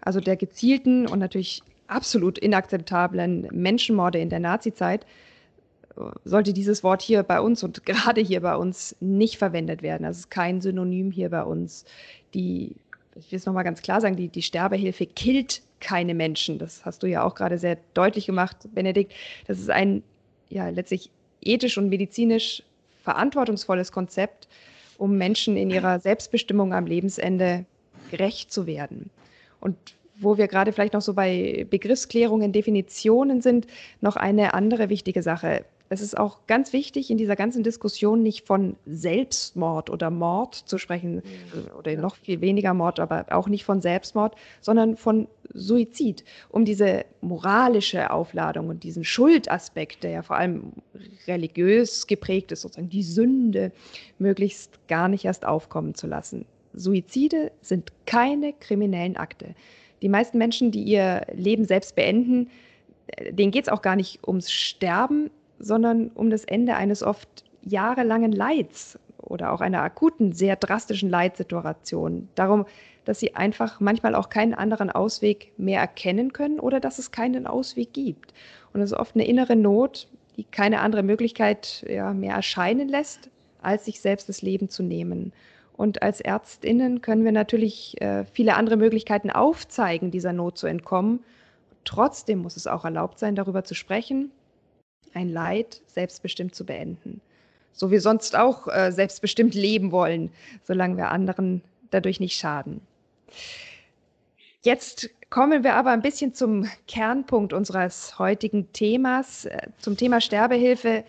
also 0.01 0.21
der 0.21 0.37
gezielten 0.37 1.07
und 1.07 1.19
natürlich 1.19 1.63
absolut 1.87 2.39
inakzeptablen 2.39 3.49
Menschenmorde 3.53 4.19
in 4.19 4.31
der 4.31 4.41
Nazizeit, 4.41 5.07
sollte 6.25 6.53
dieses 6.53 6.85
Wort 6.85 7.03
hier 7.03 7.23
bei 7.23 7.41
uns 7.41 7.63
und 7.63 7.85
gerade 7.87 8.21
hier 8.21 8.41
bei 8.41 8.57
uns 8.57 8.97
nicht 9.01 9.39
verwendet 9.39 9.83
werden. 9.83 10.05
Das 10.05 10.19
ist 10.19 10.31
kein 10.31 10.61
Synonym 10.61 11.11
hier 11.11 11.31
bei 11.31 11.43
uns. 11.43 11.85
Die, 12.35 12.77
ich 13.19 13.33
will 13.33 13.39
es 13.39 13.47
nochmal 13.47 13.65
ganz 13.65 13.83
klar 13.83 14.01
sagen, 14.01 14.17
die, 14.17 14.29
die 14.29 14.43
Sterbehilfe 14.43 15.07
killt 15.07 15.63
keine 15.81 16.15
Menschen. 16.15 16.59
Das 16.59 16.85
hast 16.85 17.03
du 17.03 17.07
ja 17.07 17.23
auch 17.25 17.35
gerade 17.35 17.59
sehr 17.59 17.79
deutlich 17.95 18.27
gemacht, 18.27 18.57
Benedikt. 18.75 19.13
Das 19.47 19.59
ist 19.59 19.71
ein 19.71 20.03
ja 20.49 20.69
letztlich 20.69 21.11
ethisch 21.41 21.79
und 21.79 21.89
medizinisch 21.89 22.63
verantwortungsvolles 23.03 23.93
Konzept, 23.93 24.49
um 24.97 25.17
Menschen 25.17 25.57
in 25.57 25.71
ihrer 25.71 26.01
Selbstbestimmung 26.01 26.75
am 26.75 26.87
Lebensende 26.87 27.65
gerecht 28.11 28.53
zu 28.53 28.67
werden. 28.67 29.11
Und 29.61 29.77
wo 30.21 30.37
wir 30.37 30.49
gerade 30.49 30.73
vielleicht 30.73 30.95
noch 30.95 31.01
so 31.01 31.15
bei 31.15 31.67
Begriffsklärungen, 31.71 32.53
Definitionen 32.53 33.41
sind, 33.41 33.67
noch 34.01 34.17
eine 34.17 34.55
andere 34.55 34.89
wichtige 34.89 35.23
Sache. 35.23 35.65
Es 35.91 36.03
ist 36.03 36.19
auch 36.19 36.47
ganz 36.47 36.73
wichtig, 36.73 37.11
in 37.11 37.17
dieser 37.17 37.37
ganzen 37.37 37.63
Diskussion 37.63 38.23
nicht 38.23 38.47
von 38.47 38.77
Selbstmord 38.85 39.89
oder 39.89 40.11
Mord 40.11 40.55
zu 40.55 40.77
sprechen, 40.77 41.23
oder 41.79 41.97
noch 41.97 42.17
viel 42.17 42.41
weniger 42.41 42.75
Mord, 42.75 43.01
aber 43.01 43.27
auch 43.31 43.49
nicht 43.49 43.65
von 43.65 43.81
Selbstmord, 43.81 44.37
sondern 44.61 44.97
von 44.97 45.29
Suizid, 45.55 46.25
um 46.51 46.67
diese 46.67 47.07
moralische 47.23 48.11
Aufladung 48.11 48.69
und 48.69 48.83
diesen 48.85 49.03
Schuldaspekt, 49.03 50.05
der 50.05 50.11
ja 50.11 50.23
vor 50.23 50.37
allem 50.37 50.73
religiös 51.27 52.07
geprägt 52.07 52.53
ist, 52.53 52.63
sozusagen 52.63 52.91
die 52.91 53.03
Sünde, 53.03 53.73
möglichst 54.19 54.79
gar 54.89 55.09
nicht 55.09 55.25
erst 55.25 55.47
aufkommen 55.47 55.95
zu 55.95 56.07
lassen. 56.07 56.45
Suizide 56.75 57.51
sind 57.63 57.93
keine 58.05 58.53
kriminellen 58.53 59.17
Akte. 59.17 59.55
Die 60.03 60.09
meisten 60.09 60.37
Menschen, 60.39 60.71
die 60.71 60.83
ihr 60.83 61.27
Leben 61.33 61.65
selbst 61.65 61.97
beenden, 61.97 62.51
denen 63.31 63.51
geht 63.51 63.65
es 63.65 63.73
auch 63.73 63.83
gar 63.83 63.97
nicht 63.97 64.27
ums 64.27 64.53
Sterben, 64.53 65.31
sondern 65.59 66.09
um 66.09 66.31
das 66.31 66.45
Ende 66.45 66.77
eines 66.77 67.03
oft 67.03 67.45
jahrelangen 67.63 68.33
Leids 68.33 68.99
oder 69.19 69.53
auch 69.53 69.61
einer 69.61 69.83
akuten, 69.83 70.33
sehr 70.33 70.57
drastischen 70.57 71.11
Leidsituation. 71.11 72.29
Darum, 72.35 72.67
dass 73.05 73.21
sie 73.21 73.35
einfach 73.35 73.81
manchmal 73.81 74.15
auch 74.15 74.29
keinen 74.29 74.55
anderen 74.55 74.91
Ausweg 74.91 75.53
mehr 75.57 75.81
erkennen 75.81 76.33
können 76.33 76.61
oder 76.61 76.81
dass 76.81 76.99
es 76.99 77.11
keinen 77.11 77.47
Ausweg 77.47 77.93
gibt. 77.93 78.33
Und 78.73 78.81
es 78.81 78.93
ist 78.93 78.99
oft 78.99 79.15
eine 79.15 79.27
innere 79.27 79.57
Not, 79.57 80.09
die 80.37 80.45
keine 80.45 80.81
andere 80.81 81.03
Möglichkeit 81.03 81.85
ja, 81.89 82.13
mehr 82.13 82.35
erscheinen 82.35 82.89
lässt, 82.89 83.31
als 83.61 83.87
sich 83.87 84.01
selbst 84.01 84.29
das 84.29 84.43
Leben 84.43 84.69
zu 84.69 84.83
nehmen. 84.83 85.33
Und 85.77 86.03
als 86.03 86.21
Ärztinnen 86.21 87.03
können 87.03 87.25
wir 87.25 87.33
natürlich 87.33 88.01
äh, 88.01 88.25
viele 88.33 88.55
andere 88.57 88.77
Möglichkeiten 88.77 89.31
aufzeigen, 89.31 90.11
dieser 90.11 90.33
Not 90.33 90.59
zu 90.59 90.67
entkommen. 90.67 91.21
Trotzdem 91.85 92.41
muss 92.41 92.57
es 92.57 92.67
auch 92.67 92.85
erlaubt 92.85 93.19
sein, 93.19 93.35
darüber 93.35 93.65
zu 93.65 93.75
sprechen 93.75 94.31
ein 95.15 95.29
Leid 95.29 95.81
selbstbestimmt 95.87 96.55
zu 96.55 96.65
beenden. 96.65 97.21
So 97.73 97.91
wie 97.91 97.99
sonst 97.99 98.37
auch 98.37 98.67
äh, 98.69 98.91
selbstbestimmt 98.91 99.55
leben 99.55 99.93
wollen, 99.93 100.31
solange 100.65 100.97
wir 100.97 101.11
anderen 101.11 101.63
dadurch 101.91 102.21
nicht 102.21 102.37
schaden. 102.39 102.81
Jetzt 104.63 105.11
kommen 105.31 105.63
wir 105.63 105.75
aber 105.75 105.91
ein 105.91 106.03
bisschen 106.03 106.35
zum 106.35 106.69
Kernpunkt 106.89 107.53
unseres 107.53 108.19
heutigen 108.19 108.73
Themas, 108.73 109.45
äh, 109.45 109.69
zum 109.79 109.97
Thema 109.97 110.21
Sterbehilfe. 110.21 111.05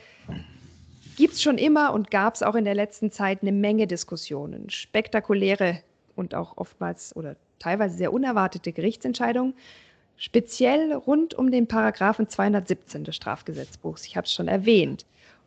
Gibt 1.17 1.33
es 1.33 1.41
schon 1.41 1.57
immer 1.57 1.93
und 1.93 2.12
gab 2.12 2.35
es 2.35 2.43
auch 2.43 2.55
in 2.55 2.65
der 2.65 2.75
letzten 2.75 3.12
Zeit 3.12 3.41
eine 3.41 3.51
Menge 3.51 3.88
Diskussionen, 3.88 4.69
spektakuläre 4.69 5.81
und 6.15 6.35
auch 6.35 6.57
oftmals 6.57 7.15
oder 7.15 7.35
teilweise 7.57 7.97
sehr 7.97 8.13
unerwartete 8.13 8.71
Gerichtsentscheidungen 8.71 9.53
speziell 10.19 10.93
rund 10.93 11.34
um 11.34 11.49
den 11.49 11.65
Paragraphen 11.65 12.27
217 12.27 13.05
des 13.05 13.15
Strafgesetzbuchs. 13.15 14.05
Ich 14.05 14.15
habe 14.17 14.25
es 14.25 14.34
schon 14.34 14.47
erwähnt. 14.47 15.05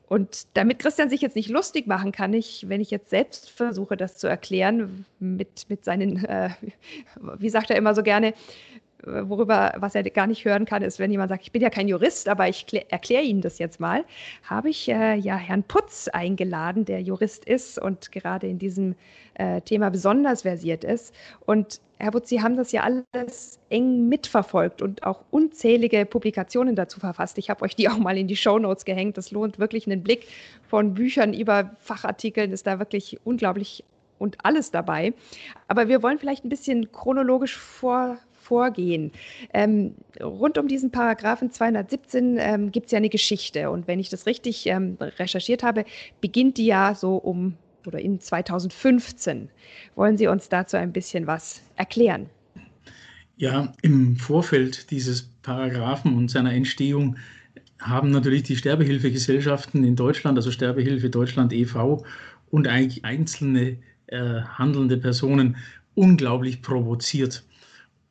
Und 0.09 0.47
damit 0.55 0.79
Christian 0.79 1.09
sich 1.09 1.21
jetzt 1.21 1.37
nicht 1.37 1.49
lustig 1.49 1.87
machen 1.87 2.13
kann, 2.13 2.35
ich, 2.35 2.69
wenn 2.69 2.81
ich 2.81 2.91
jetzt 2.91 3.11
selbst 3.11 3.51
versuche, 3.51 3.97
das 3.97 4.19
zu 4.19 4.27
erklären, 4.27 5.07
mit, 5.21 5.69
mit 5.69 5.85
seinen, 5.85 6.25
äh, 6.25 6.51
wie 7.39 7.49
sagt 7.49 7.71
er 7.71 7.77
immer 7.77 7.95
so 7.95 8.03
gerne, 8.03 8.35
worüber, 9.05 9.75
was 9.79 9.95
er 9.95 10.03
gar 10.05 10.27
nicht 10.27 10.45
hören 10.45 10.65
kann, 10.65 10.83
ist, 10.83 10.99
wenn 10.99 11.11
jemand 11.11 11.31
sagt, 11.31 11.43
ich 11.43 11.53
bin 11.53 11.63
ja 11.63 11.71
kein 11.71 11.89
Jurist, 11.89 12.29
aber 12.29 12.49
ich 12.49 12.67
erkläre 12.91 13.23
Ihnen 13.23 13.41
das 13.41 13.59
jetzt 13.59 13.81
mal, 13.81 14.05
habe 14.45 14.71
ich 14.71 14.89
äh, 14.89 15.17
ja 15.17 15.37
Herrn 15.37 15.63
Putz 15.65 16.09
eingeladen, 16.09 16.85
der 16.85 17.03
Jurist 17.03 17.45
ist 17.45 17.79
und 17.79 18.13
gerade 18.13 18.47
in 18.47 18.59
diesem 18.59 18.95
äh, 19.35 19.61
Thema 19.63 19.91
besonders 19.91 20.43
versiert 20.43 20.85
ist. 20.85 21.15
Und 21.47 21.81
Herr 21.99 22.11
Putz, 22.11 22.29
Sie 22.29 22.43
haben 22.43 22.57
das 22.57 22.73
ja 22.73 22.83
alles 22.83 23.61
eng 23.71 24.09
mitverfolgt 24.09 24.83
und 24.83 25.05
auch 25.05 25.23
unzählige 25.31 26.05
Publikationen 26.05 26.75
dazu 26.75 27.01
verfasst. 27.01 27.39
Ich 27.39 27.49
habe 27.49 27.63
euch 27.63 27.77
die 27.77 27.89
auch 27.89 27.99
mal 27.99 28.19
in 28.19 28.27
die 28.27 28.37
Show 28.37 28.59
Notes 28.59 28.85
gehängt. 28.85 29.17
Das 29.17 29.31
lohnt 29.31 29.59
wirklich 29.59 29.87
einen 29.87 30.03
Blick 30.03 30.27
von 30.69 30.95
Büchern 30.95 31.33
über 31.33 31.71
Fachartikeln, 31.79 32.53
ist 32.53 32.67
da 32.67 32.79
wirklich 32.79 33.19
unglaublich 33.25 33.85
und 34.19 34.37
alles 34.45 34.71
dabei. 34.71 35.15
Aber 35.69 35.89
wir 35.89 36.03
wollen 36.03 36.19
vielleicht 36.19 36.45
ein 36.45 36.49
bisschen 36.49 36.91
chronologisch 36.93 37.57
vor, 37.57 38.19
vorgehen. 38.43 39.13
Ähm, 39.55 39.95
rund 40.21 40.59
um 40.59 40.69
diesen 40.69 40.91
Paragraphen 40.91 41.51
217 41.51 42.37
ähm, 42.39 42.73
gibt 42.73 42.87
es 42.87 42.93
ja 42.93 42.99
eine 42.99 43.09
Geschichte. 43.09 43.71
Und 43.71 43.87
wenn 43.87 44.01
ich 44.01 44.11
das 44.11 44.27
richtig 44.27 44.67
ähm, 44.67 44.97
recherchiert 45.19 45.63
habe, 45.63 45.85
beginnt 46.21 46.59
die 46.59 46.67
ja 46.67 46.95
so 46.95 47.17
um 47.17 47.57
oder 47.87 48.01
in 48.01 48.21
2015. 48.21 49.49
Wollen 49.95 50.17
Sie 50.17 50.27
uns 50.27 50.49
dazu 50.49 50.77
ein 50.77 50.93
bisschen 50.93 51.27
was 51.27 51.63
erklären? 51.77 52.27
Ja, 53.37 53.73
im 53.83 54.17
Vorfeld 54.17 54.91
dieses 54.91 55.23
Paragraphen 55.43 56.17
und 56.17 56.31
seiner 56.31 56.53
Entstehung 56.53 57.17
haben 57.81 58.11
natürlich 58.11 58.45
die 58.45 58.57
Sterbehilfegesellschaften 58.57 59.83
in 59.85 59.97
Deutschland, 59.97 60.39
also 60.39 60.51
Sterbehilfe 60.51 61.11
Deutschland 61.11 61.53
e.V. 61.53 62.05
und 62.51 62.69
eigentlich 62.69 63.05
einzelne 63.05 63.79
äh, 64.07 64.43
handelnde 64.43 64.97
Personen 64.99 65.57
unglaublich 65.95 66.63
provoziert. 66.63 67.43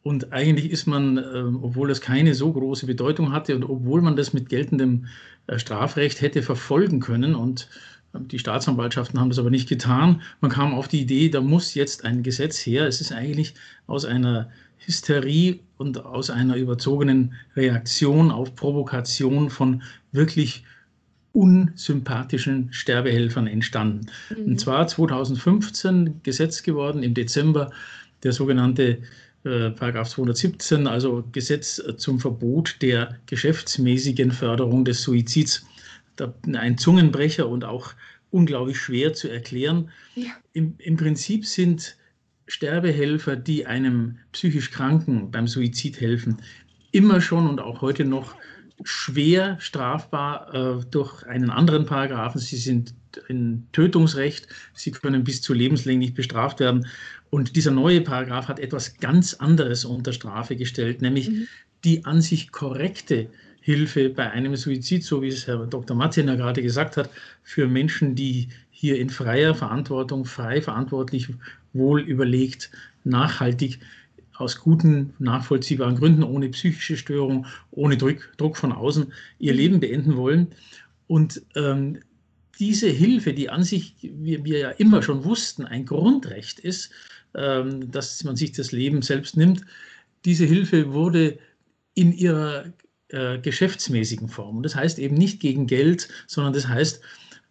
Und 0.03 0.33
eigentlich 0.33 0.71
ist 0.71 0.87
man, 0.87 1.17
äh, 1.17 1.43
obwohl 1.61 1.87
das 1.87 2.01
keine 2.01 2.33
so 2.33 2.51
große 2.51 2.87
Bedeutung 2.87 3.31
hatte 3.31 3.55
und 3.55 3.63
obwohl 3.63 4.01
man 4.01 4.15
das 4.15 4.33
mit 4.33 4.49
geltendem 4.49 5.05
äh, 5.47 5.59
Strafrecht 5.59 6.21
hätte 6.21 6.41
verfolgen 6.41 6.99
können 6.99 7.35
und 7.35 7.69
äh, 8.13 8.19
die 8.19 8.39
Staatsanwaltschaften 8.39 9.19
haben 9.19 9.29
das 9.29 9.37
aber 9.37 9.51
nicht 9.51 9.69
getan. 9.69 10.21
Man 10.39 10.49
kam 10.49 10.73
auf 10.73 10.87
die 10.87 11.01
Idee, 11.01 11.29
da 11.29 11.41
muss 11.41 11.75
jetzt 11.75 12.03
ein 12.03 12.23
Gesetz 12.23 12.65
her. 12.65 12.87
Es 12.87 12.99
ist 12.99 13.11
eigentlich 13.11 13.53
aus 13.85 14.05
einer 14.05 14.49
Hysterie 14.77 15.59
und 15.77 16.03
aus 16.03 16.31
einer 16.31 16.55
überzogenen 16.55 17.33
Reaktion 17.55 18.31
auf 18.31 18.55
Provokation 18.55 19.51
von 19.51 19.83
wirklich 20.11 20.63
unsympathischen 21.33 22.73
Sterbehelfern 22.73 23.47
entstanden. 23.47 24.07
Mhm. 24.35 24.45
Und 24.45 24.59
zwar 24.59 24.87
2015 24.87 26.21
Gesetz 26.23 26.63
geworden 26.63 27.03
im 27.03 27.13
Dezember, 27.13 27.71
der 28.23 28.33
sogenannte 28.33 28.99
äh, 29.43 29.71
Paragraph 29.71 30.09
217, 30.09 30.87
also 30.87 31.23
Gesetz 31.31 31.81
zum 31.97 32.19
Verbot 32.19 32.77
der 32.81 33.17
geschäftsmäßigen 33.25 34.31
Förderung 34.31 34.85
des 34.85 35.01
Suizids. 35.01 35.65
Ein 36.53 36.77
Zungenbrecher 36.77 37.47
und 37.47 37.63
auch 37.63 37.93
unglaublich 38.29 38.77
schwer 38.77 39.13
zu 39.13 39.29
erklären. 39.29 39.89
Ja. 40.15 40.31
Im, 40.53 40.75
Im 40.77 40.97
Prinzip 40.97 41.45
sind 41.45 41.97
Sterbehelfer, 42.47 43.35
die 43.35 43.65
einem 43.65 44.17
psychisch 44.31 44.71
Kranken 44.71 45.31
beim 45.31 45.47
Suizid 45.47 46.01
helfen, 46.01 46.37
immer 46.91 47.21
schon 47.21 47.47
und 47.47 47.61
auch 47.61 47.81
heute 47.81 48.03
noch 48.03 48.35
schwer 48.83 49.57
strafbar 49.59 50.53
äh, 50.53 50.85
durch 50.89 51.23
einen 51.23 51.49
anderen 51.49 51.85
Paragraphen. 51.85 52.41
Sie 52.41 52.57
sind 52.57 52.93
in 53.27 53.67
Tötungsrecht, 53.71 54.47
sie 54.73 54.91
können 54.91 55.23
bis 55.23 55.41
zu 55.41 55.53
lebenslänglich 55.53 56.13
bestraft 56.13 56.59
werden. 56.59 56.87
Und 57.29 57.55
dieser 57.55 57.71
neue 57.71 58.01
Paragraph 58.01 58.47
hat 58.47 58.59
etwas 58.59 58.97
ganz 58.97 59.33
anderes 59.35 59.85
unter 59.85 60.13
Strafe 60.13 60.55
gestellt, 60.55 61.01
nämlich 61.01 61.29
mhm. 61.29 61.47
die 61.83 62.05
an 62.05 62.21
sich 62.21 62.51
korrekte 62.51 63.27
Hilfe 63.61 64.09
bei 64.09 64.29
einem 64.31 64.55
Suizid, 64.55 65.03
so 65.03 65.21
wie 65.21 65.27
es 65.27 65.45
Herr 65.47 65.65
Dr. 65.67 65.95
Martin 65.95 66.27
ja 66.27 66.35
gerade 66.35 66.61
gesagt 66.61 66.97
hat, 66.97 67.09
für 67.43 67.67
Menschen, 67.67 68.15
die 68.15 68.49
hier 68.71 68.99
in 68.99 69.09
freier 69.09 69.53
Verantwortung, 69.53 70.25
frei 70.25 70.61
verantwortlich, 70.61 71.29
wohl 71.73 72.01
überlegt, 72.01 72.71
nachhaltig 73.03 73.79
aus 74.33 74.59
guten, 74.59 75.13
nachvollziehbaren 75.19 75.95
Gründen, 75.95 76.23
ohne 76.23 76.49
psychische 76.49 76.97
Störung, 76.97 77.45
ohne 77.69 77.97
Druck, 77.97 78.35
Druck 78.37 78.57
von 78.57 78.71
außen, 78.71 79.13
ihr 79.37 79.53
mhm. 79.53 79.57
Leben 79.57 79.79
beenden 79.79 80.17
wollen. 80.17 80.47
Und 81.07 81.41
ähm, 81.55 81.99
diese 82.61 82.87
Hilfe, 82.87 83.33
die 83.33 83.49
an 83.49 83.63
sich, 83.63 83.95
wie 84.01 84.45
wir 84.45 84.59
ja 84.59 84.69
immer 84.69 85.01
schon 85.01 85.25
wussten, 85.25 85.65
ein 85.65 85.83
Grundrecht 85.83 86.59
ist, 86.59 86.91
ähm, 87.33 87.91
dass 87.91 88.23
man 88.23 88.35
sich 88.35 88.51
das 88.51 88.71
Leben 88.71 89.01
selbst 89.01 89.35
nimmt. 89.35 89.65
Diese 90.25 90.45
Hilfe 90.45 90.93
wurde 90.93 91.39
in 91.95 92.13
ihrer 92.13 92.65
äh, 93.07 93.39
geschäftsmäßigen 93.39 94.29
Form. 94.29 94.61
das 94.61 94.75
heißt 94.75 94.99
eben 94.99 95.15
nicht 95.15 95.39
gegen 95.39 95.65
Geld, 95.65 96.07
sondern 96.27 96.53
das 96.53 96.67
heißt, 96.67 97.01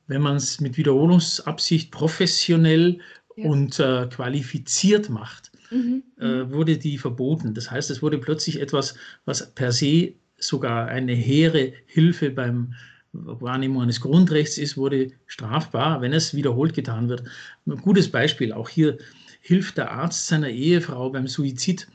wenn 0.07 0.23
man 0.23 0.37
es 0.37 0.61
mit 0.61 0.77
Wiederholungsabsicht 0.77 1.91
professionell 1.91 3.01
ja. 3.37 3.47
und 3.47 3.81
äh, 3.81 4.07
qualifiziert 4.07 5.11
macht, 5.11 5.51
mhm. 5.73 6.05
äh, 6.21 6.45
mhm. 6.45 6.53
wurde 6.53 6.79
die 6.79 6.99
verboten. 6.99 7.53
Das 7.53 7.69
heißt, 7.69 7.91
es 7.91 8.01
wurde 8.01 8.19
plötzlich 8.19 8.61
etwas, 8.61 8.95
was 9.25 9.55
per 9.57 9.73
se 9.73 10.13
sogar 10.39 10.87
eine 10.87 11.15
hehre 11.15 11.73
Hilfe 11.87 12.31
beim 12.31 12.75
Wahrnehmung 13.13 13.83
eines 13.83 14.01
Grundrechts 14.01 14.59
ist, 14.59 14.77
wurde 14.77 15.13
strafbar, 15.27 16.01
wenn 16.01 16.13
es 16.13 16.35
wiederholt 16.35 16.75
getan 16.75 17.09
wird. 17.09 17.25
Ein 17.67 17.77
gutes 17.77 18.11
Beispiel, 18.11 18.53
auch 18.53 18.69
hier 18.69 18.99
hilft 19.41 19.79
der 19.79 19.91
Arzt 19.91 20.27
seiner 20.27 20.49
Ehefrau 20.49 21.11
beim 21.11 21.27
Suizid, 21.27 21.89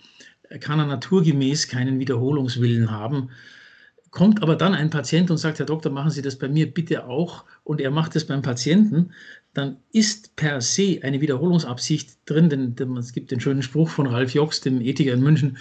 kann 0.60 0.80
er 0.80 0.86
naturgemäß 0.86 1.68
keinen 1.68 2.00
Wiederholungswillen 2.00 2.92
haben. 2.92 3.30
Kommt 4.12 4.42
aber 4.44 4.56
dann 4.56 4.74
ein 4.74 4.90
Patient 4.90 5.30
und 5.32 5.38
sagt, 5.38 5.60
Herr 5.60 5.66
Doktor, 5.66 5.92
machen 5.92 6.12
Sie 6.12 6.22
das 6.22 6.38
bei 6.38 6.48
mir 6.48 6.74
bitte 6.74 7.06
auch 7.06 7.44
und 7.64 7.82
er 7.82 7.92
macht 7.92 8.16
es 8.16 8.26
beim 8.26 8.42
Patienten, 8.42 9.12
dann 9.54 9.78
ist 9.92 10.36
per 10.36 10.62
se 10.62 11.00
eine 11.02 11.22
Wiederholungsabsicht 11.22 12.18
drin, 12.26 12.50
denn 12.50 12.98
es 12.98 13.14
gibt 13.14 13.32
den 13.32 13.40
schönen 13.40 13.62
Spruch 13.62 13.90
von 13.90 14.08
Ralf 14.08 14.34
Jox, 14.34 14.62
dem 14.62 14.82
Ethiker 14.82 15.14
in 15.14 15.24
München, 15.24 15.58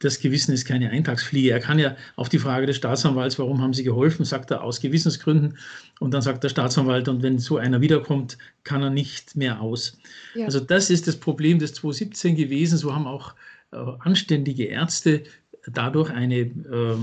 das 0.00 0.18
Gewissen 0.18 0.52
ist 0.52 0.64
keine 0.64 0.90
Eintagsfliege. 0.90 1.50
Er 1.50 1.60
kann 1.60 1.78
ja 1.78 1.96
auf 2.16 2.28
die 2.28 2.38
Frage 2.38 2.66
des 2.66 2.76
Staatsanwalts, 2.76 3.38
warum 3.38 3.62
haben 3.62 3.72
Sie 3.72 3.84
geholfen, 3.84 4.24
sagt 4.24 4.50
er 4.50 4.62
aus 4.62 4.80
Gewissensgründen. 4.80 5.56
Und 6.00 6.12
dann 6.12 6.22
sagt 6.22 6.44
der 6.44 6.48
Staatsanwalt, 6.48 7.08
und 7.08 7.22
wenn 7.22 7.38
so 7.38 7.56
einer 7.56 7.80
wiederkommt, 7.80 8.36
kann 8.64 8.82
er 8.82 8.90
nicht 8.90 9.36
mehr 9.36 9.60
aus. 9.60 9.96
Ja. 10.34 10.46
Also 10.46 10.60
das 10.60 10.90
ist 10.90 11.06
das 11.06 11.16
Problem 11.16 11.58
des 11.58 11.74
2017 11.74 12.36
gewesen. 12.36 12.76
So 12.76 12.94
haben 12.94 13.06
auch 13.06 13.34
äh, 13.72 13.76
anständige 14.00 14.64
Ärzte 14.64 15.24
dadurch 15.66 16.10
eine 16.10 16.40
äh, 16.40 16.96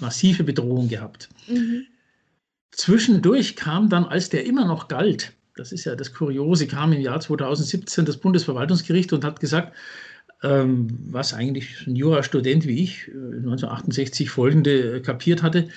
massive 0.00 0.44
Bedrohung 0.44 0.88
gehabt. 0.88 1.28
Mhm. 1.48 1.86
Zwischendurch 2.70 3.56
kam 3.56 3.88
dann, 3.88 4.04
als 4.04 4.28
der 4.28 4.44
immer 4.46 4.64
noch 4.64 4.88
galt, 4.88 5.32
das 5.56 5.72
ist 5.72 5.84
ja 5.84 5.96
das 5.96 6.12
Kuriose, 6.12 6.66
kam 6.68 6.92
im 6.92 7.00
Jahr 7.00 7.18
2017 7.18 8.04
das 8.04 8.18
Bundesverwaltungsgericht 8.18 9.12
und 9.12 9.24
hat 9.24 9.40
gesagt, 9.40 9.74
was 10.40 11.34
eigentlich 11.34 11.86
ein 11.86 11.96
Jurastudent 11.96 12.66
wie 12.66 12.82
ich 12.84 13.08
1968 13.08 14.26
äh, 14.26 14.30
folgende 14.30 14.96
äh, 14.96 15.00
kapiert 15.00 15.42
hatte, 15.42 15.68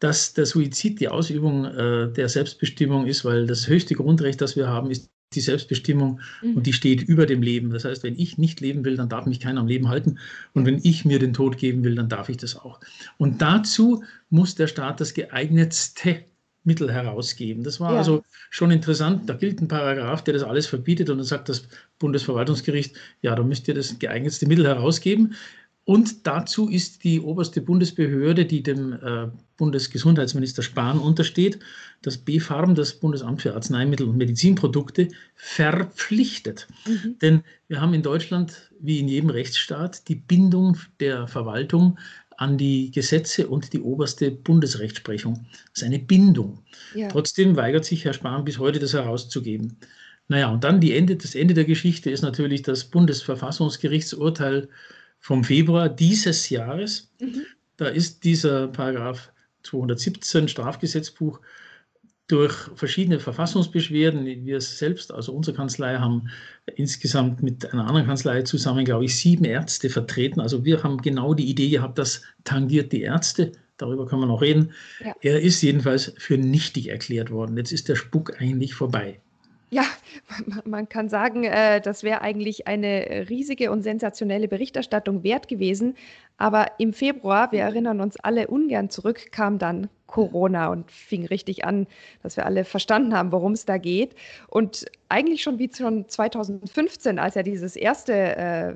dass 0.00 0.34
der 0.34 0.46
Suizid 0.46 1.00
die 1.00 1.08
Ausübung 1.08 1.64
äh, 1.64 2.12
der 2.12 2.28
Selbstbestimmung 2.28 3.06
ist, 3.06 3.24
weil 3.24 3.46
das 3.46 3.68
höchste 3.68 3.94
Grundrecht, 3.94 4.40
das 4.40 4.56
wir 4.56 4.68
haben, 4.68 4.90
ist 4.90 5.10
die 5.34 5.40
Selbstbestimmung 5.40 6.20
mhm. 6.42 6.56
und 6.56 6.66
die 6.66 6.74
steht 6.74 7.02
über 7.02 7.24
dem 7.24 7.42
Leben. 7.42 7.70
Das 7.70 7.84
heißt, 7.84 8.02
wenn 8.02 8.18
ich 8.18 8.36
nicht 8.36 8.60
leben 8.60 8.84
will, 8.84 8.96
dann 8.96 9.08
darf 9.08 9.24
mich 9.24 9.40
keiner 9.40 9.60
am 9.60 9.66
Leben 9.66 9.88
halten. 9.88 10.18
Und 10.52 10.66
wenn 10.66 10.80
ich 10.82 11.06
mir 11.06 11.18
den 11.18 11.32
Tod 11.32 11.56
geben 11.56 11.84
will, 11.84 11.94
dann 11.94 12.10
darf 12.10 12.28
ich 12.28 12.36
das 12.36 12.56
auch. 12.56 12.80
Und 13.16 13.40
dazu 13.40 14.04
muss 14.28 14.56
der 14.56 14.66
Staat 14.66 15.00
das 15.00 15.14
geeignetste 15.14 16.24
Mittel 16.64 16.92
herausgeben. 16.92 17.64
Das 17.64 17.80
war 17.80 17.92
ja. 17.92 17.98
also 17.98 18.22
schon 18.50 18.70
interessant. 18.70 19.28
Da 19.28 19.34
gilt 19.34 19.60
ein 19.60 19.68
Paragraph, 19.68 20.22
der 20.22 20.34
das 20.34 20.42
alles 20.42 20.66
verbietet 20.66 21.10
und 21.10 21.18
dann 21.18 21.26
sagt 21.26 21.48
das 21.48 21.66
Bundesverwaltungsgericht, 21.98 22.94
ja, 23.20 23.34
da 23.34 23.42
müsst 23.42 23.68
ihr 23.68 23.74
das 23.74 23.98
geeignetste 23.98 24.46
Mittel 24.46 24.66
herausgeben. 24.66 25.34
Und 25.84 26.28
dazu 26.28 26.68
ist 26.68 27.02
die 27.02 27.20
oberste 27.20 27.60
Bundesbehörde, 27.60 28.44
die 28.44 28.62
dem 28.62 28.92
äh, 28.92 29.28
Bundesgesundheitsminister 29.56 30.62
Spahn 30.62 31.00
untersteht, 31.00 31.58
das 32.02 32.18
BfArM, 32.18 32.76
das 32.76 32.94
Bundesamt 32.94 33.42
für 33.42 33.54
Arzneimittel 33.54 34.08
und 34.08 34.16
Medizinprodukte, 34.16 35.08
verpflichtet. 35.34 36.68
Mhm. 36.86 37.18
Denn 37.20 37.42
wir 37.66 37.80
haben 37.80 37.94
in 37.94 38.02
Deutschland, 38.02 38.70
wie 38.78 39.00
in 39.00 39.08
jedem 39.08 39.30
Rechtsstaat, 39.30 40.06
die 40.08 40.14
Bindung 40.14 40.76
der 41.00 41.26
Verwaltung 41.26 41.98
an 42.42 42.58
die 42.58 42.90
Gesetze 42.90 43.46
und 43.46 43.72
die 43.72 43.80
oberste 43.80 44.32
Bundesrechtsprechung. 44.32 45.46
Das 45.72 45.82
ist 45.82 45.84
eine 45.84 46.00
Bindung. 46.00 46.58
Ja. 46.92 47.08
Trotzdem 47.08 47.54
weigert 47.54 47.84
sich 47.84 48.04
Herr 48.04 48.14
Spahn 48.14 48.44
bis 48.44 48.58
heute, 48.58 48.80
das 48.80 48.94
herauszugeben. 48.94 49.76
Naja, 50.26 50.50
und 50.50 50.64
dann 50.64 50.80
die 50.80 50.96
Ende, 50.96 51.14
das 51.14 51.36
Ende 51.36 51.54
der 51.54 51.64
Geschichte 51.64 52.10
ist 52.10 52.22
natürlich 52.22 52.62
das 52.62 52.84
Bundesverfassungsgerichtsurteil 52.84 54.68
vom 55.20 55.44
Februar 55.44 55.88
dieses 55.88 56.50
Jahres. 56.50 57.12
Mhm. 57.20 57.42
Da 57.76 57.86
ist 57.86 58.24
dieser 58.24 58.66
Paragraph 58.66 59.32
217 59.62 60.48
Strafgesetzbuch 60.48 61.40
durch 62.32 62.54
verschiedene 62.76 63.20
Verfassungsbeschwerden, 63.20 64.24
wir 64.24 64.60
selbst, 64.62 65.12
also 65.12 65.34
unsere 65.34 65.54
Kanzlei, 65.54 65.96
haben 65.96 66.30
insgesamt 66.76 67.42
mit 67.42 67.70
einer 67.70 67.86
anderen 67.86 68.06
Kanzlei 68.06 68.40
zusammen, 68.42 68.86
glaube 68.86 69.04
ich, 69.04 69.16
sieben 69.18 69.44
Ärzte 69.44 69.90
vertreten. 69.90 70.40
Also 70.40 70.64
wir 70.64 70.82
haben 70.82 71.02
genau 71.02 71.34
die 71.34 71.50
Idee 71.50 71.68
gehabt, 71.68 71.98
das 71.98 72.22
tangiert 72.44 72.92
die 72.92 73.02
Ärzte. 73.02 73.52
Darüber 73.76 74.06
können 74.06 74.22
wir 74.22 74.26
noch 74.26 74.40
reden. 74.40 74.72
Ja. 75.04 75.14
Er 75.20 75.40
ist 75.42 75.60
jedenfalls 75.60 76.14
für 76.16 76.38
nichtig 76.38 76.88
erklärt 76.88 77.30
worden. 77.30 77.56
Jetzt 77.58 77.72
ist 77.72 77.90
der 77.90 77.96
Spuk 77.96 78.40
eigentlich 78.40 78.74
vorbei. 78.74 79.20
Ja, 79.70 79.84
man 80.64 80.88
kann 80.88 81.10
sagen, 81.10 81.44
äh, 81.44 81.82
das 81.82 82.02
wäre 82.02 82.22
eigentlich 82.22 82.66
eine 82.66 83.26
riesige 83.28 83.70
und 83.70 83.82
sensationelle 83.82 84.48
Berichterstattung 84.48 85.22
wert 85.22 85.48
gewesen. 85.48 85.96
Aber 86.38 86.66
im 86.78 86.94
Februar, 86.94 87.52
wir 87.52 87.60
erinnern 87.60 88.00
uns 88.00 88.16
alle 88.16 88.46
ungern 88.46 88.88
zurück, 88.88 89.32
kam 89.32 89.58
dann 89.58 89.88
Corona 90.12 90.68
und 90.68 90.90
fing 90.90 91.24
richtig 91.24 91.64
an, 91.64 91.86
dass 92.22 92.36
wir 92.36 92.44
alle 92.44 92.64
verstanden 92.64 93.16
haben, 93.16 93.32
worum 93.32 93.52
es 93.52 93.64
da 93.64 93.78
geht. 93.78 94.14
Und 94.46 94.84
eigentlich 95.08 95.42
schon 95.42 95.58
wie 95.58 95.70
schon 95.74 96.06
2015, 96.06 97.18
als 97.18 97.34
ja 97.34 97.42
dieses 97.42 97.76
erste, 97.76 98.12
äh, 98.12 98.74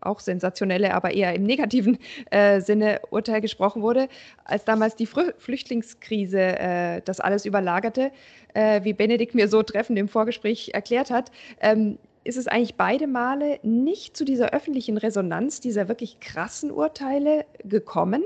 auch 0.00 0.20
sensationelle, 0.20 0.94
aber 0.94 1.12
eher 1.12 1.34
im 1.34 1.44
negativen 1.44 1.98
äh, 2.30 2.60
Sinne 2.60 3.00
Urteil 3.10 3.40
gesprochen 3.40 3.80
wurde, 3.82 4.08
als 4.44 4.64
damals 4.64 4.96
die 4.96 5.06
Frü 5.06 5.32
Flüchtlingskrise 5.38 6.40
äh, 6.40 7.02
das 7.04 7.20
alles 7.20 7.46
überlagerte, 7.46 8.12
äh, 8.52 8.84
wie 8.84 8.92
Benedikt 8.92 9.34
mir 9.34 9.48
so 9.48 9.62
treffend 9.62 9.98
im 9.98 10.08
Vorgespräch 10.08 10.70
erklärt 10.74 11.10
hat, 11.10 11.32
ähm, 11.60 11.98
ist 12.28 12.36
es 12.36 12.46
eigentlich 12.46 12.74
beide 12.74 13.06
Male 13.06 13.58
nicht 13.62 14.14
zu 14.14 14.26
dieser 14.26 14.50
öffentlichen 14.52 14.98
Resonanz 14.98 15.60
dieser 15.60 15.88
wirklich 15.88 16.20
krassen 16.20 16.70
Urteile 16.70 17.46
gekommen. 17.64 18.22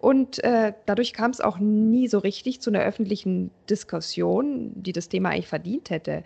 Und 0.00 0.42
äh, 0.42 0.72
dadurch 0.86 1.12
kam 1.12 1.30
es 1.30 1.42
auch 1.42 1.58
nie 1.58 2.08
so 2.08 2.18
richtig 2.18 2.62
zu 2.62 2.70
einer 2.70 2.80
öffentlichen 2.80 3.50
Diskussion, 3.68 4.72
die 4.74 4.92
das 4.92 5.10
Thema 5.10 5.28
eigentlich 5.28 5.48
verdient 5.48 5.90
hätte. 5.90 6.24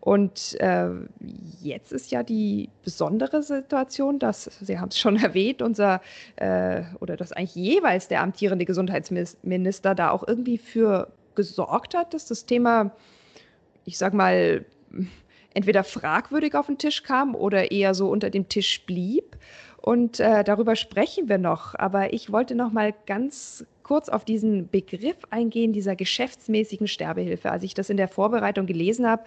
Und 0.00 0.58
äh, 0.60 0.88
jetzt 1.60 1.92
ist 1.92 2.10
ja 2.10 2.22
die 2.22 2.70
besondere 2.82 3.42
Situation, 3.42 4.18
dass, 4.18 4.44
Sie 4.44 4.78
haben 4.78 4.88
es 4.88 4.98
schon 4.98 5.16
erwähnt, 5.22 5.60
unser 5.60 6.00
äh, 6.36 6.82
oder 6.98 7.18
dass 7.18 7.32
eigentlich 7.32 7.56
jeweils 7.56 8.08
der 8.08 8.22
amtierende 8.22 8.64
Gesundheitsminister 8.64 9.94
da 9.94 10.10
auch 10.10 10.26
irgendwie 10.26 10.56
für 10.56 11.12
gesorgt 11.34 11.94
hat, 11.94 12.14
dass 12.14 12.26
das 12.26 12.46
Thema, 12.46 12.90
ich 13.84 13.98
sag 13.98 14.14
mal, 14.14 14.64
entweder 15.54 15.84
fragwürdig 15.84 16.54
auf 16.54 16.66
den 16.66 16.78
Tisch 16.78 17.02
kam 17.02 17.34
oder 17.34 17.70
eher 17.70 17.94
so 17.94 18.08
unter 18.10 18.30
dem 18.30 18.48
Tisch 18.48 18.84
blieb. 18.84 19.36
Und 19.80 20.18
äh, 20.18 20.44
darüber 20.44 20.76
sprechen 20.76 21.28
wir 21.28 21.38
noch. 21.38 21.74
Aber 21.74 22.12
ich 22.12 22.32
wollte 22.32 22.54
noch 22.54 22.72
mal 22.72 22.94
ganz 23.06 23.64
kurz 23.82 24.08
auf 24.08 24.24
diesen 24.24 24.68
Begriff 24.68 25.16
eingehen, 25.30 25.72
dieser 25.72 25.94
geschäftsmäßigen 25.94 26.88
Sterbehilfe. 26.88 27.50
Als 27.50 27.62
ich 27.64 27.74
das 27.74 27.90
in 27.90 27.96
der 27.96 28.08
Vorbereitung 28.08 28.66
gelesen 28.66 29.06
habe, 29.06 29.24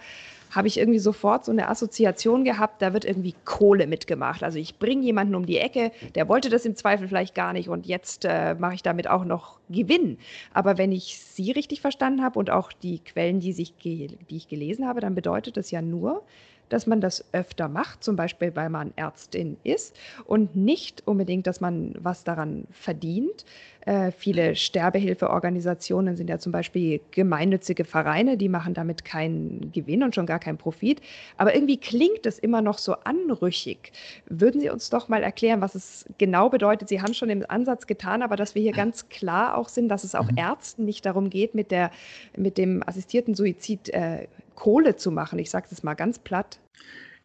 habe 0.50 0.68
ich 0.68 0.78
irgendwie 0.78 0.98
sofort 0.98 1.44
so 1.44 1.52
eine 1.52 1.68
Assoziation 1.68 2.44
gehabt, 2.44 2.82
da 2.82 2.92
wird 2.92 3.04
irgendwie 3.04 3.34
Kohle 3.44 3.86
mitgemacht. 3.86 4.42
Also 4.42 4.58
ich 4.58 4.78
bringe 4.78 5.02
jemanden 5.02 5.34
um 5.34 5.46
die 5.46 5.58
Ecke, 5.58 5.92
der 6.14 6.28
wollte 6.28 6.48
das 6.48 6.64
im 6.64 6.76
Zweifel 6.76 7.08
vielleicht 7.08 7.34
gar 7.34 7.52
nicht 7.52 7.68
und 7.68 7.86
jetzt 7.86 8.24
äh, 8.24 8.54
mache 8.54 8.74
ich 8.74 8.82
damit 8.82 9.08
auch 9.08 9.24
noch 9.24 9.58
Gewinn. 9.68 10.18
Aber 10.52 10.78
wenn 10.78 10.92
ich 10.92 11.18
Sie 11.18 11.50
richtig 11.52 11.80
verstanden 11.80 12.22
habe 12.22 12.38
und 12.38 12.50
auch 12.50 12.72
die 12.72 13.00
Quellen, 13.00 13.40
die, 13.40 13.52
sich 13.52 13.74
die 13.76 14.16
ich 14.30 14.48
gelesen 14.48 14.86
habe, 14.86 15.00
dann 15.00 15.14
bedeutet 15.14 15.56
das 15.56 15.70
ja 15.70 15.82
nur, 15.82 16.22
dass 16.68 16.86
man 16.86 17.00
das 17.00 17.24
öfter 17.32 17.68
macht, 17.68 18.04
zum 18.04 18.16
Beispiel 18.16 18.54
weil 18.54 18.70
man 18.70 18.92
Ärztin 18.96 19.56
ist 19.64 19.96
und 20.24 20.56
nicht 20.56 21.06
unbedingt, 21.06 21.46
dass 21.46 21.60
man 21.60 21.94
was 21.98 22.24
daran 22.24 22.66
verdient. 22.70 23.44
Äh, 23.88 24.12
viele 24.12 24.54
Sterbehilfeorganisationen 24.54 26.14
sind 26.14 26.28
ja 26.28 26.38
zum 26.38 26.52
Beispiel 26.52 27.00
gemeinnützige 27.10 27.84
Vereine, 27.84 28.36
die 28.36 28.50
machen 28.50 28.74
damit 28.74 29.06
keinen 29.06 29.72
Gewinn 29.72 30.02
und 30.02 30.14
schon 30.14 30.26
gar 30.26 30.38
keinen 30.38 30.58
Profit. 30.58 31.00
Aber 31.38 31.54
irgendwie 31.54 31.78
klingt 31.78 32.26
es 32.26 32.38
immer 32.38 32.60
noch 32.60 32.76
so 32.76 32.96
anrüchig. 33.04 33.92
Würden 34.26 34.60
Sie 34.60 34.68
uns 34.68 34.90
doch 34.90 35.08
mal 35.08 35.22
erklären, 35.22 35.62
was 35.62 35.74
es 35.74 36.04
genau 36.18 36.50
bedeutet? 36.50 36.90
Sie 36.90 37.00
haben 37.00 37.14
schon 37.14 37.30
im 37.30 37.44
Ansatz 37.48 37.86
getan, 37.86 38.22
aber 38.22 38.36
dass 38.36 38.54
wir 38.54 38.60
hier 38.60 38.72
ganz 38.72 39.08
klar 39.08 39.56
auch 39.56 39.70
sind, 39.70 39.88
dass 39.88 40.04
es 40.04 40.14
auch 40.14 40.30
mhm. 40.30 40.36
Ärzten 40.36 40.84
nicht 40.84 41.06
darum 41.06 41.30
geht, 41.30 41.54
mit, 41.54 41.70
der, 41.70 41.90
mit 42.36 42.58
dem 42.58 42.82
assistierten 42.86 43.34
Suizid 43.34 43.88
äh, 43.88 44.26
Kohle 44.58 44.96
zu 44.96 45.12
machen. 45.12 45.38
Ich 45.38 45.50
sage 45.50 45.68
das 45.70 45.84
mal 45.84 45.94
ganz 45.94 46.18
platt. 46.18 46.58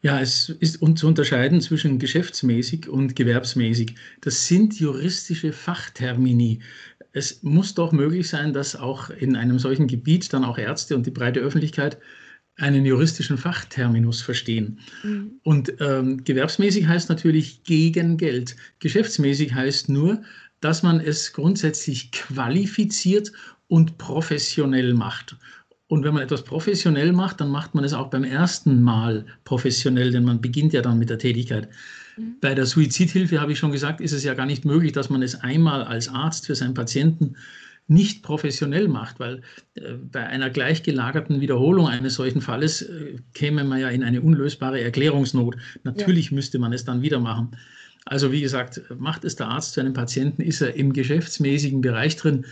Ja, 0.04 0.20
es 0.20 0.50
ist 0.50 0.80
zu 0.98 1.08
unterscheiden 1.08 1.62
zwischen 1.62 1.98
geschäftsmäßig 1.98 2.88
und 2.90 3.16
gewerbsmäßig. 3.16 3.96
Das 4.22 4.48
sind 4.48 4.80
juristische 4.80 5.52
Fachtermini. 5.52 6.60
Es 7.12 7.42
muss 7.42 7.74
doch 7.74 7.92
möglich 7.92 8.28
sein, 8.28 8.54
dass 8.54 8.76
auch 8.76 9.10
in 9.10 9.36
einem 9.36 9.58
solchen 9.58 9.88
Gebiet 9.88 10.32
dann 10.32 10.44
auch 10.44 10.58
Ärzte 10.60 10.96
und 10.96 11.06
die 11.08 11.12
breite 11.12 11.40
Öffentlichkeit 11.40 11.98
einen 12.58 12.86
juristischen 12.86 13.38
Fachterminus 13.40 14.22
verstehen. 14.22 14.80
Mhm. 15.04 15.40
Und 15.42 15.74
ähm, 15.80 16.24
gewerbsmäßig 16.24 16.86
heißt 16.86 17.10
natürlich 17.10 17.64
gegen 17.64 18.18
Geld. 18.18 18.56
Geschäftsmäßig 18.80 19.56
heißt 19.56 19.90
nur, 19.90 20.22
dass 20.60 20.84
man 20.84 21.00
es 21.00 21.34
grundsätzlich 21.34 22.12
qualifiziert 22.12 23.32
und 23.68 23.98
professionell 23.98 24.94
macht. 24.94 25.36
Und 25.94 26.04
wenn 26.04 26.16
man 26.16 26.24
etwas 26.24 26.44
professionell 26.44 27.14
macht, 27.14 27.40
dann 27.40 27.50
macht 27.50 27.76
man 27.76 27.84
es 27.84 27.94
auch 27.94 28.10
beim 28.10 28.24
ersten 28.24 28.82
Mal 28.82 29.28
professionell, 29.44 30.10
denn 30.10 30.24
man 30.24 30.42
beginnt 30.42 30.74
ja 30.74 30.82
dann 30.82 30.98
mit 30.98 31.12
der 31.12 31.20
Tätigkeit. 31.20 31.70
Mhm. 32.18 32.38
Bei 32.42 32.56
der 32.56 32.66
Suizidhilfe, 32.66 33.40
habe 33.40 33.52
ich 33.52 33.60
schon 33.60 33.72
gesagt, 33.72 34.02
ist 34.02 34.12
es 34.12 34.24
ja 34.24 34.34
gar 34.34 34.48
nicht 34.48 34.66
möglich, 34.66 34.94
dass 34.94 35.12
man 35.12 35.22
es 35.22 35.36
einmal 35.36 35.84
als 35.84 36.10
Arzt 36.10 36.48
für 36.48 36.56
seinen 36.56 36.74
Patienten 36.74 37.36
nicht 37.88 38.24
professionell 38.24 38.88
macht, 38.88 39.20
weil 39.20 39.44
äh, 39.76 39.94
bei 40.12 40.26
einer 40.26 40.50
gleichgelagerten 40.50 41.42
Wiederholung 41.42 41.88
eines 41.88 42.16
solchen 42.16 42.42
Falles 42.42 42.82
äh, 42.82 43.18
käme 43.36 43.64
man 43.64 43.80
ja 43.80 43.90
in 43.90 44.04
eine 44.04 44.22
unlösbare 44.22 44.82
Erklärungsnot. 44.82 45.58
Natürlich 45.84 46.32
ja. 46.32 46.36
müsste 46.36 46.58
man 46.58 46.74
es 46.74 46.86
dann 46.86 47.04
wieder 47.04 47.20
machen. 47.20 47.52
Also 48.06 48.32
wie 48.32 48.42
gesagt, 48.42 48.82
macht 48.98 49.26
es 49.26 49.36
der 49.36 49.48
Arzt 49.48 49.74
zu 49.74 49.80
einem 49.82 49.94
Patienten, 49.94 50.42
ist 50.42 50.62
er 50.62 50.76
im 50.76 50.92
geschäftsmäßigen 50.92 51.82
Bereich 51.82 52.16
drin. 52.16 52.46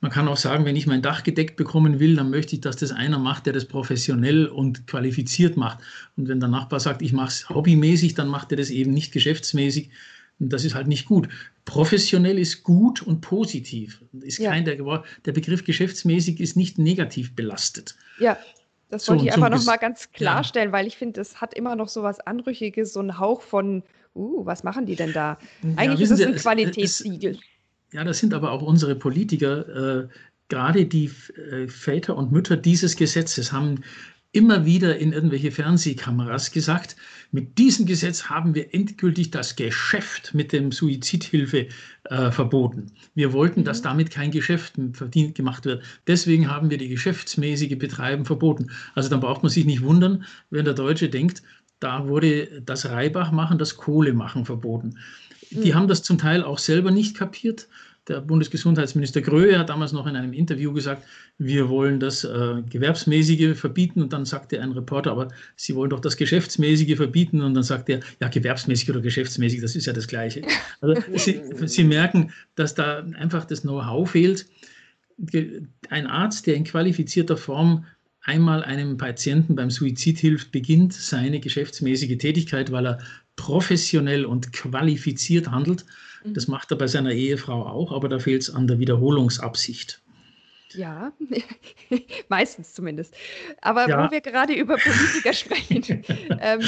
Man 0.00 0.10
kann 0.10 0.28
auch 0.28 0.36
sagen, 0.36 0.64
wenn 0.64 0.76
ich 0.76 0.86
mein 0.86 1.02
Dach 1.02 1.22
gedeckt 1.22 1.56
bekommen 1.56 2.00
will, 2.00 2.16
dann 2.16 2.30
möchte 2.30 2.54
ich, 2.54 2.60
dass 2.60 2.76
das 2.76 2.92
einer 2.92 3.18
macht, 3.18 3.46
der 3.46 3.54
das 3.54 3.64
professionell 3.64 4.46
und 4.46 4.86
qualifiziert 4.86 5.56
macht. 5.56 5.78
Und 6.16 6.28
wenn 6.28 6.38
der 6.38 6.50
Nachbar 6.50 6.80
sagt, 6.80 7.00
ich 7.02 7.12
mache 7.12 7.28
es 7.28 7.48
hobbymäßig, 7.48 8.14
dann 8.14 8.28
macht 8.28 8.52
er 8.52 8.58
das 8.58 8.70
eben 8.70 8.92
nicht 8.92 9.12
geschäftsmäßig. 9.12 9.90
Und 10.38 10.52
das 10.52 10.64
ist 10.64 10.74
halt 10.74 10.86
nicht 10.86 11.06
gut. 11.06 11.28
Professionell 11.64 12.38
ist 12.38 12.62
gut 12.62 13.00
und 13.02 13.22
positiv. 13.22 14.02
Ist 14.20 14.38
ja. 14.38 14.50
kein, 14.50 14.66
der, 14.66 14.76
der 15.24 15.32
Begriff 15.32 15.64
geschäftsmäßig 15.64 16.40
ist 16.40 16.56
nicht 16.56 16.78
negativ 16.78 17.34
belastet. 17.34 17.96
Ja, 18.18 18.36
das 18.90 19.08
wollte 19.08 19.22
so, 19.22 19.26
ich 19.26 19.32
einfach 19.32 19.48
so 19.48 19.56
nochmal 19.56 19.78
ganz 19.78 20.12
klarstellen, 20.12 20.68
ja. 20.68 20.72
weil 20.72 20.86
ich 20.86 20.96
finde, 20.96 21.14
das 21.14 21.40
hat 21.40 21.54
immer 21.54 21.74
noch 21.74 21.88
so 21.88 22.02
was 22.02 22.20
Anrüchiges, 22.20 22.92
so 22.92 23.00
einen 23.00 23.18
Hauch 23.18 23.40
von, 23.40 23.82
uh, 24.14 24.44
was 24.44 24.62
machen 24.62 24.86
die 24.86 24.94
denn 24.94 25.12
da? 25.12 25.38
Eigentlich 25.76 26.08
ja, 26.08 26.14
ist 26.14 26.20
es 26.20 26.26
ein 26.26 26.36
Qualitätssiegel. 26.36 27.38
Ja, 27.92 28.04
das 28.04 28.18
sind 28.18 28.34
aber 28.34 28.52
auch 28.52 28.62
unsere 28.62 28.94
Politiker. 28.94 30.04
Äh, 30.04 30.08
gerade 30.48 30.86
die 30.86 31.10
äh, 31.50 31.68
Väter 31.68 32.16
und 32.16 32.32
Mütter 32.32 32.56
dieses 32.56 32.96
Gesetzes 32.96 33.52
haben 33.52 33.82
immer 34.36 34.66
wieder 34.66 34.98
in 34.98 35.14
irgendwelche 35.14 35.50
Fernsehkameras 35.50 36.50
gesagt, 36.52 36.96
mit 37.32 37.56
diesem 37.56 37.86
Gesetz 37.86 38.24
haben 38.24 38.54
wir 38.54 38.74
endgültig 38.74 39.30
das 39.30 39.56
Geschäft 39.56 40.34
mit 40.34 40.52
dem 40.52 40.72
Suizidhilfe 40.72 41.68
äh, 42.04 42.30
verboten. 42.30 42.92
Wir 43.14 43.32
wollten, 43.32 43.64
dass 43.64 43.80
mhm. 43.80 43.84
damit 43.84 44.10
kein 44.10 44.30
Geschäft 44.30 44.74
verdient 44.92 45.34
gemacht 45.36 45.64
wird. 45.64 45.82
Deswegen 46.06 46.50
haben 46.50 46.68
wir 46.68 46.76
die 46.76 46.88
geschäftsmäßige 46.88 47.78
Betreiben 47.78 48.26
verboten. 48.26 48.70
Also 48.94 49.08
dann 49.08 49.20
braucht 49.20 49.42
man 49.42 49.50
sich 49.50 49.64
nicht 49.64 49.82
wundern, 49.82 50.24
wenn 50.50 50.66
der 50.66 50.74
Deutsche 50.74 51.08
denkt, 51.08 51.42
da 51.80 52.06
wurde 52.06 52.62
das 52.62 52.86
Reibach 52.86 53.32
machen, 53.32 53.58
das 53.58 53.76
Kohle 53.76 54.12
machen 54.12 54.44
verboten. 54.44 54.98
Die 55.50 55.70
mhm. 55.70 55.74
haben 55.74 55.88
das 55.88 56.02
zum 56.02 56.18
Teil 56.18 56.42
auch 56.42 56.58
selber 56.58 56.90
nicht 56.90 57.16
kapiert. 57.16 57.68
Der 58.08 58.20
Bundesgesundheitsminister 58.20 59.20
Gröhe 59.20 59.58
hat 59.58 59.68
damals 59.68 59.92
noch 59.92 60.06
in 60.06 60.14
einem 60.14 60.32
Interview 60.32 60.72
gesagt, 60.72 61.02
wir 61.38 61.68
wollen 61.68 61.98
das 61.98 62.22
äh, 62.22 62.62
Gewerbsmäßige 62.70 63.58
verbieten. 63.58 64.00
Und 64.00 64.12
dann 64.12 64.24
sagte 64.24 64.60
ein 64.60 64.70
Reporter, 64.72 65.10
aber 65.10 65.28
Sie 65.56 65.74
wollen 65.74 65.90
doch 65.90 65.98
das 65.98 66.16
Geschäftsmäßige 66.16 66.96
verbieten. 66.96 67.40
Und 67.40 67.54
dann 67.54 67.64
sagt 67.64 67.88
er, 67.88 68.00
ja, 68.20 68.28
gewerbsmäßig 68.28 68.90
oder 68.90 69.00
geschäftsmäßig, 69.00 69.60
das 69.60 69.74
ist 69.74 69.86
ja 69.86 69.92
das 69.92 70.06
Gleiche. 70.06 70.42
Also 70.80 71.00
Sie, 71.16 71.42
Sie 71.66 71.84
merken, 71.84 72.32
dass 72.54 72.74
da 72.74 73.04
einfach 73.18 73.44
das 73.44 73.62
Know-how 73.62 74.08
fehlt. 74.08 74.46
Ein 75.90 76.06
Arzt, 76.06 76.46
der 76.46 76.54
in 76.54 76.64
qualifizierter 76.64 77.36
Form 77.36 77.86
einmal 78.22 78.62
einem 78.62 78.98
Patienten 78.98 79.56
beim 79.56 79.70
Suizid 79.70 80.18
hilft, 80.18 80.52
beginnt 80.52 80.92
seine 80.92 81.40
geschäftsmäßige 81.40 82.18
Tätigkeit, 82.18 82.70
weil 82.70 82.86
er 82.86 82.98
professionell 83.36 84.24
und 84.24 84.52
qualifiziert 84.52 85.50
handelt. 85.50 85.84
Das 86.24 86.48
mhm. 86.48 86.52
macht 86.52 86.70
er 86.70 86.78
bei 86.78 86.86
seiner 86.86 87.12
Ehefrau 87.12 87.66
auch, 87.66 87.92
aber 87.92 88.08
da 88.08 88.18
fehlt 88.18 88.42
es 88.42 88.50
an 88.50 88.66
der 88.66 88.78
Wiederholungsabsicht. 88.78 90.00
Ja, 90.74 91.12
meistens 92.28 92.74
zumindest. 92.74 93.14
Aber 93.62 93.88
ja. 93.88 94.06
wo 94.06 94.10
wir 94.10 94.20
gerade 94.20 94.52
über 94.54 94.76
Politiker 94.76 95.32
sprechen, 95.32 96.02
ähm, 96.40 96.60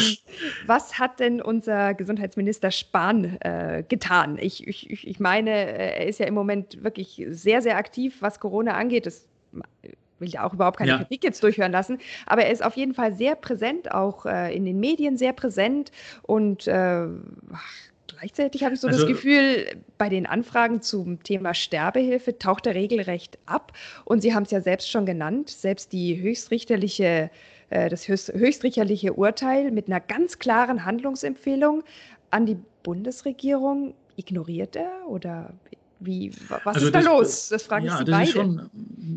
was 0.67 0.99
hat 0.99 1.21
denn 1.21 1.43
unser 1.43 1.95
Gesundheitsminister 1.95 2.71
Spahn 2.71 3.37
äh, 3.41 3.85
getan? 3.89 4.39
Ich, 4.41 4.67
ich, 4.67 5.07
ich 5.07 5.21
meine, 5.21 5.51
äh, 5.51 6.01
er 6.01 6.07
ist 6.07 6.21
ja 6.21 6.27
im 6.27 6.35
Moment 6.35 6.83
wirklich 6.85 7.25
sehr, 7.31 7.61
sehr 7.61 7.77
aktiv, 7.77 8.17
was 8.21 8.41
Corona 8.41 8.75
angeht. 8.75 9.05
Das 9.07 9.27
will 10.21 10.29
ja 10.29 10.47
auch 10.47 10.55
überhaupt 10.55 10.79
keine 10.79 10.93
ja. 10.93 10.99
Kritik 10.99 11.25
jetzt 11.25 11.43
durchhören 11.43 11.73
lassen, 11.73 11.99
aber 12.27 12.45
er 12.45 12.53
ist 12.53 12.65
auf 12.65 12.77
jeden 12.77 12.95
Fall 12.95 13.15
sehr 13.15 13.35
präsent, 13.35 13.93
auch 13.93 14.27
äh, 14.27 14.55
in 14.55 14.65
den 14.65 14.81
Medien 14.81 15.17
sehr 15.17 15.33
präsent. 15.33 15.93
Und 16.23 16.67
äh, 16.67 17.07
gleichzeitig 18.07 18.65
habe 18.65 18.75
ich 18.75 18.81
so 18.81 18.89
also, 18.89 19.01
das 19.01 19.09
Gefühl, 19.09 19.67
bei 19.97 20.09
den 20.09 20.27
Anfragen 20.27 20.83
zum 20.83 21.23
Thema 21.23 21.55
Sterbehilfe 21.55 22.39
taucht 22.39 22.67
er 22.67 22.75
regelrecht 22.75 23.39
ab. 23.47 23.73
Und 24.05 24.23
Sie 24.23 24.35
haben 24.35 24.45
es 24.45 24.51
ja 24.51 24.61
selbst 24.61 24.91
schon 24.91 25.07
genannt, 25.07 25.51
selbst 25.51 25.93
die 25.93 26.21
höchstrichterliche 26.21 27.31
äh, 27.71 27.89
das 27.89 28.09
höchstrichterliche 28.09 29.15
Urteil 29.15 29.71
mit 29.71 29.89
einer 29.89 30.01
ganz 30.01 30.39
klaren 30.39 30.85
Handlungsempfehlung 30.85 31.83
an 32.31 32.47
die 32.47 32.57
Bundesregierung. 32.83 33.95
Ignoriert 34.17 34.75
er 34.75 34.91
oder 35.07 35.53
wie, 36.01 36.33
was 36.49 36.65
also 36.65 36.87
ist 36.87 36.95
da 36.95 37.01
los? 37.01 37.49
Das 37.49 37.63
fragen 37.65 37.87
ja, 37.87 37.99
Sie 37.99 38.05
das 38.05 38.13
beide. 38.13 38.31
Schon, 38.31 38.71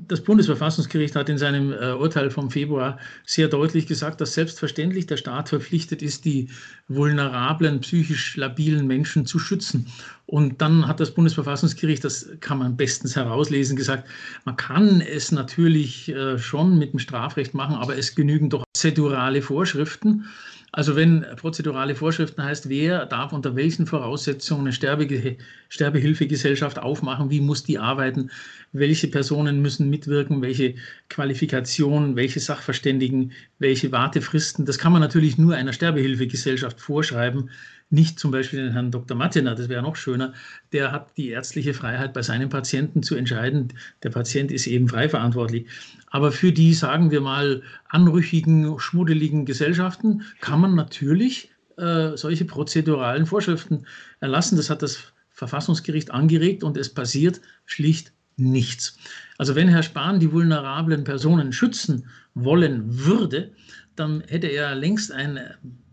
das 0.08 0.22
Bundesverfassungsgericht 0.22 1.16
hat 1.16 1.30
in 1.30 1.38
seinem 1.38 1.72
äh, 1.74 1.94
Urteil 1.94 2.32
vom 2.32 2.50
Februar 2.50 2.98
sehr 3.26 3.48
deutlich 3.48 3.88
gesagt, 3.88 4.20
dass 4.20 4.34
selbstverständlich 4.34 5.06
der 5.06 5.18
Staat 5.18 5.50
verpflichtet 5.50 6.02
ist, 6.02 6.26
die 6.26 6.50
vulnerablen, 6.88 7.82
psychisch 7.82 8.36
labilen 8.36 8.88
Menschen 8.88 9.26
zu 9.26 9.38
schützen. 9.38 9.88
Und 10.26 10.62
dann 10.62 10.88
hat 10.88 11.00
das 11.00 11.12
Bundesverfassungsgericht, 11.12 12.04
das 12.04 12.30
kann 12.40 12.58
man 12.58 12.78
bestens 12.78 13.16
herauslesen, 13.16 13.76
gesagt, 13.76 14.08
man 14.46 14.56
kann 14.56 15.02
es 15.02 15.32
natürlich 15.32 16.10
äh, 16.10 16.40
schon 16.40 16.78
mit 16.78 16.94
dem 16.94 17.00
Strafrecht 17.00 17.54
machen, 17.54 17.76
aber 17.76 17.98
es 17.98 18.16
genügen 18.16 18.50
doch 18.50 18.64
zedurale 18.74 19.42
Vorschriften. 19.42 20.26
Also 20.74 20.96
wenn 20.96 21.26
prozedurale 21.36 21.96
Vorschriften 21.96 22.44
heißt, 22.44 22.70
wer 22.70 23.06
darf 23.06 23.34
unter 23.34 23.58
welchen 23.58 23.86
Voraussetzungen 23.88 24.62
eine 24.62 24.74
Sterbe 24.74 25.38
Sterbehilfegesellschaft 25.68 26.80
aufmachen, 26.80 27.30
wie 27.30 27.42
muss 27.42 27.64
die 27.64 27.78
arbeiten, 27.78 28.32
welche 28.72 29.10
Personen 29.10 29.62
müssen 29.62 29.90
mitwirken, 29.90 30.42
welche 30.42 30.76
Qualifikationen, 31.10 32.16
welche 32.16 32.40
Sachverständigen, 32.40 33.34
welche 33.60 33.92
Wartefristen, 33.92 34.66
das 34.66 34.78
kann 34.78 34.94
man 34.94 35.02
natürlich 35.02 35.38
nur 35.38 35.56
einer 35.56 35.74
Sterbehilfegesellschaft 35.74 36.80
vorschreiben, 36.80 37.50
nicht 37.92 38.20
zum 38.20 38.32
Beispiel 38.32 38.64
den 38.64 38.72
Herrn 38.72 38.92
Dr. 38.92 39.18
Mattener, 39.18 39.54
das 39.54 39.70
wäre 39.70 39.82
noch 39.82 39.96
schöner, 39.96 40.34
der 40.72 40.92
hat 40.92 41.18
die 41.18 41.30
ärztliche 41.30 41.74
Freiheit 41.74 42.14
bei 42.14 42.22
seinen 42.22 42.50
Patienten 42.50 43.04
zu 43.04 43.16
entscheiden. 43.16 43.74
Der 44.04 44.10
Patient 44.10 44.52
ist 44.52 44.66
eben 44.68 44.88
frei 44.88 45.10
verantwortlich. 45.10 45.68
Aber 46.10 46.32
für 46.32 46.52
die, 46.52 46.74
sagen 46.74 47.12
wir 47.12 47.22
mal, 47.22 47.62
anrüchigen, 47.90 48.80
schmuddeligen 48.80 49.46
Gesellschaften 49.46 50.24
kann 50.40 50.62
man 50.62 50.76
natürlich 50.76 51.52
äh, 51.78 52.16
solche 52.16 52.46
prozeduralen 52.46 53.26
Vorschriften 53.26 53.86
erlassen. 54.22 54.56
Das 54.56 54.70
hat 54.70 54.82
das 54.82 55.14
Verfassungsgericht 55.30 56.12
angeregt 56.12 56.64
und 56.64 56.78
es 56.78 56.94
passiert 56.94 57.42
schlicht 57.66 58.14
nichts. 58.38 58.98
Also 59.38 59.56
wenn 59.56 59.68
Herr 59.68 59.84
Spahn 59.84 60.20
die 60.20 60.32
vulnerablen 60.32 61.04
Personen 61.04 61.52
schützen 61.52 62.08
wollen 62.34 63.06
würde, 63.06 63.52
dann 63.96 64.22
hätte 64.28 64.48
er 64.48 64.76
längst 64.76 65.12
ein 65.12 65.40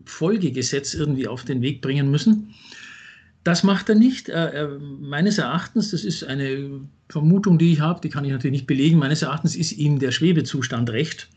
Folgegesetz 0.09 0.93
irgendwie 0.93 1.27
auf 1.27 1.45
den 1.45 1.61
Weg 1.61 1.81
bringen 1.81 2.11
müssen. 2.11 2.53
Das 3.43 3.63
macht 3.63 3.89
er 3.89 3.95
nicht. 3.95 4.29
Er, 4.29 4.79
meines 4.79 5.37
Erachtens, 5.37 5.91
das 5.91 6.03
ist 6.03 6.23
eine 6.23 6.81
Vermutung, 7.07 7.57
die 7.57 7.73
ich 7.73 7.79
habe, 7.79 8.01
die 8.01 8.09
kann 8.09 8.25
ich 8.25 8.31
natürlich 8.31 8.59
nicht 8.61 8.67
belegen, 8.67 8.99
meines 8.99 9.21
Erachtens 9.21 9.55
ist 9.55 9.71
ihm 9.71 9.99
der 9.99 10.11
Schwebezustand 10.11 10.89
recht, 10.89 11.29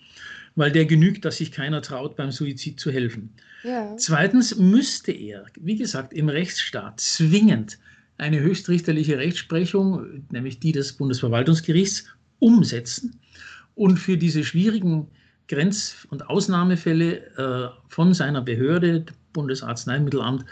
weil 0.56 0.72
der 0.72 0.84
genügt, 0.84 1.24
dass 1.24 1.38
sich 1.38 1.52
keiner 1.52 1.80
traut, 1.80 2.16
beim 2.16 2.32
Suizid 2.32 2.80
zu 2.80 2.90
helfen. 2.90 3.30
Ja. 3.62 3.96
Zweitens 3.96 4.56
müsste 4.56 5.12
er, 5.12 5.46
wie 5.60 5.76
gesagt, 5.76 6.12
im 6.12 6.28
Rechtsstaat 6.28 7.00
zwingend 7.00 7.78
eine 8.18 8.40
höchstrichterliche 8.40 9.18
Rechtsprechung, 9.18 10.24
nämlich 10.30 10.58
die 10.58 10.72
des 10.72 10.92
Bundesverwaltungsgerichts, 10.94 12.04
umsetzen 12.38 13.20
und 13.74 13.98
für 13.98 14.16
diese 14.16 14.44
schwierigen 14.44 15.06
Grenz- 15.48 16.06
und 16.10 16.28
Ausnahmefälle 16.28 17.16
äh, 17.36 17.68
von 17.88 18.14
seiner 18.14 18.40
Behörde, 18.40 19.04
Bundesarzneimittelamt, 19.32 20.44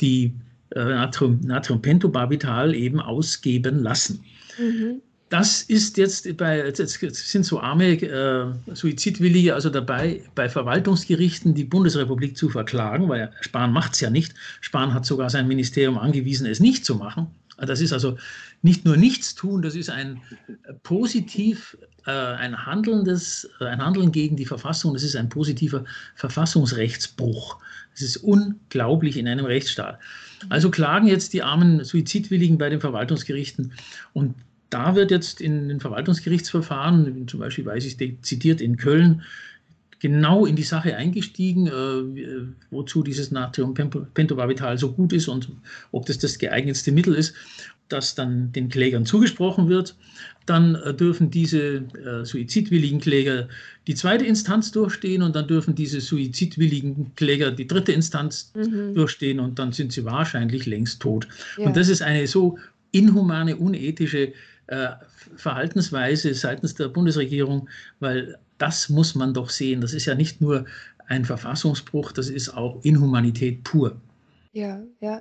die 0.00 0.32
äh, 0.74 0.84
Natrium, 0.84 1.40
Natriumpentobarbital 1.40 2.74
eben 2.74 3.00
ausgeben 3.00 3.82
lassen. 3.82 4.24
Mhm. 4.58 5.00
Das 5.30 5.62
ist 5.62 5.96
jetzt 5.96 6.36
bei, 6.36 6.58
jetzt 6.58 7.00
sind 7.30 7.44
so 7.44 7.58
arme 7.58 7.94
äh, 7.94 8.46
Suizidwillige 8.72 9.54
also 9.54 9.70
dabei, 9.70 10.22
bei 10.34 10.48
Verwaltungsgerichten 10.48 11.54
die 11.54 11.64
Bundesrepublik 11.64 12.36
zu 12.36 12.50
verklagen, 12.50 13.08
weil 13.08 13.32
Spahn 13.40 13.72
macht 13.72 13.94
es 13.94 14.00
ja 14.00 14.10
nicht. 14.10 14.34
Spahn 14.60 14.94
hat 14.94 15.06
sogar 15.06 15.30
sein 15.30 15.48
Ministerium 15.48 15.98
angewiesen, 15.98 16.46
es 16.46 16.60
nicht 16.60 16.84
zu 16.84 16.94
machen. 16.94 17.28
Das 17.56 17.80
ist 17.80 17.92
also 17.92 18.16
nicht 18.64 18.86
nur 18.86 18.96
nichts 18.96 19.34
tun, 19.34 19.60
das 19.60 19.76
ist 19.76 19.90
ein 19.90 20.22
positiv 20.82 21.76
äh, 22.06 22.10
ein, 22.10 22.66
handelndes, 22.66 23.48
äh, 23.60 23.66
ein 23.66 23.84
Handeln 23.84 24.10
gegen 24.10 24.36
die 24.36 24.46
Verfassung, 24.46 24.94
das 24.94 25.02
ist 25.02 25.16
ein 25.16 25.28
positiver 25.28 25.84
Verfassungsrechtsbruch. 26.14 27.58
Das 27.92 28.00
ist 28.00 28.16
unglaublich 28.16 29.18
in 29.18 29.28
einem 29.28 29.44
Rechtsstaat. 29.44 30.00
Also 30.48 30.70
klagen 30.70 31.06
jetzt 31.06 31.34
die 31.34 31.42
armen 31.42 31.84
Suizidwilligen 31.84 32.56
bei 32.56 32.70
den 32.70 32.80
Verwaltungsgerichten 32.80 33.72
und 34.14 34.34
da 34.70 34.96
wird 34.96 35.10
jetzt 35.10 35.42
in 35.42 35.68
den 35.68 35.80
Verwaltungsgerichtsverfahren, 35.80 37.28
zum 37.28 37.40
Beispiel 37.40 37.66
weiß 37.66 37.84
ich 37.84 37.98
zitiert 38.22 38.60
in 38.60 38.76
Köln, 38.78 39.22
genau 40.04 40.44
in 40.44 40.54
die 40.54 40.64
Sache 40.64 40.96
eingestiegen, 40.96 41.66
äh, 41.66 42.46
wozu 42.70 43.02
dieses 43.02 43.30
Natriumpentobarbital 43.30 44.76
so 44.76 44.92
gut 44.92 45.14
ist 45.14 45.28
und 45.28 45.48
ob 45.92 46.04
das 46.04 46.18
das 46.18 46.38
geeignetste 46.38 46.92
Mittel 46.92 47.14
ist. 47.14 47.34
Das 47.94 48.14
dann 48.14 48.52
den 48.52 48.68
Klägern 48.68 49.06
zugesprochen 49.06 49.68
wird. 49.68 49.96
Dann 50.46 50.74
äh, 50.74 50.92
dürfen 50.92 51.30
diese 51.30 51.76
äh, 51.76 52.24
suizidwilligen 52.24 53.00
Kläger 53.00 53.48
die 53.86 53.94
zweite 53.94 54.26
Instanz 54.26 54.72
durchstehen 54.72 55.22
und 55.22 55.34
dann 55.36 55.46
dürfen 55.46 55.74
diese 55.74 56.00
suizidwilligen 56.00 57.14
Kläger 57.16 57.50
die 57.50 57.66
dritte 57.66 57.92
Instanz 57.92 58.52
mhm. 58.54 58.94
durchstehen 58.94 59.40
und 59.40 59.58
dann 59.58 59.72
sind 59.72 59.92
sie 59.92 60.04
wahrscheinlich 60.04 60.66
längst 60.66 61.00
tot. 61.00 61.28
Ja. 61.56 61.66
Und 61.66 61.76
das 61.76 61.88
ist 61.88 62.02
eine 62.02 62.26
so 62.26 62.58
inhumane, 62.92 63.56
unethische 63.56 64.32
äh, 64.66 64.88
Verhaltensweise 65.36 66.34
seitens 66.34 66.74
der 66.74 66.88
Bundesregierung, 66.88 67.68
weil 68.00 68.36
das 68.58 68.88
muss 68.88 69.14
man 69.14 69.34
doch 69.34 69.50
sehen. 69.50 69.80
Das 69.80 69.94
ist 69.94 70.06
ja 70.06 70.14
nicht 70.14 70.40
nur 70.40 70.64
ein 71.06 71.24
Verfassungsbruch, 71.24 72.12
das 72.12 72.28
ist 72.28 72.50
auch 72.50 72.82
Inhumanität 72.82 73.62
pur. 73.64 73.96
Ja, 74.52 74.80
ja. 75.00 75.20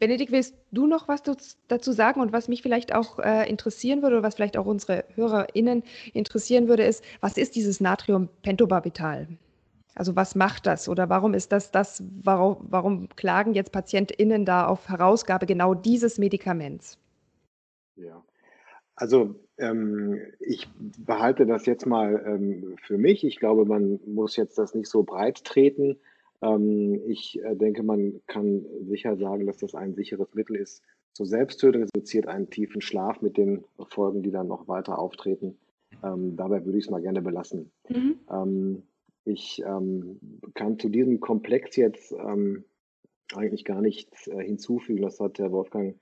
Benedikt, 0.00 0.32
willst 0.32 0.56
du 0.72 0.86
noch 0.86 1.06
was 1.08 1.22
dazu 1.68 1.92
sagen? 1.92 2.20
Und 2.20 2.32
was 2.32 2.48
mich 2.48 2.62
vielleicht 2.62 2.94
auch 2.94 3.18
äh, 3.18 3.48
interessieren 3.48 4.02
würde, 4.02 4.16
oder 4.16 4.26
was 4.26 4.34
vielleicht 4.34 4.56
auch 4.56 4.66
unsere 4.66 5.04
HörerInnen 5.14 5.82
interessieren 6.14 6.68
würde, 6.68 6.84
ist, 6.84 7.04
was 7.20 7.36
ist 7.36 7.54
dieses 7.54 7.80
Natriumpentobarbital? 7.80 9.28
Also 9.94 10.16
was 10.16 10.34
macht 10.34 10.66
das 10.66 10.88
oder 10.88 11.10
warum 11.10 11.34
ist 11.34 11.52
das 11.52 11.70
das, 11.70 12.02
warum, 12.22 12.56
warum 12.70 13.08
klagen 13.16 13.52
jetzt 13.54 13.72
PatientInnen 13.72 14.46
da 14.46 14.66
auf 14.66 14.88
Herausgabe 14.88 15.44
genau 15.44 15.74
dieses 15.74 16.18
Medikaments? 16.18 16.98
Ja, 17.96 18.24
also 18.94 19.34
ähm, 19.58 20.18
ich 20.38 20.68
behalte 21.04 21.44
das 21.44 21.66
jetzt 21.66 21.84
mal 21.86 22.22
ähm, 22.24 22.76
für 22.82 22.96
mich. 22.96 23.24
Ich 23.24 23.38
glaube, 23.38 23.66
man 23.66 24.00
muss 24.06 24.36
jetzt 24.36 24.56
das 24.56 24.74
nicht 24.74 24.88
so 24.88 25.02
breit 25.02 25.44
treten. 25.44 25.98
Ähm, 26.42 27.00
ich 27.06 27.42
äh, 27.42 27.54
denke, 27.54 27.82
man 27.82 28.20
kann 28.26 28.64
sicher 28.82 29.16
sagen, 29.16 29.46
dass 29.46 29.58
das 29.58 29.74
ein 29.74 29.94
sicheres 29.94 30.34
Mittel 30.34 30.56
ist 30.56 30.82
zur 31.12 31.26
Selbsttötung. 31.26 31.82
Es 31.82 31.90
reduziert 31.94 32.26
einen 32.26 32.50
tiefen 32.50 32.80
Schlaf 32.80 33.20
mit 33.20 33.36
den 33.36 33.64
Folgen, 33.88 34.22
die 34.22 34.30
dann 34.30 34.48
noch 34.48 34.68
weiter 34.68 34.98
auftreten. 34.98 35.58
Ähm, 36.02 36.36
dabei 36.36 36.64
würde 36.64 36.78
ich 36.78 36.84
es 36.84 36.90
mal 36.90 37.02
gerne 37.02 37.20
belassen. 37.20 37.70
Mhm. 37.88 38.20
Ähm, 38.30 38.82
ich 39.24 39.62
ähm, 39.66 40.18
kann 40.54 40.78
zu 40.78 40.88
diesem 40.88 41.20
Komplex 41.20 41.76
jetzt 41.76 42.12
ähm, 42.12 42.64
eigentlich 43.34 43.64
gar 43.64 43.80
nichts 43.80 44.26
äh, 44.28 44.42
hinzufügen. 44.42 45.02
Das 45.02 45.20
hat 45.20 45.38
der 45.38 45.52
Wolfgang 45.52 45.96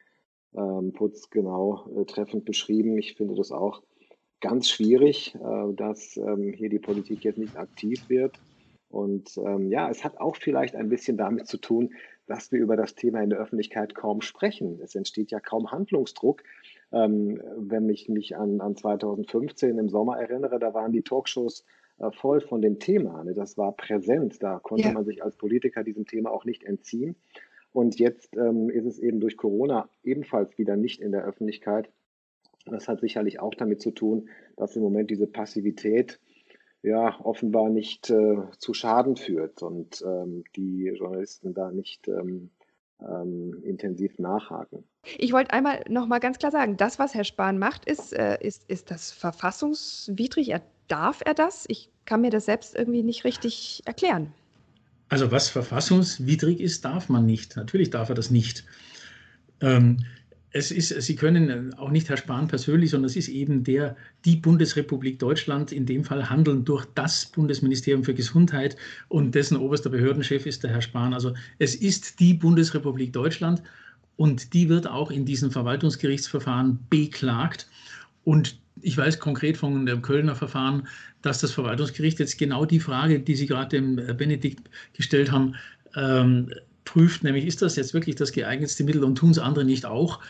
ähm, 0.54 0.92
Putz 0.92 1.30
genau 1.30 1.88
äh, 1.96 2.04
treffend 2.04 2.44
beschrieben. 2.44 2.96
Ich 2.96 3.14
finde 3.14 3.34
das 3.34 3.50
auch 3.50 3.82
ganz 4.40 4.68
schwierig, 4.68 5.34
äh, 5.34 5.72
dass 5.74 6.12
hier 6.12 6.68
die 6.68 6.78
Politik 6.78 7.24
jetzt 7.24 7.38
nicht 7.38 7.56
aktiv 7.56 8.08
wird. 8.08 8.38
Und 8.88 9.36
ähm, 9.38 9.70
ja, 9.70 9.90
es 9.90 10.02
hat 10.04 10.18
auch 10.18 10.36
vielleicht 10.36 10.74
ein 10.74 10.88
bisschen 10.88 11.16
damit 11.16 11.46
zu 11.46 11.58
tun, 11.58 11.90
dass 12.26 12.52
wir 12.52 12.58
über 12.58 12.76
das 12.76 12.94
Thema 12.94 13.22
in 13.22 13.30
der 13.30 13.38
Öffentlichkeit 13.38 13.94
kaum 13.94 14.20
sprechen. 14.20 14.80
Es 14.82 14.94
entsteht 14.94 15.30
ja 15.30 15.40
kaum 15.40 15.70
Handlungsdruck. 15.70 16.42
Ähm, 16.92 17.40
wenn 17.56 17.88
ich 17.88 18.08
mich 18.08 18.36
an, 18.36 18.60
an 18.60 18.76
2015 18.76 19.78
im 19.78 19.88
Sommer 19.88 20.18
erinnere, 20.18 20.58
da 20.58 20.72
waren 20.72 20.92
die 20.92 21.02
Talkshows 21.02 21.64
äh, 21.98 22.10
voll 22.12 22.40
von 22.40 22.62
dem 22.62 22.78
Thema. 22.78 23.24
Ne? 23.24 23.34
Das 23.34 23.58
war 23.58 23.72
präsent. 23.72 24.42
Da 24.42 24.58
konnte 24.58 24.88
ja. 24.88 24.94
man 24.94 25.04
sich 25.04 25.22
als 25.22 25.36
Politiker 25.36 25.84
diesem 25.84 26.06
Thema 26.06 26.30
auch 26.30 26.44
nicht 26.44 26.64
entziehen. 26.64 27.16
Und 27.72 27.98
jetzt 27.98 28.36
ähm, 28.36 28.70
ist 28.70 28.86
es 28.86 28.98
eben 28.98 29.20
durch 29.20 29.36
Corona 29.36 29.88
ebenfalls 30.02 30.56
wieder 30.58 30.76
nicht 30.76 31.00
in 31.00 31.12
der 31.12 31.24
Öffentlichkeit. 31.24 31.90
Das 32.64 32.88
hat 32.88 33.00
sicherlich 33.00 33.40
auch 33.40 33.54
damit 33.54 33.80
zu 33.80 33.90
tun, 33.90 34.28
dass 34.56 34.76
im 34.76 34.82
Moment 34.82 35.10
diese 35.10 35.26
Passivität 35.26 36.20
ja 36.82 37.18
offenbar 37.22 37.68
nicht 37.68 38.10
äh, 38.10 38.36
zu 38.58 38.74
Schaden 38.74 39.16
führt 39.16 39.62
und 39.62 40.02
ähm, 40.02 40.44
die 40.56 40.86
Journalisten 40.96 41.54
da 41.54 41.70
nicht 41.70 42.08
ähm, 42.08 42.50
ähm, 43.00 43.62
intensiv 43.62 44.18
nachhaken. 44.18 44.84
Ich 45.16 45.32
wollte 45.32 45.52
einmal 45.52 45.84
noch 45.88 46.06
mal 46.06 46.18
ganz 46.18 46.38
klar 46.38 46.52
sagen, 46.52 46.76
das, 46.76 46.98
was 46.98 47.14
Herr 47.14 47.24
Spahn 47.24 47.58
macht, 47.58 47.84
ist, 47.84 48.12
äh, 48.12 48.38
ist, 48.40 48.68
ist 48.68 48.90
das 48.90 49.12
verfassungswidrig. 49.12 50.50
Er, 50.50 50.62
darf 50.88 51.22
er 51.24 51.34
das? 51.34 51.64
Ich 51.68 51.90
kann 52.04 52.20
mir 52.20 52.30
das 52.30 52.46
selbst 52.46 52.74
irgendwie 52.74 53.02
nicht 53.02 53.24
richtig 53.24 53.82
erklären. 53.84 54.32
Also 55.08 55.30
was 55.30 55.48
verfassungswidrig 55.48 56.60
ist, 56.60 56.84
darf 56.84 57.08
man 57.08 57.24
nicht. 57.24 57.56
Natürlich 57.56 57.90
darf 57.90 58.08
er 58.08 58.14
das 58.14 58.30
nicht. 58.30 58.64
Ähm, 59.60 60.04
es 60.50 60.70
ist, 60.70 60.88
Sie 60.88 61.16
können 61.16 61.74
auch 61.74 61.90
nicht 61.90 62.08
Herr 62.08 62.16
Spahn 62.16 62.48
persönlich, 62.48 62.90
sondern 62.90 63.10
es 63.10 63.16
ist 63.16 63.28
eben 63.28 63.64
der, 63.64 63.96
die 64.24 64.36
Bundesrepublik 64.36 65.18
Deutschland, 65.18 65.72
in 65.72 65.84
dem 65.84 66.04
Fall 66.04 66.30
handeln 66.30 66.64
durch 66.64 66.86
das 66.94 67.26
Bundesministerium 67.26 68.02
für 68.02 68.14
Gesundheit 68.14 68.76
und 69.08 69.34
dessen 69.34 69.58
oberster 69.58 69.90
Behördenchef 69.90 70.46
ist 70.46 70.62
der 70.62 70.70
Herr 70.70 70.82
Spahn. 70.82 71.12
Also 71.12 71.34
es 71.58 71.74
ist 71.74 72.20
die 72.20 72.34
Bundesrepublik 72.34 73.12
Deutschland 73.12 73.62
und 74.16 74.54
die 74.54 74.68
wird 74.68 74.86
auch 74.86 75.10
in 75.10 75.26
diesen 75.26 75.50
Verwaltungsgerichtsverfahren 75.50 76.78
beklagt. 76.88 77.68
Und 78.24 78.58
ich 78.80 78.96
weiß 78.96 79.18
konkret 79.18 79.56
von 79.56 79.84
dem 79.84 80.02
Kölner 80.02 80.34
Verfahren, 80.34 80.86
dass 81.20 81.40
das 81.40 81.52
Verwaltungsgericht 81.52 82.18
jetzt 82.20 82.38
genau 82.38 82.64
die 82.64 82.80
Frage, 82.80 83.20
die 83.20 83.34
Sie 83.34 83.46
gerade 83.46 83.76
dem 83.76 83.96
Benedikt 84.16 84.70
gestellt 84.94 85.30
haben, 85.30 85.56
ähm, 85.94 86.50
prüft, 86.88 87.22
nämlich 87.22 87.46
ist 87.46 87.62
das 87.62 87.76
jetzt 87.76 87.94
wirklich 87.94 88.16
das 88.16 88.32
geeignetste 88.32 88.84
Mittel 88.84 89.04
und 89.04 89.16
tun 89.16 89.30
es 89.30 89.38
andere 89.38 89.64
nicht 89.64 89.86
auch? 89.86 90.20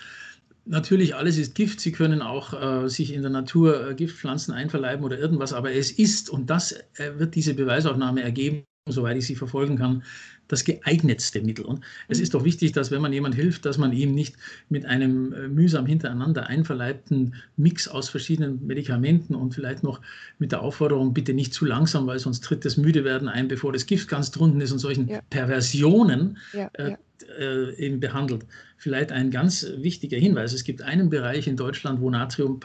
Natürlich, 0.64 1.14
alles 1.14 1.38
ist 1.38 1.54
Gift. 1.54 1.80
Sie 1.80 1.92
können 1.92 2.20
auch 2.20 2.52
äh, 2.84 2.88
sich 2.88 3.14
in 3.14 3.22
der 3.22 3.30
Natur 3.30 3.90
äh, 3.90 3.94
Giftpflanzen 3.94 4.52
einverleiben 4.52 5.04
oder 5.04 5.18
irgendwas, 5.18 5.54
aber 5.54 5.72
es 5.72 5.90
ist, 5.90 6.28
und 6.28 6.50
das 6.50 6.72
äh, 6.72 7.18
wird 7.18 7.34
diese 7.34 7.54
Beweisaufnahme 7.54 8.22
ergeben, 8.22 8.64
soweit 8.86 9.16
ich 9.16 9.26
sie 9.26 9.34
verfolgen 9.36 9.78
kann, 9.78 10.02
das 10.49 10.64
geeignetste 10.64 11.40
Mittel. 11.42 11.64
Und 11.64 11.84
es 12.09 12.20
ist 12.20 12.34
doch 12.34 12.44
wichtig, 12.44 12.72
dass 12.72 12.90
wenn 12.90 13.01
man 13.01 13.12
jemand 13.12 13.34
hilft, 13.34 13.64
dass 13.66 13.78
man 13.78 13.92
ihm 13.92 14.14
nicht 14.14 14.34
mit 14.68 14.86
einem 14.86 15.32
äh, 15.32 15.49
mühsam 15.49 15.86
hintereinander 15.86 16.46
einverleibten 16.46 17.34
Mix 17.57 17.86
aus 17.86 18.09
verschiedenen 18.09 18.66
Medikamenten 18.66 19.34
und 19.34 19.55
vielleicht 19.55 19.82
noch 19.82 20.01
mit 20.38 20.53
der 20.53 20.62
Aufforderung, 20.62 21.14
bitte 21.14 21.34
nicht 21.34 21.55
zu 21.55 21.64
langsam, 21.64 22.07
weil 22.07 22.18
sonst 22.18 22.42
tritt 22.44 22.64
das 22.64 22.76
Müdewerden 22.76 23.28
ein, 23.28 23.49
bevor 23.49 23.72
das 23.72 23.86
Gift 23.86 24.09
ganz 24.09 24.30
drunten 24.30 24.61
ist 24.61 24.72
und 24.72 24.78
solchen 24.78 25.09
ja. 25.09 25.20
Perversionen 25.30 26.38
ja, 26.53 26.70
äh, 26.72 26.90
ja. 26.90 26.99
Äh, 27.38 27.74
eben 27.74 28.01
behandelt. 28.01 28.46
Vielleicht 28.76 29.11
ein 29.12 29.30
ganz 29.30 29.66
wichtiger 29.78 30.16
Hinweis. 30.16 30.53
Es 30.53 30.64
gibt 30.64 30.82
einen 30.82 31.11
Bereich 31.11 31.46
in 31.46 31.57
Deutschland, 31.57 32.01
wo 32.01 32.11
Natrium, 32.11 32.61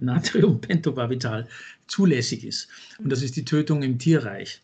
Natrium 0.00 0.60
Pentobarbital 0.60 1.48
zulässig 1.86 2.44
ist. 2.44 2.68
Und 2.98 3.10
das 3.10 3.22
ist 3.22 3.34
die 3.36 3.44
Tötung 3.44 3.82
im 3.82 3.98
Tierreich. 3.98 4.60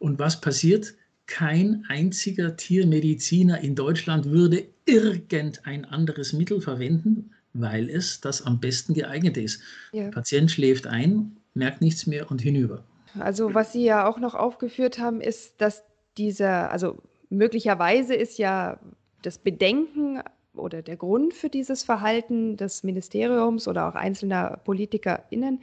Und 0.00 0.18
was 0.18 0.40
passiert? 0.40 0.94
Kein 1.28 1.84
einziger 1.88 2.56
Tiermediziner 2.56 3.60
in 3.60 3.76
Deutschland 3.76 4.24
würde 4.24 4.64
irgendein 4.86 5.84
anderes 5.84 6.32
Mittel 6.32 6.60
verwenden, 6.60 7.30
weil 7.52 7.88
es 7.88 8.20
das 8.20 8.42
am 8.42 8.58
besten 8.58 8.94
geeignet 8.94 9.36
ist. 9.36 9.60
Ja. 9.92 10.04
Der 10.04 10.10
Patient 10.10 10.50
schläft 10.50 10.86
ein, 10.86 11.36
merkt 11.54 11.82
nichts 11.82 12.06
mehr 12.06 12.30
und 12.30 12.40
hinüber. 12.40 12.82
Also 13.18 13.54
was 13.54 13.72
Sie 13.72 13.84
ja 13.84 14.08
auch 14.08 14.18
noch 14.18 14.34
aufgeführt 14.34 14.98
haben, 14.98 15.20
ist, 15.20 15.60
dass 15.60 15.84
dieser, 16.16 16.70
also 16.72 16.98
möglicherweise 17.30 18.14
ist 18.14 18.38
ja 18.38 18.80
das 19.22 19.38
Bedenken 19.38 20.22
oder 20.54 20.82
der 20.82 20.96
Grund 20.96 21.34
für 21.34 21.48
dieses 21.48 21.82
Verhalten 21.82 22.56
des 22.56 22.82
Ministeriums 22.82 23.68
oder 23.68 23.88
auch 23.88 23.94
einzelner 23.94 24.58
PolitikerInnen, 24.64 25.60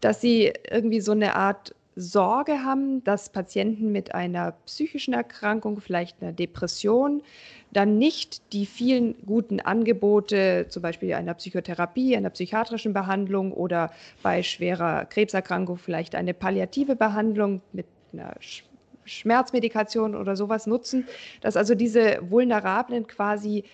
dass 0.00 0.20
sie 0.20 0.52
irgendwie 0.70 1.00
so 1.00 1.12
eine 1.12 1.34
Art 1.34 1.74
Sorge 2.00 2.64
haben, 2.64 3.02
dass 3.02 3.30
Patienten 3.30 3.90
mit 3.90 4.14
einer 4.14 4.52
psychischen 4.66 5.14
Erkrankung, 5.14 5.80
vielleicht 5.80 6.22
einer 6.22 6.32
Depression, 6.32 7.22
dann 7.72 7.98
nicht 7.98 8.52
die 8.52 8.66
vielen 8.66 9.16
guten 9.26 9.58
Angebote, 9.60 10.66
zum 10.68 10.82
Beispiel 10.82 11.12
einer 11.14 11.34
Psychotherapie, 11.34 12.16
einer 12.16 12.30
psychiatrischen 12.30 12.92
Behandlung 12.92 13.52
oder 13.52 13.90
bei 14.22 14.44
schwerer 14.44 15.06
Krebserkrankung 15.06 15.76
vielleicht 15.76 16.14
eine 16.14 16.34
palliative 16.34 16.94
Behandlung 16.94 17.62
mit 17.72 17.86
einer 18.12 18.34
Schmerzmedikation 19.04 20.14
oder 20.14 20.36
sowas 20.36 20.66
nutzen, 20.66 21.06
dass 21.40 21.56
also 21.56 21.74
diese 21.74 22.18
Vulnerablen 22.30 23.06
quasi 23.08 23.64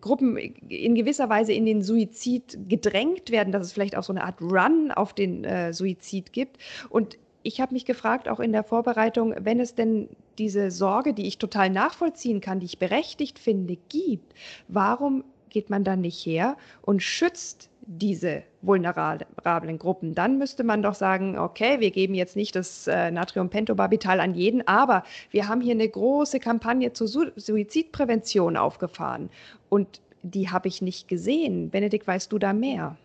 Gruppen 0.00 0.36
in 0.36 0.94
gewisser 0.94 1.28
Weise 1.28 1.52
in 1.52 1.66
den 1.66 1.82
Suizid 1.82 2.58
gedrängt 2.68 3.30
werden, 3.30 3.52
dass 3.52 3.66
es 3.66 3.72
vielleicht 3.72 3.96
auch 3.96 4.02
so 4.02 4.12
eine 4.12 4.24
Art 4.24 4.40
Run 4.40 4.90
auf 4.90 5.12
den 5.12 5.44
äh, 5.44 5.72
Suizid 5.72 6.32
gibt. 6.32 6.58
Und 6.88 7.18
ich 7.42 7.60
habe 7.60 7.74
mich 7.74 7.84
gefragt, 7.84 8.28
auch 8.28 8.40
in 8.40 8.52
der 8.52 8.64
Vorbereitung, 8.64 9.34
wenn 9.38 9.60
es 9.60 9.74
denn 9.74 10.08
diese 10.38 10.70
Sorge, 10.70 11.12
die 11.12 11.26
ich 11.26 11.38
total 11.38 11.70
nachvollziehen 11.70 12.40
kann, 12.40 12.60
die 12.60 12.66
ich 12.66 12.78
berechtigt 12.78 13.38
finde, 13.38 13.76
gibt, 13.88 14.34
warum 14.68 15.24
geht 15.50 15.70
man 15.70 15.84
dann 15.84 16.00
nicht 16.00 16.26
her 16.26 16.56
und 16.82 17.02
schützt 17.02 17.70
diese 17.86 18.42
vulnerablen 18.62 19.78
Gruppen. 19.78 20.14
Dann 20.14 20.38
müsste 20.38 20.64
man 20.64 20.82
doch 20.82 20.94
sagen, 20.94 21.38
okay, 21.38 21.80
wir 21.80 21.90
geben 21.90 22.14
jetzt 22.14 22.36
nicht 22.36 22.56
das 22.56 22.86
äh, 22.86 23.10
Natriumpentobarbital 23.10 24.20
an 24.20 24.34
jeden, 24.34 24.66
aber 24.66 25.04
wir 25.30 25.48
haben 25.48 25.60
hier 25.60 25.74
eine 25.74 25.88
große 25.88 26.40
Kampagne 26.40 26.92
zur 26.92 27.08
Su 27.08 27.26
Suizidprävention 27.36 28.56
aufgefahren 28.56 29.30
und 29.68 30.00
die 30.22 30.50
habe 30.50 30.68
ich 30.68 30.80
nicht 30.80 31.08
gesehen. 31.08 31.70
Benedikt, 31.70 32.06
weißt 32.06 32.32
du 32.32 32.38
da 32.38 32.52
mehr? 32.52 32.96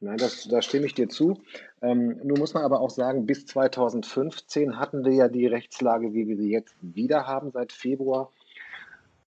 Nein, 0.00 0.18
das, 0.18 0.46
da 0.48 0.62
stimme 0.62 0.86
ich 0.86 0.94
dir 0.94 1.08
zu. 1.08 1.40
Ähm, 1.82 2.20
nun 2.22 2.38
muss 2.38 2.54
man 2.54 2.62
aber 2.62 2.80
auch 2.80 2.90
sagen, 2.90 3.26
bis 3.26 3.46
2015 3.46 4.78
hatten 4.78 5.04
wir 5.04 5.12
ja 5.12 5.28
die 5.28 5.46
Rechtslage, 5.46 6.12
wie 6.12 6.28
wir 6.28 6.36
sie 6.36 6.50
jetzt 6.50 6.76
wieder 6.80 7.26
haben, 7.26 7.50
seit 7.50 7.72
Februar. 7.72 8.30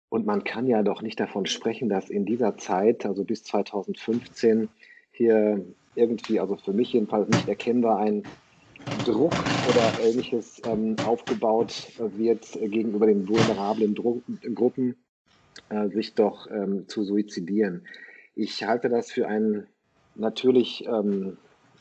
Und 0.09 0.25
man 0.25 0.43
kann 0.43 0.65
ja 0.65 0.81
doch 0.81 1.01
nicht 1.01 1.19
davon 1.19 1.45
sprechen, 1.45 1.87
dass 1.87 2.09
in 2.09 2.25
dieser 2.25 2.57
Zeit, 2.57 3.05
also 3.05 3.23
bis 3.23 3.43
2015, 3.43 4.67
hier 5.19 5.65
irgendwie, 5.95 6.39
also 6.39 6.55
für 6.55 6.71
mich 6.71 6.93
jedenfalls 6.93 7.27
nicht 7.27 7.49
erkennbar, 7.49 7.99
ein 7.99 8.23
Druck 9.03 9.59
oder 9.61 9.99
ähnliches 9.99 10.61
ähm, 10.65 10.97
aufgebaut 11.01 11.91
wird 11.97 12.53
gegenüber 12.53 13.05
den 13.05 13.27
vulnerablen 13.27 13.95
Dru 13.95 14.21
Gruppen, 14.55 14.95
äh, 15.69 15.89
sich 15.89 16.15
doch 16.15 16.49
ähm, 16.49 16.87
zu 16.87 17.03
suizidieren. 17.03 17.85
Ich 18.33 18.63
halte 18.63 18.87
das 18.87 19.11
für 19.11 19.27
ein 19.27 19.67
natürlich 20.15 20.85
ähm, 20.85 21.37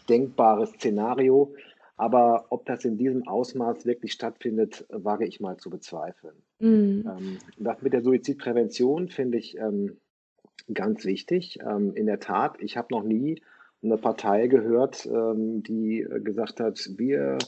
denkbares 0.08 0.70
Szenario, 0.70 1.54
aber 1.96 2.46
ob 2.50 2.66
das 2.66 2.84
in 2.84 2.98
diesem 2.98 3.26
Ausmaß 3.28 3.86
wirklich 3.86 4.12
stattfindet, 4.12 4.84
wage 4.90 5.26
ich 5.26 5.38
mal 5.38 5.58
zu 5.58 5.70
bezweifeln. 5.70 6.42
Mhm. 6.58 7.08
Ähm, 7.08 7.38
das 7.56 7.82
mit 7.82 7.92
der 7.92 8.02
Suizidprävention 8.02 9.08
finde 9.08 9.38
ich 9.38 9.56
ähm, 9.58 10.00
ganz 10.72 11.04
wichtig. 11.04 11.58
Ähm, 11.60 11.94
in 11.94 12.06
der 12.06 12.20
Tat, 12.20 12.56
ich 12.60 12.76
habe 12.76 12.88
noch 12.90 13.02
nie 13.02 13.42
eine 13.82 13.96
Partei 13.96 14.48
gehört, 14.48 15.06
ähm, 15.06 15.62
die 15.62 16.06
gesagt 16.24 16.60
hat, 16.60 16.90
wir 16.96 17.38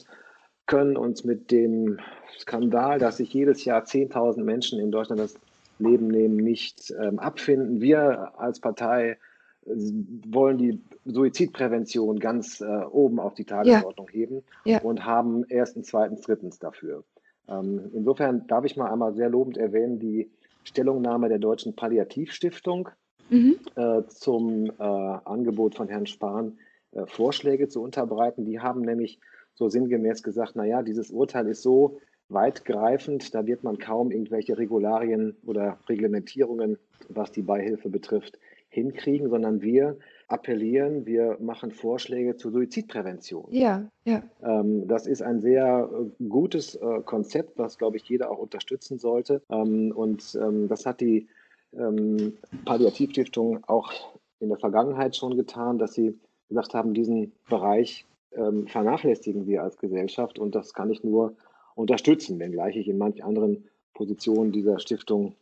können 0.65 0.95
uns 0.95 1.23
mit 1.23 1.51
dem 1.51 1.99
Skandal, 2.39 2.99
dass 2.99 3.17
sich 3.17 3.33
jedes 3.33 3.65
Jahr 3.65 3.83
10.000 3.83 4.43
Menschen 4.43 4.79
in 4.79 4.91
Deutschland 4.91 5.19
das 5.19 5.35
Leben 5.79 6.07
nehmen, 6.07 6.37
nicht 6.37 6.93
ähm, 7.01 7.19
abfinden. 7.19 7.81
Wir 7.81 8.39
als 8.39 8.59
Partei 8.59 9.17
wollen 9.63 10.57
die 10.57 10.81
Suizidprävention 11.05 12.19
ganz 12.19 12.61
äh, 12.61 12.65
oben 12.65 13.19
auf 13.19 13.35
die 13.35 13.45
Tagesordnung 13.45 14.07
ja. 14.07 14.13
heben 14.13 14.43
ja. 14.65 14.81
und 14.81 15.05
haben 15.05 15.45
erstens, 15.49 15.87
zweitens, 15.87 16.21
drittens 16.21 16.59
dafür. 16.59 17.03
Ähm, 17.47 17.91
insofern 17.93 18.47
darf 18.47 18.65
ich 18.65 18.77
mal 18.77 18.91
einmal 18.91 19.13
sehr 19.13 19.29
lobend 19.29 19.57
erwähnen, 19.57 19.99
die 19.99 20.31
Stellungnahme 20.63 21.29
der 21.29 21.39
Deutschen 21.39 21.75
Palliativstiftung 21.75 22.89
mhm. 23.29 23.57
äh, 23.75 24.03
zum 24.07 24.65
äh, 24.65 24.83
Angebot 24.83 25.75
von 25.75 25.87
Herrn 25.87 26.05
Spahn, 26.05 26.59
äh, 26.91 27.05
Vorschläge 27.05 27.67
zu 27.67 27.81
unterbreiten. 27.81 28.45
Die 28.45 28.59
haben 28.59 28.81
nämlich 28.81 29.19
so 29.53 29.67
sinngemäß 29.69 30.23
gesagt, 30.23 30.55
naja, 30.55 30.81
dieses 30.81 31.11
Urteil 31.11 31.47
ist 31.47 31.61
so 31.61 31.99
weitgreifend, 32.29 33.35
da 33.35 33.45
wird 33.45 33.63
man 33.63 33.77
kaum 33.77 34.11
irgendwelche 34.11 34.57
Regularien 34.57 35.35
oder 35.45 35.77
Reglementierungen, 35.89 36.77
was 37.09 37.31
die 37.31 37.41
Beihilfe 37.41 37.89
betrifft, 37.89 38.39
hinkriegen, 38.69 39.29
sondern 39.29 39.61
wir 39.61 39.97
appellieren, 40.31 41.05
wir 41.05 41.37
machen 41.39 41.71
Vorschläge 41.71 42.37
zur 42.37 42.51
Suizidprävention. 42.51 43.47
Ja, 43.51 43.89
ja. 44.05 44.23
Ähm, 44.41 44.87
das 44.87 45.05
ist 45.05 45.21
ein 45.21 45.41
sehr 45.41 45.89
äh, 45.91 46.23
gutes 46.23 46.75
äh, 46.75 47.01
Konzept, 47.05 47.57
was, 47.57 47.77
glaube 47.77 47.97
ich, 47.97 48.07
jeder 48.07 48.31
auch 48.31 48.37
unterstützen 48.37 48.97
sollte. 48.97 49.41
Ähm, 49.49 49.91
und 49.93 50.37
ähm, 50.41 50.67
das 50.67 50.85
hat 50.85 51.01
die 51.01 51.27
ähm, 51.73 52.37
Palliativstiftung 52.65 53.63
auch 53.67 53.91
in 54.39 54.49
der 54.49 54.57
Vergangenheit 54.57 55.15
schon 55.15 55.35
getan, 55.35 55.77
dass 55.77 55.93
sie 55.93 56.17
gesagt 56.47 56.73
haben, 56.73 56.93
diesen 56.93 57.33
Bereich 57.49 58.05
ähm, 58.33 58.67
vernachlässigen 58.67 59.45
wir 59.47 59.63
als 59.63 59.77
Gesellschaft 59.77 60.39
und 60.39 60.55
das 60.55 60.73
kann 60.73 60.89
ich 60.89 61.03
nur 61.03 61.35
unterstützen, 61.75 62.39
wenngleich 62.39 62.75
ich 62.77 62.87
in 62.87 62.97
manch 62.97 63.23
anderen 63.23 63.65
Positionen 63.93 64.51
dieser 64.51 64.79
Stiftung 64.79 65.35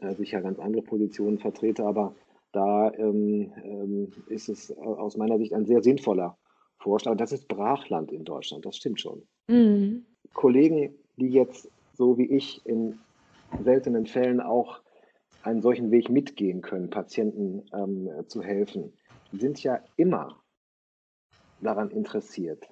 äh, 0.00 0.14
sicher 0.14 0.40
ganz 0.40 0.58
andere 0.58 0.82
Positionen 0.82 1.38
vertrete, 1.38 1.84
aber 1.84 2.14
da 2.54 2.92
ähm, 2.94 3.52
ähm, 3.64 4.12
ist 4.28 4.48
es 4.48 4.76
aus 4.78 5.16
meiner 5.16 5.38
Sicht 5.38 5.52
ein 5.52 5.66
sehr 5.66 5.82
sinnvoller 5.82 6.38
Vorschlag. 6.78 7.16
Das 7.16 7.32
ist 7.32 7.48
Brachland 7.48 8.12
in 8.12 8.24
Deutschland, 8.24 8.64
das 8.64 8.76
stimmt 8.76 9.00
schon. 9.00 9.22
Mhm. 9.48 10.04
Kollegen, 10.32 10.94
die 11.16 11.28
jetzt 11.28 11.68
so 11.94 12.16
wie 12.16 12.26
ich 12.26 12.64
in 12.64 12.98
seltenen 13.62 14.06
Fällen 14.06 14.40
auch 14.40 14.80
einen 15.42 15.62
solchen 15.62 15.90
Weg 15.90 16.08
mitgehen 16.10 16.62
können, 16.62 16.90
Patienten 16.90 17.64
ähm, 17.72 18.08
zu 18.28 18.42
helfen, 18.42 18.92
sind 19.32 19.62
ja 19.62 19.80
immer 19.96 20.40
daran 21.60 21.90
interessiert, 21.90 22.68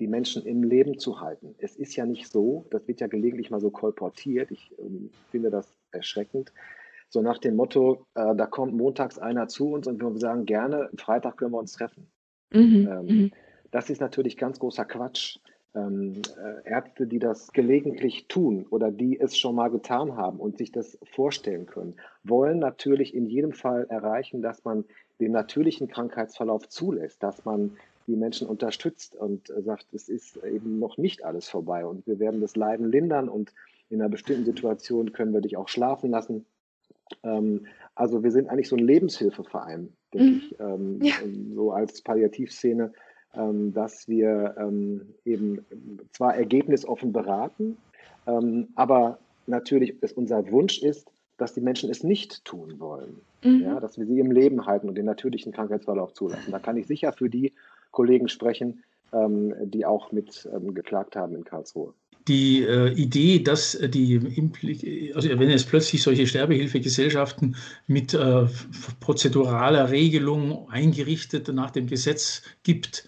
die 0.00 0.06
Menschen 0.06 0.44
im 0.44 0.62
Leben 0.62 0.98
zu 0.98 1.20
halten. 1.20 1.54
Es 1.58 1.76
ist 1.76 1.94
ja 1.96 2.06
nicht 2.06 2.28
so, 2.28 2.66
das 2.70 2.86
wird 2.88 3.00
ja 3.00 3.06
gelegentlich 3.06 3.50
mal 3.50 3.60
so 3.60 3.70
kolportiert, 3.70 4.50
ich 4.50 4.74
ähm, 4.78 5.10
finde 5.30 5.50
das 5.50 5.76
erschreckend, 5.92 6.52
so 7.08 7.22
nach 7.22 7.38
dem 7.38 7.56
Motto, 7.56 8.06
äh, 8.14 8.34
da 8.34 8.46
kommt 8.46 8.74
montags 8.74 9.18
einer 9.18 9.48
zu 9.48 9.72
uns 9.72 9.86
und 9.86 10.02
wir 10.02 10.18
sagen 10.18 10.44
gerne, 10.44 10.90
Freitag 10.96 11.36
können 11.36 11.52
wir 11.52 11.58
uns 11.58 11.72
treffen. 11.72 12.08
Mhm. 12.52 12.88
Ähm, 12.90 13.06
mhm. 13.06 13.30
Das 13.70 13.90
ist 13.90 14.00
natürlich 14.00 14.36
ganz 14.36 14.58
großer 14.58 14.84
Quatsch. 14.84 15.38
Ähm, 15.74 16.22
äh, 16.42 16.70
Ärzte, 16.70 17.06
die 17.06 17.18
das 17.18 17.52
gelegentlich 17.52 18.28
tun 18.28 18.64
oder 18.70 18.90
die 18.90 19.20
es 19.20 19.36
schon 19.36 19.54
mal 19.54 19.68
getan 19.68 20.16
haben 20.16 20.40
und 20.40 20.56
sich 20.56 20.72
das 20.72 20.98
vorstellen 21.04 21.66
können, 21.66 21.96
wollen 22.24 22.58
natürlich 22.58 23.14
in 23.14 23.26
jedem 23.26 23.52
Fall 23.52 23.84
erreichen, 23.90 24.40
dass 24.40 24.64
man 24.64 24.86
den 25.20 25.32
natürlichen 25.32 25.88
Krankheitsverlauf 25.88 26.66
zulässt, 26.70 27.22
dass 27.22 27.44
man 27.44 27.76
die 28.06 28.16
Menschen 28.16 28.46
unterstützt 28.46 29.16
und 29.16 29.50
äh, 29.50 29.60
sagt, 29.62 29.92
es 29.92 30.08
ist 30.08 30.42
eben 30.44 30.78
noch 30.78 30.96
nicht 30.96 31.24
alles 31.24 31.48
vorbei 31.48 31.84
und 31.84 32.06
wir 32.06 32.18
werden 32.18 32.40
das 32.40 32.56
Leiden 32.56 32.90
lindern 32.90 33.28
und 33.28 33.52
in 33.90 34.00
einer 34.00 34.08
bestimmten 34.08 34.44
Situation 34.44 35.12
können 35.12 35.32
wir 35.32 35.40
dich 35.40 35.56
auch 35.56 35.68
schlafen 35.68 36.10
lassen. 36.10 36.46
Ähm, 37.22 37.66
also 37.94 38.22
wir 38.22 38.30
sind 38.30 38.48
eigentlich 38.48 38.68
so 38.68 38.76
ein 38.76 38.84
Lebenshilfeverein, 38.84 39.92
denke 40.12 40.26
mhm. 40.26 40.36
ich, 40.36 40.60
ähm, 40.60 41.02
ja. 41.02 41.14
Ähm, 41.22 41.52
so 41.54 41.72
als 41.72 42.02
Palliativszene, 42.02 42.92
ähm, 43.34 43.72
dass 43.72 44.08
wir 44.08 44.54
ähm, 44.58 45.14
eben 45.24 45.64
zwar 46.12 46.36
ergebnisoffen 46.36 47.12
beraten, 47.12 47.76
ähm, 48.26 48.68
aber 48.74 49.18
natürlich 49.46 49.94
es 50.00 50.12
unser 50.12 50.50
Wunsch 50.50 50.82
ist, 50.82 51.10
dass 51.38 51.54
die 51.54 51.60
Menschen 51.60 51.90
es 51.90 52.02
nicht 52.02 52.44
tun 52.44 52.80
wollen. 52.80 53.20
Mhm. 53.42 53.60
Ja, 53.60 53.80
dass 53.80 53.98
wir 53.98 54.06
sie 54.06 54.18
im 54.18 54.30
Leben 54.30 54.66
halten 54.66 54.88
und 54.88 54.96
den 54.96 55.04
natürlichen 55.04 55.52
Krankheitsverlauf 55.52 56.14
zulassen. 56.14 56.50
Da 56.50 56.58
kann 56.58 56.76
ich 56.76 56.86
sicher 56.86 57.12
für 57.12 57.28
die 57.28 57.52
Kollegen 57.90 58.28
sprechen, 58.28 58.82
die 59.12 59.86
auch 59.86 60.10
mit 60.10 60.48
geklagt 60.74 61.14
haben 61.14 61.36
in 61.36 61.44
Karlsruhe 61.44 61.94
die 62.28 62.62
äh, 62.62 62.92
Idee, 62.94 63.40
dass 63.40 63.74
äh, 63.74 63.88
die, 63.88 65.12
also 65.14 65.28
wenn 65.28 65.50
es 65.50 65.64
plötzlich 65.64 66.02
solche 66.02 66.26
Sterbehilfegesellschaften 66.26 67.56
mit 67.86 68.14
äh, 68.14 68.46
prozeduraler 69.00 69.90
Regelung 69.90 70.68
eingerichtet 70.70 71.48
nach 71.48 71.70
dem 71.70 71.86
Gesetz 71.86 72.42
gibt, 72.62 73.04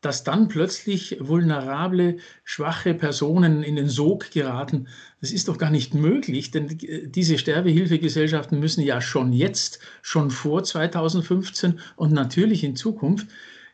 dass 0.00 0.24
dann 0.24 0.48
plötzlich 0.48 1.16
vulnerable, 1.20 2.18
schwache 2.44 2.94
Personen 2.94 3.62
in 3.62 3.76
den 3.76 3.88
Sog 3.88 4.30
geraten, 4.30 4.88
das 5.20 5.32
ist 5.32 5.48
doch 5.48 5.58
gar 5.58 5.70
nicht 5.70 5.94
möglich, 5.94 6.50
denn 6.50 6.78
äh, 6.80 7.08
diese 7.08 7.38
Sterbehilfegesellschaften 7.38 8.58
müssen 8.58 8.82
ja 8.82 9.00
schon 9.00 9.32
jetzt, 9.32 9.80
schon 10.02 10.30
vor 10.30 10.64
2015 10.64 11.80
und 11.96 12.12
natürlich 12.12 12.64
in 12.64 12.76
Zukunft 12.76 13.28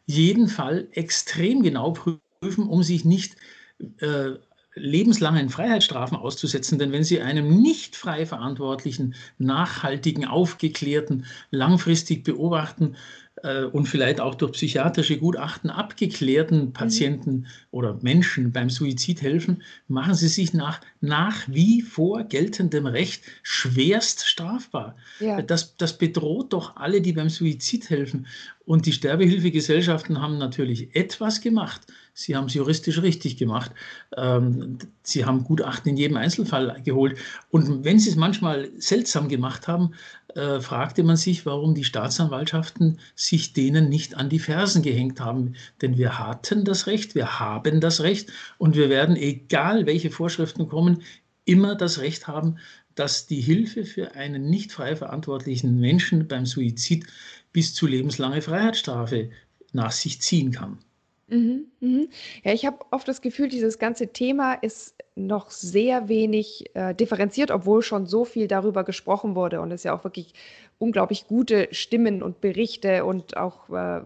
jeden 0.06 0.48
Fall 0.48 0.88
extrem 0.92 1.62
genau 1.62 1.92
prüfen, 1.92 2.66
um 2.66 2.82
sich 2.82 3.04
nicht 3.04 3.36
äh, 3.98 4.32
lebenslangen 4.74 5.50
Freiheitsstrafen 5.50 6.16
auszusetzen, 6.16 6.78
denn 6.78 6.92
wenn 6.92 7.04
Sie 7.04 7.20
einem 7.20 7.60
nicht 7.60 7.96
frei 7.96 8.26
verantwortlichen, 8.26 9.14
nachhaltigen, 9.38 10.24
aufgeklärten, 10.24 11.26
langfristig 11.50 12.24
beobachten 12.24 12.96
und 13.72 13.86
vielleicht 13.88 14.20
auch 14.20 14.34
durch 14.34 14.52
psychiatrische 14.52 15.18
Gutachten 15.18 15.70
abgeklärten 15.70 16.66
mhm. 16.66 16.72
Patienten 16.72 17.46
oder 17.70 17.98
Menschen 18.02 18.52
beim 18.52 18.68
Suizid 18.68 19.22
helfen, 19.22 19.62
machen 19.88 20.14
sie 20.14 20.28
sich 20.28 20.52
nach, 20.52 20.80
nach 21.00 21.48
wie 21.48 21.80
vor 21.80 22.24
geltendem 22.24 22.86
Recht 22.86 23.24
schwerst 23.42 24.26
strafbar. 24.26 24.96
Ja. 25.18 25.40
Das, 25.40 25.76
das 25.76 25.96
bedroht 25.96 26.52
doch 26.52 26.76
alle, 26.76 27.00
die 27.00 27.14
beim 27.14 27.30
Suizid 27.30 27.88
helfen. 27.90 28.26
Und 28.64 28.86
die 28.86 28.92
Sterbehilfegesellschaften 28.92 30.20
haben 30.20 30.38
natürlich 30.38 30.94
etwas 30.94 31.40
gemacht. 31.40 31.80
Sie 32.14 32.36
haben 32.36 32.46
es 32.46 32.54
juristisch 32.54 33.00
richtig 33.02 33.38
gemacht. 33.38 33.72
Sie 35.02 35.24
haben 35.24 35.44
Gutachten 35.44 35.90
in 35.90 35.96
jedem 35.96 36.16
Einzelfall 36.16 36.80
geholt. 36.84 37.18
Und 37.50 37.84
wenn 37.84 37.98
Sie 37.98 38.10
es 38.10 38.16
manchmal 38.16 38.70
seltsam 38.76 39.28
gemacht 39.28 39.66
haben, 39.68 39.94
äh, 40.34 40.60
fragte 40.60 41.02
man 41.02 41.16
sich, 41.16 41.44
warum 41.44 41.74
die 41.74 41.84
Staatsanwaltschaften 41.84 42.98
sich 43.14 43.52
denen 43.52 43.88
nicht 43.88 44.16
an 44.16 44.28
die 44.28 44.38
Fersen 44.38 44.82
gehängt 44.82 45.20
haben. 45.20 45.54
Denn 45.80 45.98
wir 45.98 46.18
hatten 46.18 46.64
das 46.64 46.86
Recht, 46.86 47.14
wir 47.14 47.40
haben 47.40 47.80
das 47.80 48.00
Recht 48.00 48.32
und 48.58 48.76
wir 48.76 48.88
werden, 48.88 49.16
egal 49.16 49.86
welche 49.86 50.10
Vorschriften 50.10 50.68
kommen, 50.68 51.02
immer 51.44 51.74
das 51.74 51.98
Recht 51.98 52.28
haben, 52.28 52.58
dass 52.94 53.26
die 53.26 53.40
Hilfe 53.40 53.84
für 53.84 54.14
einen 54.14 54.48
nicht 54.50 54.72
frei 54.72 54.96
verantwortlichen 54.96 55.80
Menschen 55.80 56.28
beim 56.28 56.46
Suizid 56.46 57.06
bis 57.52 57.74
zu 57.74 57.86
lebenslange 57.86 58.42
Freiheitsstrafe 58.42 59.30
nach 59.72 59.92
sich 59.92 60.20
ziehen 60.20 60.52
kann. 60.52 60.78
Mhm, 61.32 61.72
mhm. 61.80 62.08
Ja, 62.44 62.52
ich 62.52 62.66
habe 62.66 62.78
oft 62.90 63.08
das 63.08 63.22
Gefühl, 63.22 63.48
dieses 63.48 63.78
ganze 63.78 64.12
Thema 64.12 64.52
ist 64.52 64.94
noch 65.14 65.50
sehr 65.50 66.08
wenig 66.08 66.66
äh, 66.74 66.94
differenziert, 66.94 67.50
obwohl 67.50 67.82
schon 67.82 68.06
so 68.06 68.24
viel 68.26 68.48
darüber 68.48 68.84
gesprochen 68.84 69.34
wurde 69.34 69.60
und 69.62 69.70
es 69.70 69.82
ja 69.84 69.94
auch 69.94 70.04
wirklich 70.04 70.34
unglaublich 70.78 71.26
gute 71.28 71.68
Stimmen 71.72 72.22
und 72.22 72.42
Berichte 72.42 73.06
und 73.06 73.36
auch 73.38 73.70
äh, 73.70 74.02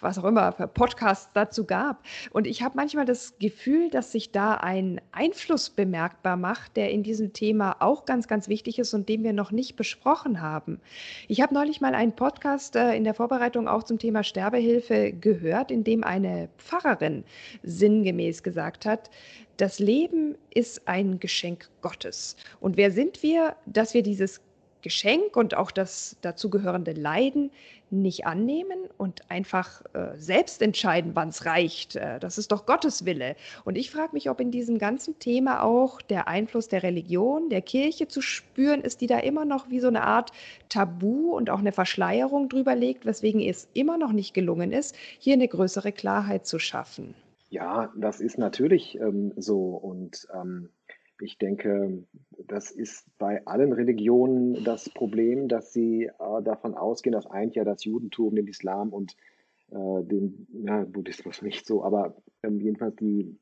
was 0.00 0.18
auch 0.18 0.24
immer, 0.24 0.52
Podcasts 0.52 1.30
dazu 1.34 1.64
gab. 1.64 2.02
Und 2.30 2.46
ich 2.46 2.62
habe 2.62 2.76
manchmal 2.76 3.04
das 3.04 3.38
Gefühl, 3.38 3.90
dass 3.90 4.12
sich 4.12 4.32
da 4.32 4.54
ein 4.54 5.00
Einfluss 5.12 5.70
bemerkbar 5.70 6.36
macht, 6.36 6.76
der 6.76 6.90
in 6.90 7.02
diesem 7.02 7.32
Thema 7.32 7.76
auch 7.80 8.04
ganz, 8.04 8.28
ganz 8.28 8.48
wichtig 8.48 8.78
ist 8.78 8.94
und 8.94 9.08
den 9.08 9.22
wir 9.24 9.32
noch 9.32 9.52
nicht 9.52 9.76
besprochen 9.76 10.40
haben. 10.40 10.80
Ich 11.28 11.40
habe 11.40 11.54
neulich 11.54 11.80
mal 11.80 11.94
einen 11.94 12.14
Podcast 12.14 12.76
äh, 12.76 12.94
in 12.94 13.04
der 13.04 13.14
Vorbereitung 13.14 13.68
auch 13.68 13.82
zum 13.82 13.98
Thema 13.98 14.24
Sterbehilfe 14.24 15.12
gehört, 15.12 15.70
in 15.70 15.84
dem 15.84 16.04
eine 16.04 16.48
Pfarrerin 16.58 17.24
sinngemäß 17.62 18.42
gesagt 18.42 18.86
hat, 18.86 19.10
das 19.56 19.78
Leben 19.78 20.36
ist 20.50 20.88
ein 20.88 21.20
Geschenk 21.20 21.68
Gottes. 21.82 22.36
Und 22.60 22.76
wer 22.76 22.90
sind 22.90 23.22
wir, 23.22 23.56
dass 23.66 23.94
wir 23.94 24.02
dieses 24.02 24.40
Geschenk 24.82 25.36
und 25.36 25.54
auch 25.54 25.70
das 25.70 26.16
dazugehörende 26.22 26.92
Leiden 26.92 27.50
nicht 27.92 28.26
annehmen 28.26 28.78
und 28.96 29.30
einfach 29.30 29.82
äh, 29.92 30.16
selbst 30.16 30.62
entscheiden, 30.62 31.12
wann 31.14 31.28
es 31.28 31.44
reicht. 31.44 31.96
Äh, 31.96 32.18
das 32.18 32.38
ist 32.38 32.52
doch 32.52 32.66
Gottes 32.66 33.04
Wille. 33.04 33.36
Und 33.64 33.76
ich 33.76 33.90
frage 33.90 34.12
mich, 34.12 34.30
ob 34.30 34.40
in 34.40 34.50
diesem 34.50 34.78
ganzen 34.78 35.18
Thema 35.18 35.62
auch 35.62 36.00
der 36.00 36.28
Einfluss 36.28 36.68
der 36.68 36.82
Religion, 36.82 37.50
der 37.50 37.62
Kirche 37.62 38.08
zu 38.08 38.20
spüren 38.20 38.80
ist, 38.80 39.00
die 39.00 39.06
da 39.06 39.18
immer 39.18 39.44
noch 39.44 39.70
wie 39.70 39.80
so 39.80 39.88
eine 39.88 40.02
Art 40.02 40.30
Tabu 40.68 41.36
und 41.36 41.50
auch 41.50 41.58
eine 41.58 41.72
Verschleierung 41.72 42.48
drüber 42.48 42.74
legt, 42.74 43.04
weswegen 43.06 43.40
es 43.40 43.68
immer 43.74 43.98
noch 43.98 44.12
nicht 44.12 44.34
gelungen 44.34 44.72
ist, 44.72 44.96
hier 45.18 45.34
eine 45.34 45.48
größere 45.48 45.92
Klarheit 45.92 46.46
zu 46.46 46.58
schaffen. 46.58 47.14
Ja, 47.50 47.92
das 47.94 48.20
ist 48.20 48.38
natürlich 48.38 48.98
ähm, 48.98 49.32
so. 49.36 49.74
Und 49.76 50.26
ähm, 50.34 50.70
ich 51.22 51.38
denke, 51.38 52.04
das 52.48 52.70
ist 52.70 53.06
bei 53.18 53.46
allen 53.46 53.72
Religionen 53.72 54.64
das 54.64 54.90
Problem, 54.90 55.48
dass 55.48 55.72
sie 55.72 56.04
äh, 56.06 56.42
davon 56.42 56.74
ausgehen, 56.74 57.12
das 57.12 57.26
eint 57.26 57.54
ja 57.54 57.64
das 57.64 57.84
Judentum, 57.84 58.34
den 58.34 58.48
Islam 58.48 58.92
und 58.92 59.16
äh, 59.70 60.02
den 60.02 60.46
ja, 60.52 60.84
Buddhismus 60.84 61.42
nicht 61.42 61.64
so, 61.64 61.84
aber 61.84 62.16
ähm, 62.42 62.60
jedenfalls 62.60 62.96
die 62.96 63.36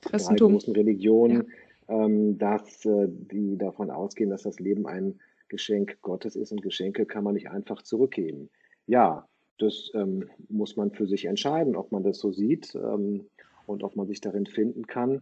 drei 0.00 0.34
großen 0.34 0.74
Religionen, 0.74 1.48
ja. 1.88 2.04
ähm, 2.04 2.38
dass 2.38 2.84
äh, 2.84 3.06
die 3.08 3.56
davon 3.56 3.90
ausgehen, 3.90 4.30
dass 4.30 4.42
das 4.42 4.58
Leben 4.58 4.86
ein 4.86 5.20
Geschenk 5.48 5.98
Gottes 6.02 6.34
ist 6.34 6.50
und 6.50 6.62
Geschenke 6.62 7.06
kann 7.06 7.24
man 7.24 7.34
nicht 7.34 7.50
einfach 7.50 7.82
zurückgeben. 7.82 8.50
Ja, 8.86 9.28
das 9.58 9.92
ähm, 9.94 10.28
muss 10.48 10.76
man 10.76 10.90
für 10.90 11.06
sich 11.06 11.26
entscheiden, 11.26 11.76
ob 11.76 11.92
man 11.92 12.02
das 12.02 12.18
so 12.18 12.32
sieht 12.32 12.74
ähm, 12.74 13.26
und 13.66 13.84
ob 13.84 13.94
man 13.94 14.08
sich 14.08 14.20
darin 14.20 14.46
finden 14.46 14.86
kann 14.86 15.20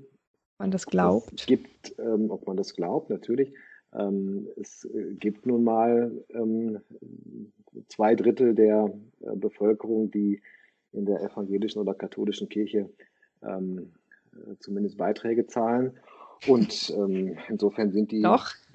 man 0.61 0.71
das 0.71 0.87
glaubt. 0.87 1.33
Es 1.35 1.47
gibt, 1.47 1.99
ähm, 1.99 2.31
ob 2.31 2.47
man 2.47 2.57
das 2.57 2.75
glaubt, 2.75 3.11
natürlich. 3.11 3.53
Ähm, 3.93 4.47
es 4.57 4.85
äh, 4.85 5.15
gibt 5.15 5.47
nun 5.47 5.65
mal 5.65 6.13
ähm, 6.29 6.81
zwei 7.89 8.15
Drittel 8.15 8.55
der 8.55 8.93
äh, 9.21 9.35
Bevölkerung, 9.35 10.11
die 10.11 10.41
in 10.93 11.07
der 11.07 11.23
evangelischen 11.23 11.81
oder 11.81 11.95
katholischen 11.95 12.49
Kirche 12.49 12.89
ähm, 13.43 13.93
äh, 14.33 14.55
zumindest 14.61 14.97
Beiträge 14.97 15.47
zahlen. 15.47 15.99
Und 16.47 16.95
ähm, 16.97 17.37
insofern 17.49 17.91
sind 17.91 18.13
die 18.13 18.25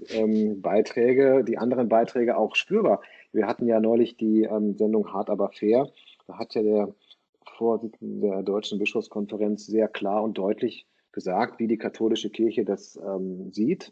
ähm, 0.09 0.61
Beiträge, 0.61 1.43
die 1.43 1.57
anderen 1.57 1.89
Beiträge 1.89 2.37
auch 2.37 2.55
spürbar. 2.55 3.01
Wir 3.31 3.47
hatten 3.47 3.65
ja 3.65 3.79
neulich 3.79 4.17
die 4.17 4.47
Sendung 4.77 5.11
Hart 5.11 5.29
aber 5.29 5.49
fair. 5.49 5.89
Da 6.27 6.37
hat 6.37 6.53
ja 6.53 6.61
der 6.61 6.95
Vorsitzende 7.57 8.27
der 8.27 8.43
Deutschen 8.43 8.77
Bischofskonferenz 8.77 9.65
sehr 9.65 9.87
klar 9.87 10.23
und 10.23 10.37
deutlich 10.37 10.85
gesagt, 11.15 11.59
wie 11.59 11.67
die 11.67 11.79
katholische 11.79 12.29
Kirche 12.29 12.63
das 12.63 12.97
ähm, 12.97 13.51
sieht. 13.51 13.91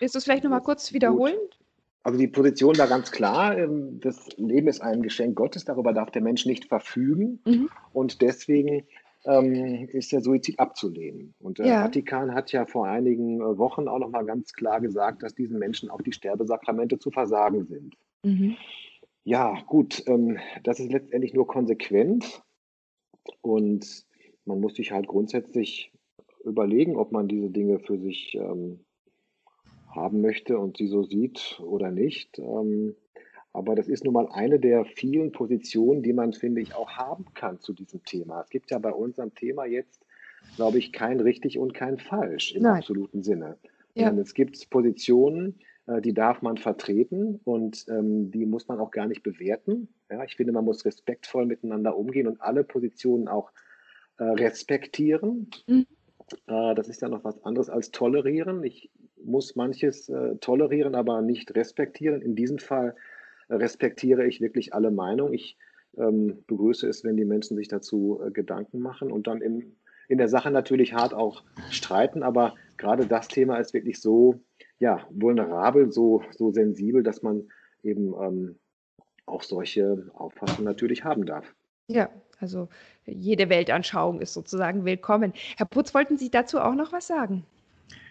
Willst 0.00 0.16
du 0.16 0.18
es 0.18 0.24
vielleicht 0.24 0.42
nochmal 0.42 0.62
kurz 0.62 0.92
wiederholen? 0.92 1.36
Also 2.02 2.18
die 2.18 2.28
Position 2.28 2.76
war 2.78 2.86
ganz 2.86 3.12
klar, 3.12 3.56
ähm, 3.56 4.00
das 4.00 4.28
Leben 4.36 4.66
ist 4.66 4.80
ein 4.80 5.02
Geschenk 5.02 5.36
Gottes, 5.36 5.64
darüber 5.64 5.92
darf 5.92 6.10
der 6.10 6.22
Mensch 6.22 6.46
nicht 6.46 6.64
verfügen 6.66 7.40
mhm. 7.44 7.68
und 7.92 8.22
deswegen 8.22 8.86
ähm, 9.24 9.88
ist 9.92 10.12
der 10.12 10.22
Suizid 10.22 10.58
abzulehnen. 10.58 11.34
Und 11.38 11.58
der 11.58 11.66
ja. 11.66 11.82
Vatikan 11.82 12.34
hat 12.34 12.52
ja 12.52 12.66
vor 12.66 12.86
einigen 12.86 13.40
äh, 13.40 13.58
Wochen 13.58 13.88
auch 13.88 13.98
nochmal 13.98 14.24
ganz 14.24 14.52
klar 14.52 14.80
gesagt, 14.80 15.22
dass 15.22 15.34
diesen 15.34 15.58
Menschen 15.58 15.90
auch 15.90 16.00
die 16.00 16.12
Sterbesakramente 16.12 16.98
zu 16.98 17.10
versagen 17.10 17.66
sind. 17.66 17.94
Mhm. 18.24 18.56
Ja, 19.24 19.60
gut, 19.66 20.02
ähm, 20.06 20.38
das 20.62 20.80
ist 20.80 20.90
letztendlich 20.90 21.34
nur 21.34 21.46
konsequent 21.46 22.42
und 23.42 24.06
man 24.46 24.60
muss 24.60 24.76
sich 24.76 24.92
halt 24.92 25.06
grundsätzlich 25.06 25.92
überlegen, 26.44 26.96
ob 26.96 27.12
man 27.12 27.28
diese 27.28 27.50
Dinge 27.50 27.78
für 27.80 27.98
sich 27.98 28.34
ähm, 28.34 28.80
haben 29.94 30.20
möchte 30.20 30.58
und 30.58 30.76
sie 30.76 30.86
so 30.86 31.02
sieht 31.02 31.60
oder 31.64 31.90
nicht. 31.90 32.38
Ähm, 32.38 32.94
aber 33.52 33.74
das 33.74 33.88
ist 33.88 34.04
nun 34.04 34.14
mal 34.14 34.28
eine 34.30 34.60
der 34.60 34.84
vielen 34.84 35.32
Positionen, 35.32 36.02
die 36.02 36.12
man, 36.12 36.32
finde 36.32 36.60
ich, 36.60 36.74
auch 36.74 36.90
haben 36.90 37.26
kann 37.34 37.60
zu 37.60 37.72
diesem 37.72 38.04
Thema. 38.04 38.42
Es 38.42 38.50
gibt 38.50 38.70
ja 38.70 38.78
bei 38.78 38.92
unserem 38.92 39.34
Thema 39.34 39.64
jetzt, 39.64 40.04
glaube 40.56 40.78
ich, 40.78 40.92
kein 40.92 41.20
richtig 41.20 41.58
und 41.58 41.74
kein 41.74 41.98
falsch 41.98 42.54
im 42.54 42.62
Nein. 42.62 42.76
absoluten 42.76 43.22
Sinne. 43.22 43.56
Ja. 43.94 44.12
Es 44.12 44.34
gibt 44.34 44.70
Positionen, 44.70 45.58
äh, 45.86 46.00
die 46.00 46.14
darf 46.14 46.42
man 46.42 46.56
vertreten 46.56 47.40
und 47.44 47.86
ähm, 47.88 48.30
die 48.30 48.46
muss 48.46 48.68
man 48.68 48.78
auch 48.78 48.90
gar 48.90 49.06
nicht 49.06 49.22
bewerten. 49.22 49.88
Ja, 50.10 50.22
ich 50.24 50.36
finde, 50.36 50.52
man 50.52 50.64
muss 50.64 50.84
respektvoll 50.84 51.46
miteinander 51.46 51.96
umgehen 51.96 52.28
und 52.28 52.40
alle 52.40 52.62
Positionen 52.62 53.26
auch 53.26 53.50
äh, 54.18 54.24
respektieren. 54.24 55.50
Mhm. 55.66 55.86
Äh, 56.46 56.74
das 56.74 56.88
ist 56.88 57.02
ja 57.02 57.08
noch 57.08 57.24
was 57.24 57.42
anderes 57.44 57.70
als 57.70 57.90
tolerieren. 57.90 58.62
Ich 58.64 58.90
muss 59.22 59.56
manches 59.56 60.08
äh, 60.08 60.36
tolerieren, 60.36 60.94
aber 60.94 61.22
nicht 61.22 61.54
respektieren. 61.54 62.22
In 62.22 62.34
diesem 62.34 62.58
Fall 62.58 62.94
respektiere 63.50 64.26
ich 64.26 64.40
wirklich 64.40 64.74
alle 64.74 64.90
Meinungen. 64.90 65.34
Ich 65.34 65.56
ähm, 65.96 66.44
begrüße 66.46 66.88
es, 66.88 67.04
wenn 67.04 67.16
die 67.16 67.24
Menschen 67.24 67.56
sich 67.56 67.68
dazu 67.68 68.20
äh, 68.24 68.30
Gedanken 68.30 68.80
machen 68.80 69.10
und 69.10 69.26
dann 69.26 69.40
in, 69.40 69.76
in 70.08 70.18
der 70.18 70.28
Sache 70.28 70.50
natürlich 70.50 70.94
hart 70.94 71.14
auch 71.14 71.42
streiten. 71.70 72.22
Aber 72.22 72.54
gerade 72.76 73.06
das 73.06 73.28
Thema 73.28 73.58
ist 73.58 73.74
wirklich 73.74 74.00
so 74.00 74.40
ja, 74.78 75.06
vulnerabel, 75.10 75.92
so, 75.92 76.22
so 76.36 76.52
sensibel, 76.52 77.02
dass 77.02 77.22
man 77.22 77.48
eben 77.82 78.14
ähm, 78.20 78.58
auch 79.26 79.42
solche 79.42 80.06
Auffassungen 80.14 80.64
natürlich 80.64 81.04
haben 81.04 81.26
darf. 81.26 81.54
Ja, 81.88 82.10
also 82.40 82.68
jede 83.06 83.48
Weltanschauung 83.48 84.20
ist 84.20 84.34
sozusagen 84.34 84.84
willkommen. 84.84 85.32
Herr 85.56 85.66
Putz, 85.66 85.94
wollten 85.94 86.18
Sie 86.18 86.30
dazu 86.30 86.60
auch 86.60 86.74
noch 86.74 86.92
was 86.92 87.06
sagen? 87.06 87.44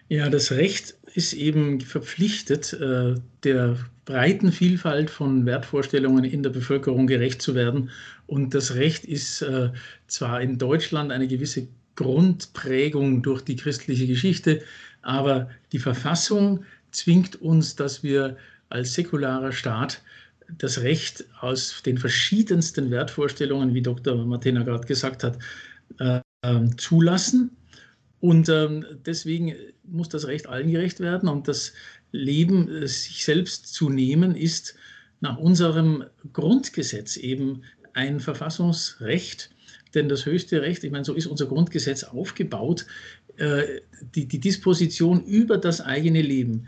Ja, 0.08 0.30
das 0.30 0.52
Recht 0.52 0.94
ist 1.14 1.34
eben 1.34 1.80
verpflichtet, 1.80 2.72
äh, 2.72 3.14
der 3.44 3.76
breiten 4.06 4.52
Vielfalt 4.52 5.10
von 5.10 5.44
Wertvorstellungen 5.44 6.24
in 6.24 6.42
der 6.42 6.50
Bevölkerung 6.50 7.06
gerecht 7.06 7.42
zu 7.42 7.54
werden. 7.54 7.90
Und 8.26 8.54
das 8.54 8.74
Recht 8.74 9.04
ist 9.04 9.42
äh, 9.42 9.70
zwar 10.06 10.40
in 10.40 10.56
Deutschland 10.56 11.12
eine 11.12 11.28
gewisse 11.28 11.68
Grundprägung 11.94 13.22
durch 13.22 13.42
die 13.42 13.56
christliche 13.56 14.06
Geschichte, 14.06 14.62
aber 15.02 15.50
die 15.72 15.78
Verfassung 15.78 16.64
zwingt 16.90 17.40
uns, 17.42 17.76
dass 17.76 18.02
wir 18.02 18.36
als 18.70 18.94
säkularer 18.94 19.52
Staat 19.52 20.00
das 20.56 20.80
Recht 20.80 21.24
aus 21.40 21.82
den 21.82 21.98
verschiedensten 21.98 22.90
Wertvorstellungen, 22.90 23.74
wie 23.74 23.82
Dr. 23.82 24.24
Martina 24.24 24.62
gerade 24.62 24.86
gesagt 24.86 25.24
hat, 25.24 25.38
äh, 25.98 26.20
ähm, 26.42 26.76
zulassen. 26.78 27.56
Und 28.20 28.48
ähm, 28.48 28.84
deswegen 29.06 29.54
muss 29.84 30.08
das 30.08 30.26
Recht 30.26 30.48
allen 30.48 30.70
gerecht 30.70 31.00
werden. 31.00 31.28
Und 31.28 31.48
das 31.48 31.72
Leben, 32.12 32.68
äh, 32.68 32.86
sich 32.88 33.24
selbst 33.24 33.72
zu 33.72 33.90
nehmen, 33.90 34.34
ist 34.34 34.74
nach 35.20 35.38
unserem 35.38 36.04
Grundgesetz 36.32 37.16
eben 37.16 37.62
ein 37.92 38.20
Verfassungsrecht. 38.20 39.50
Denn 39.94 40.08
das 40.08 40.26
höchste 40.26 40.62
Recht, 40.62 40.84
ich 40.84 40.90
meine, 40.90 41.04
so 41.04 41.14
ist 41.14 41.26
unser 41.26 41.46
Grundgesetz 41.46 42.04
aufgebaut, 42.04 42.86
äh, 43.36 43.80
die, 44.14 44.26
die 44.26 44.40
Disposition 44.40 45.24
über 45.24 45.58
das 45.58 45.80
eigene 45.80 46.22
Leben 46.22 46.66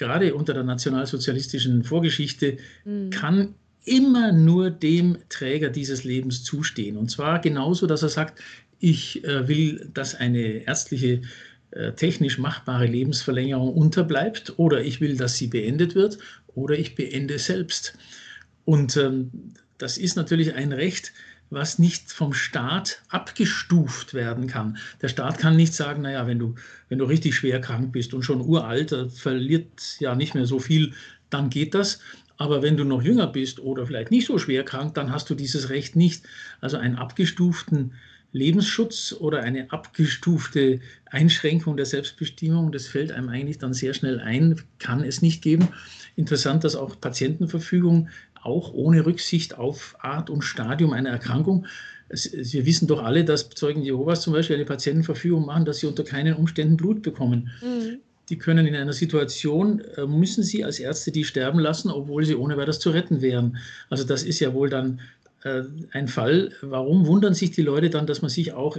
gerade 0.00 0.34
unter 0.34 0.54
der 0.54 0.64
nationalsozialistischen 0.64 1.84
Vorgeschichte, 1.84 2.56
mhm. 2.84 3.10
kann 3.10 3.54
immer 3.84 4.32
nur 4.32 4.70
dem 4.70 5.18
Träger 5.28 5.68
dieses 5.68 6.04
Lebens 6.04 6.42
zustehen. 6.42 6.96
Und 6.96 7.10
zwar 7.10 7.40
genauso, 7.40 7.86
dass 7.86 8.02
er 8.02 8.08
sagt, 8.08 8.40
ich 8.78 9.22
äh, 9.24 9.46
will, 9.46 9.90
dass 9.92 10.14
eine 10.14 10.66
ärztliche 10.66 11.20
äh, 11.72 11.92
technisch 11.92 12.38
machbare 12.38 12.86
Lebensverlängerung 12.86 13.74
unterbleibt 13.74 14.54
oder 14.56 14.82
ich 14.82 15.00
will, 15.02 15.16
dass 15.16 15.36
sie 15.36 15.48
beendet 15.48 15.94
wird 15.94 16.18
oder 16.54 16.78
ich 16.78 16.94
beende 16.94 17.38
selbst. 17.38 17.94
Und 18.64 18.96
ähm, 18.96 19.30
das 19.76 19.98
ist 19.98 20.16
natürlich 20.16 20.54
ein 20.54 20.72
Recht, 20.72 21.12
was 21.50 21.78
nicht 21.78 22.12
vom 22.12 22.32
Staat 22.32 23.02
abgestuft 23.08 24.14
werden 24.14 24.46
kann. 24.46 24.78
Der 25.02 25.08
Staat 25.08 25.38
kann 25.38 25.56
nicht 25.56 25.74
sagen, 25.74 26.02
naja, 26.02 26.26
wenn 26.26 26.38
du, 26.38 26.54
wenn 26.88 26.98
du 26.98 27.04
richtig 27.04 27.34
schwer 27.34 27.60
krank 27.60 27.92
bist 27.92 28.14
und 28.14 28.22
schon 28.22 28.40
uralt, 28.40 28.94
verliert 29.14 29.96
ja 29.98 30.14
nicht 30.14 30.34
mehr 30.34 30.46
so 30.46 30.60
viel, 30.60 30.94
dann 31.28 31.50
geht 31.50 31.74
das. 31.74 32.00
Aber 32.36 32.62
wenn 32.62 32.76
du 32.76 32.84
noch 32.84 33.02
jünger 33.02 33.26
bist 33.26 33.60
oder 33.60 33.86
vielleicht 33.86 34.10
nicht 34.10 34.26
so 34.26 34.38
schwer 34.38 34.64
krank, 34.64 34.94
dann 34.94 35.12
hast 35.12 35.28
du 35.28 35.34
dieses 35.34 35.68
Recht 35.68 35.96
nicht. 35.96 36.24
Also 36.60 36.78
einen 36.78 36.96
abgestuften 36.96 37.92
Lebensschutz 38.32 39.14
oder 39.18 39.42
eine 39.42 39.70
abgestufte 39.72 40.80
Einschränkung 41.06 41.76
der 41.76 41.86
Selbstbestimmung, 41.86 42.70
das 42.70 42.86
fällt 42.86 43.12
einem 43.12 43.28
eigentlich 43.28 43.58
dann 43.58 43.74
sehr 43.74 43.92
schnell 43.92 44.20
ein, 44.20 44.60
kann 44.78 45.02
es 45.02 45.20
nicht 45.20 45.42
geben. 45.42 45.68
Interessant, 46.16 46.64
dass 46.64 46.76
auch 46.76 47.00
Patientenverfügung 47.00 48.08
auch 48.42 48.72
ohne 48.72 49.04
Rücksicht 49.04 49.58
auf 49.58 49.96
Art 50.00 50.30
und 50.30 50.42
Stadium 50.42 50.92
einer 50.92 51.10
Erkrankung. 51.10 51.66
Wir 52.08 52.66
wissen 52.66 52.88
doch 52.88 53.02
alle, 53.02 53.24
dass 53.24 53.50
Zeugen 53.50 53.82
Jehovas 53.82 54.22
zum 54.22 54.32
Beispiel 54.32 54.56
eine 54.56 54.64
Patientenverfügung 54.64 55.46
machen, 55.46 55.64
dass 55.64 55.78
sie 55.78 55.86
unter 55.86 56.02
keinen 56.02 56.34
Umständen 56.34 56.76
Blut 56.76 57.02
bekommen. 57.02 57.50
Mhm. 57.62 57.98
Die 58.28 58.38
können 58.38 58.66
in 58.66 58.76
einer 58.76 58.92
Situation, 58.92 59.80
äh, 59.96 60.06
müssen 60.06 60.44
sie 60.44 60.64
als 60.64 60.78
Ärzte 60.78 61.10
die 61.10 61.24
sterben 61.24 61.58
lassen, 61.58 61.90
obwohl 61.90 62.24
sie 62.24 62.36
ohne 62.36 62.56
weiteres 62.56 62.78
zu 62.78 62.90
retten 62.90 63.20
wären. 63.20 63.58
Also 63.90 64.04
das 64.04 64.22
ist 64.22 64.38
ja 64.38 64.54
wohl 64.54 64.70
dann 64.70 65.00
äh, 65.42 65.62
ein 65.92 66.08
Fall. 66.08 66.52
Warum 66.62 67.06
wundern 67.06 67.34
sich 67.34 67.50
die 67.50 67.62
Leute 67.62 67.90
dann, 67.90 68.06
dass 68.06 68.22
man 68.22 68.30
sich 68.30 68.52
auch 68.52 68.78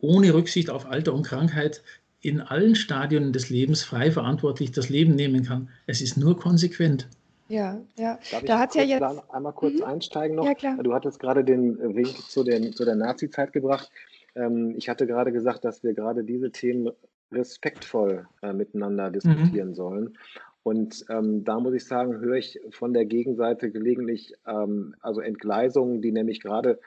ohne 0.00 0.34
Rücksicht 0.34 0.70
auf 0.70 0.86
Alter 0.86 1.14
und 1.14 1.22
Krankheit 1.22 1.82
in 2.20 2.40
allen 2.40 2.74
Stadien 2.74 3.32
des 3.32 3.50
Lebens 3.50 3.84
frei 3.84 4.10
verantwortlich 4.10 4.72
das 4.72 4.88
Leben 4.88 5.14
nehmen 5.14 5.44
kann? 5.44 5.68
Es 5.86 6.00
ist 6.00 6.16
nur 6.16 6.38
konsequent. 6.38 7.06
Ja, 7.48 7.80
ja. 7.96 8.18
Darf 8.30 8.44
da 8.44 8.58
hat 8.58 8.74
ja 8.74 8.82
jetzt. 8.82 9.02
Einmal 9.30 9.52
kurz 9.54 9.78
mhm. 9.78 9.84
einsteigen 9.84 10.36
noch. 10.36 10.44
Ja, 10.44 10.54
klar. 10.54 10.76
Du 10.82 10.92
hattest 10.92 11.18
gerade 11.18 11.44
den 11.44 11.96
Weg 11.96 12.08
zu, 12.08 12.44
den, 12.44 12.72
zu 12.72 12.84
der 12.84 12.94
Nazi-Zeit 12.94 13.52
gebracht. 13.52 13.90
Ähm, 14.34 14.74
ich 14.76 14.88
hatte 14.88 15.06
gerade 15.06 15.32
gesagt, 15.32 15.64
dass 15.64 15.82
wir 15.82 15.94
gerade 15.94 16.24
diese 16.24 16.52
Themen 16.52 16.90
respektvoll 17.32 18.26
äh, 18.42 18.52
miteinander 18.52 19.10
diskutieren 19.10 19.70
mhm. 19.70 19.74
sollen. 19.74 20.18
Und 20.62 21.04
ähm, 21.08 21.44
da 21.44 21.58
muss 21.60 21.74
ich 21.74 21.86
sagen, 21.86 22.20
höre 22.20 22.36
ich 22.36 22.60
von 22.70 22.92
der 22.92 23.06
Gegenseite 23.06 23.70
gelegentlich 23.70 24.34
ähm, 24.46 24.94
also 25.00 25.20
Entgleisungen, 25.20 26.02
die 26.02 26.12
nämlich 26.12 26.40
gerade 26.40 26.78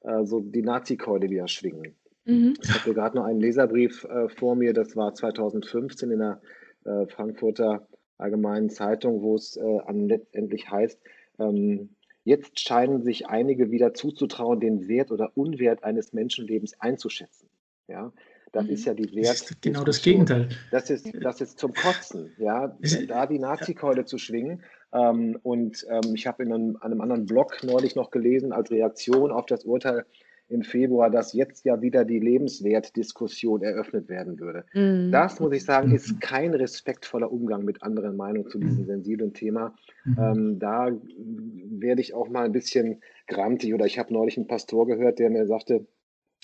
äh, 0.00 0.24
so 0.24 0.40
die 0.40 0.62
Nazi-Keule 0.62 1.28
wieder 1.28 1.48
schwingen. 1.48 1.94
Mhm. 2.24 2.54
Ich 2.62 2.72
habe 2.72 2.94
gerade 2.94 3.16
noch 3.16 3.24
einen 3.24 3.40
Leserbrief 3.40 4.04
äh, 4.04 4.28
vor 4.28 4.56
mir, 4.56 4.72
das 4.72 4.96
war 4.96 5.12
2015 5.12 6.10
in 6.10 6.18
der 6.18 6.40
äh, 6.84 7.06
Frankfurter 7.06 7.86
Allgemeinen 8.18 8.70
Zeitung, 8.70 9.22
wo 9.22 9.34
es 9.34 9.56
äh, 9.56 9.92
letztendlich 9.92 10.70
heißt, 10.70 10.98
ähm, 11.38 11.90
jetzt 12.24 12.60
scheinen 12.60 13.02
sich 13.02 13.28
einige 13.28 13.70
wieder 13.70 13.94
zuzutrauen, 13.94 14.60
den 14.60 14.88
Wert 14.88 15.12
oder 15.12 15.30
Unwert 15.36 15.84
eines 15.84 16.12
Menschenlebens 16.12 16.80
einzuschätzen. 16.80 17.48
Ja, 17.88 18.12
das 18.52 18.64
mhm. 18.64 18.70
ist 18.70 18.84
ja 18.86 18.94
die 18.94 19.14
Wert. 19.14 19.50
Das 19.50 19.60
genau 19.60 19.84
das 19.84 20.02
Gegenteil. 20.02 20.48
Das 20.70 20.90
ist, 20.90 21.06
das 21.20 21.40
ist 21.40 21.58
zum 21.58 21.72
Kotzen, 21.72 22.32
ja, 22.38 22.76
da 23.06 23.26
die 23.26 23.38
Nazi-Keule 23.38 24.04
zu 24.04 24.18
schwingen. 24.18 24.62
Ähm, 24.92 25.38
und 25.42 25.86
ähm, 25.88 26.14
ich 26.14 26.26
habe 26.26 26.42
in 26.42 26.52
einem, 26.52 26.76
einem, 26.80 27.00
anderen 27.00 27.26
Blog 27.26 27.62
neulich 27.62 27.96
noch 27.96 28.10
gelesen, 28.10 28.52
als 28.52 28.70
Reaktion 28.70 29.30
auf 29.30 29.46
das 29.46 29.64
Urteil 29.64 30.06
im 30.48 30.62
Februar, 30.62 31.10
dass 31.10 31.32
jetzt 31.32 31.64
ja 31.64 31.82
wieder 31.82 32.04
die 32.04 32.20
Lebenswertdiskussion 32.20 33.62
eröffnet 33.62 34.08
werden 34.08 34.38
würde. 34.38 34.64
Mhm. 34.74 35.10
Das, 35.10 35.40
muss 35.40 35.52
ich 35.52 35.64
sagen, 35.64 35.92
ist 35.92 36.20
kein 36.20 36.54
respektvoller 36.54 37.32
Umgang 37.32 37.64
mit 37.64 37.82
anderen 37.82 38.16
Meinungen 38.16 38.48
zu 38.48 38.58
diesem 38.58 38.82
mhm. 38.82 38.86
sensiblen 38.86 39.34
Thema. 39.34 39.74
Mhm. 40.04 40.16
Ähm, 40.18 40.58
da 40.58 40.90
werde 41.18 42.00
ich 42.00 42.14
auch 42.14 42.28
mal 42.28 42.44
ein 42.44 42.52
bisschen 42.52 43.00
grantig 43.26 43.74
oder 43.74 43.86
ich 43.86 43.98
habe 43.98 44.12
neulich 44.12 44.36
einen 44.36 44.46
Pastor 44.46 44.86
gehört, 44.86 45.18
der 45.18 45.30
mir 45.30 45.46
sagte, 45.46 45.86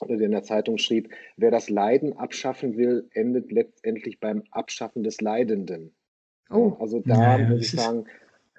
oder 0.00 0.16
der 0.16 0.26
in 0.26 0.32
der 0.32 0.42
Zeitung 0.42 0.78
schrieb, 0.78 1.11
wer 1.36 1.50
das 1.50 1.70
Leiden 1.70 2.16
abschaffen 2.16 2.76
will, 2.76 3.09
endet 3.12 3.53
letztendlich 3.53 4.18
beim 4.18 4.42
Abschaffen 4.50 5.05
des 5.05 5.20
Leidenden. 5.20 5.94
Oh. 6.50 6.76
Also 6.80 7.00
da 7.00 7.38
ja, 7.38 7.48
muss 7.48 7.61
ich 7.61 7.70
sagen, 7.70 8.07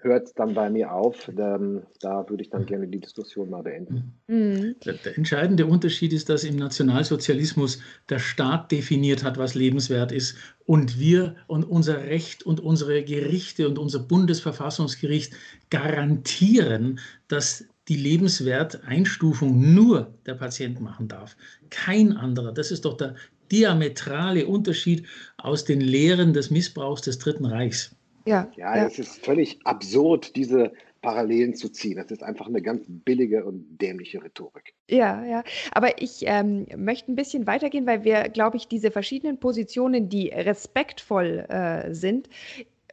hört 0.04 0.38
dann 0.38 0.54
bei 0.54 0.70
mir 0.70 0.92
auf. 0.92 1.32
Da, 1.36 1.60
da, 2.00 2.30
würde 2.30 2.44
ich 2.44 2.50
dann 2.50 2.66
gerne 2.66 2.88
die 2.88 3.00
Diskussion 3.00 3.50
mal 3.50 3.64
beenden. 3.64 4.14
Der, 4.28 4.94
der, 4.94 5.18
entscheidende 5.18 5.66
Unterschied 5.66 6.14
ist, 6.14 6.30
dass 6.30 6.44
im 6.44 6.56
Nationalsozialismus 6.56 7.80
der 8.10 8.20
Staat 8.20 8.72
definiert 8.72 9.24
hat, 9.24 9.38
was 9.38 9.56
lebenswert 9.56 10.12
ist 10.12 10.38
und 10.66 11.00
wir 11.00 11.36
und 11.48 11.64
unser 11.64 12.04
Recht 12.04 12.44
und 12.44 12.60
unsere 12.60 13.04
Gerichte 13.04 13.68
und 13.68 13.80
unser 13.80 14.00
Bundesverfassungsgericht 14.00 15.34
garantieren, 15.70 17.00
dass 17.28 17.66
die 17.88 17.98
Lebenswerteinstufung 17.98 19.74
nur 19.74 20.14
der 20.26 20.36
Patient 20.36 20.80
machen 20.80 21.08
darf. 21.08 21.36
Kein 21.70 22.14
anderer. 22.14 22.54
Das 22.54 22.72
ist 22.72 22.86
doch 22.86 22.96
der 22.96 23.16
diametrale 23.52 24.48
Unterschied 24.48 25.06
aus 25.38 25.66
den 25.66 25.82
Lehren 25.82 26.34
des 26.34 26.50
Missbrauchs 26.50 27.02
des 27.02 27.20
Dritten 27.20 27.46
Reichs. 27.46 27.96
Ja, 28.26 28.52
ja, 28.56 28.78
ja, 28.78 28.86
es 28.86 29.00
ist 29.00 29.24
völlig 29.26 29.60
absurd, 29.66 30.36
diese 30.36 30.72
Parallelen 31.02 31.54
zu 31.54 31.70
ziehen. 31.70 31.98
Das 31.98 32.10
ist 32.10 32.24
einfach 32.24 32.48
eine 32.48 32.62
ganz 32.62 32.86
billige 32.88 33.44
und 33.44 33.78
dämliche 33.80 34.24
Rhetorik. 34.24 34.74
Ja, 34.90 35.24
ja. 35.26 35.44
Aber 35.74 36.02
ich 36.02 36.24
ähm, 36.26 36.66
möchte 36.78 37.12
ein 37.12 37.16
bisschen 37.16 37.46
weitergehen, 37.46 37.86
weil 37.86 38.04
wir, 38.04 38.30
glaube 38.30 38.58
ich, 38.58 38.68
diese 38.68 38.90
verschiedenen 38.90 39.38
Positionen, 39.40 40.10
die 40.10 40.30
respektvoll 40.30 41.46
äh, 41.50 41.94
sind, 41.94 42.30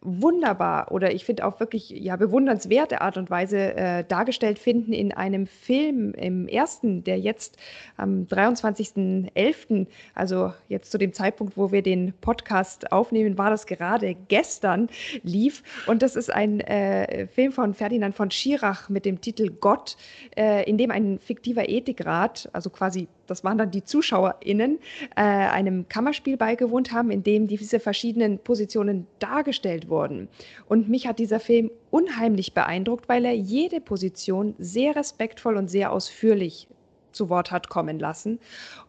wunderbar 0.02 0.92
oder 0.92 1.12
ich 1.12 1.24
finde 1.24 1.44
auch 1.46 1.60
wirklich 1.60 1.90
ja 1.90 2.16
bewundernswerte 2.16 3.02
Art 3.02 3.18
und 3.18 3.28
Weise 3.28 3.74
äh, 3.74 4.04
dargestellt 4.04 4.58
finden 4.58 4.92
in 4.92 5.12
einem 5.12 5.46
Film 5.46 6.14
im 6.14 6.48
ersten, 6.48 7.04
der 7.04 7.18
jetzt 7.18 7.58
am 7.98 8.24
23.11., 8.24 9.86
also 10.14 10.54
jetzt 10.68 10.90
zu 10.90 10.96
dem 10.96 11.12
Zeitpunkt, 11.12 11.56
wo 11.56 11.70
wir 11.70 11.82
den 11.82 12.14
Podcast 12.20 12.92
aufnehmen, 12.92 13.36
war 13.36 13.50
das 13.50 13.66
gerade 13.66 14.14
gestern 14.28 14.88
lief 15.22 15.62
und 15.86 16.02
das 16.02 16.16
ist 16.16 16.32
ein 16.32 16.60
äh, 16.60 17.26
Film 17.26 17.52
von 17.52 17.74
Ferdinand 17.74 18.14
von 18.14 18.30
Schirach 18.30 18.88
mit 18.88 19.04
dem 19.04 19.20
Titel 19.20 19.50
Gott, 19.50 19.96
äh, 20.36 20.68
in 20.68 20.78
dem 20.78 20.90
ein 20.90 21.18
fiktiver 21.18 21.68
Ethikrat, 21.68 22.48
also 22.54 22.70
quasi 22.70 23.08
das 23.30 23.44
waren 23.44 23.58
dann 23.58 23.70
die 23.70 23.84
ZuschauerInnen, 23.84 24.78
äh, 25.16 25.20
einem 25.20 25.88
Kammerspiel 25.88 26.36
beigewohnt 26.36 26.92
haben, 26.92 27.10
in 27.10 27.22
dem 27.22 27.46
diese 27.46 27.80
verschiedenen 27.80 28.38
Positionen 28.38 29.06
dargestellt 29.20 29.88
wurden. 29.88 30.28
Und 30.68 30.88
mich 30.88 31.06
hat 31.06 31.18
dieser 31.18 31.40
Film 31.40 31.70
unheimlich 31.90 32.54
beeindruckt, 32.54 33.08
weil 33.08 33.24
er 33.24 33.34
jede 33.34 33.80
Position 33.80 34.54
sehr 34.58 34.96
respektvoll 34.96 35.56
und 35.56 35.68
sehr 35.68 35.92
ausführlich 35.92 36.68
zu 37.12 37.28
Wort 37.28 37.50
hat 37.50 37.68
kommen 37.68 37.98
lassen. 37.98 38.38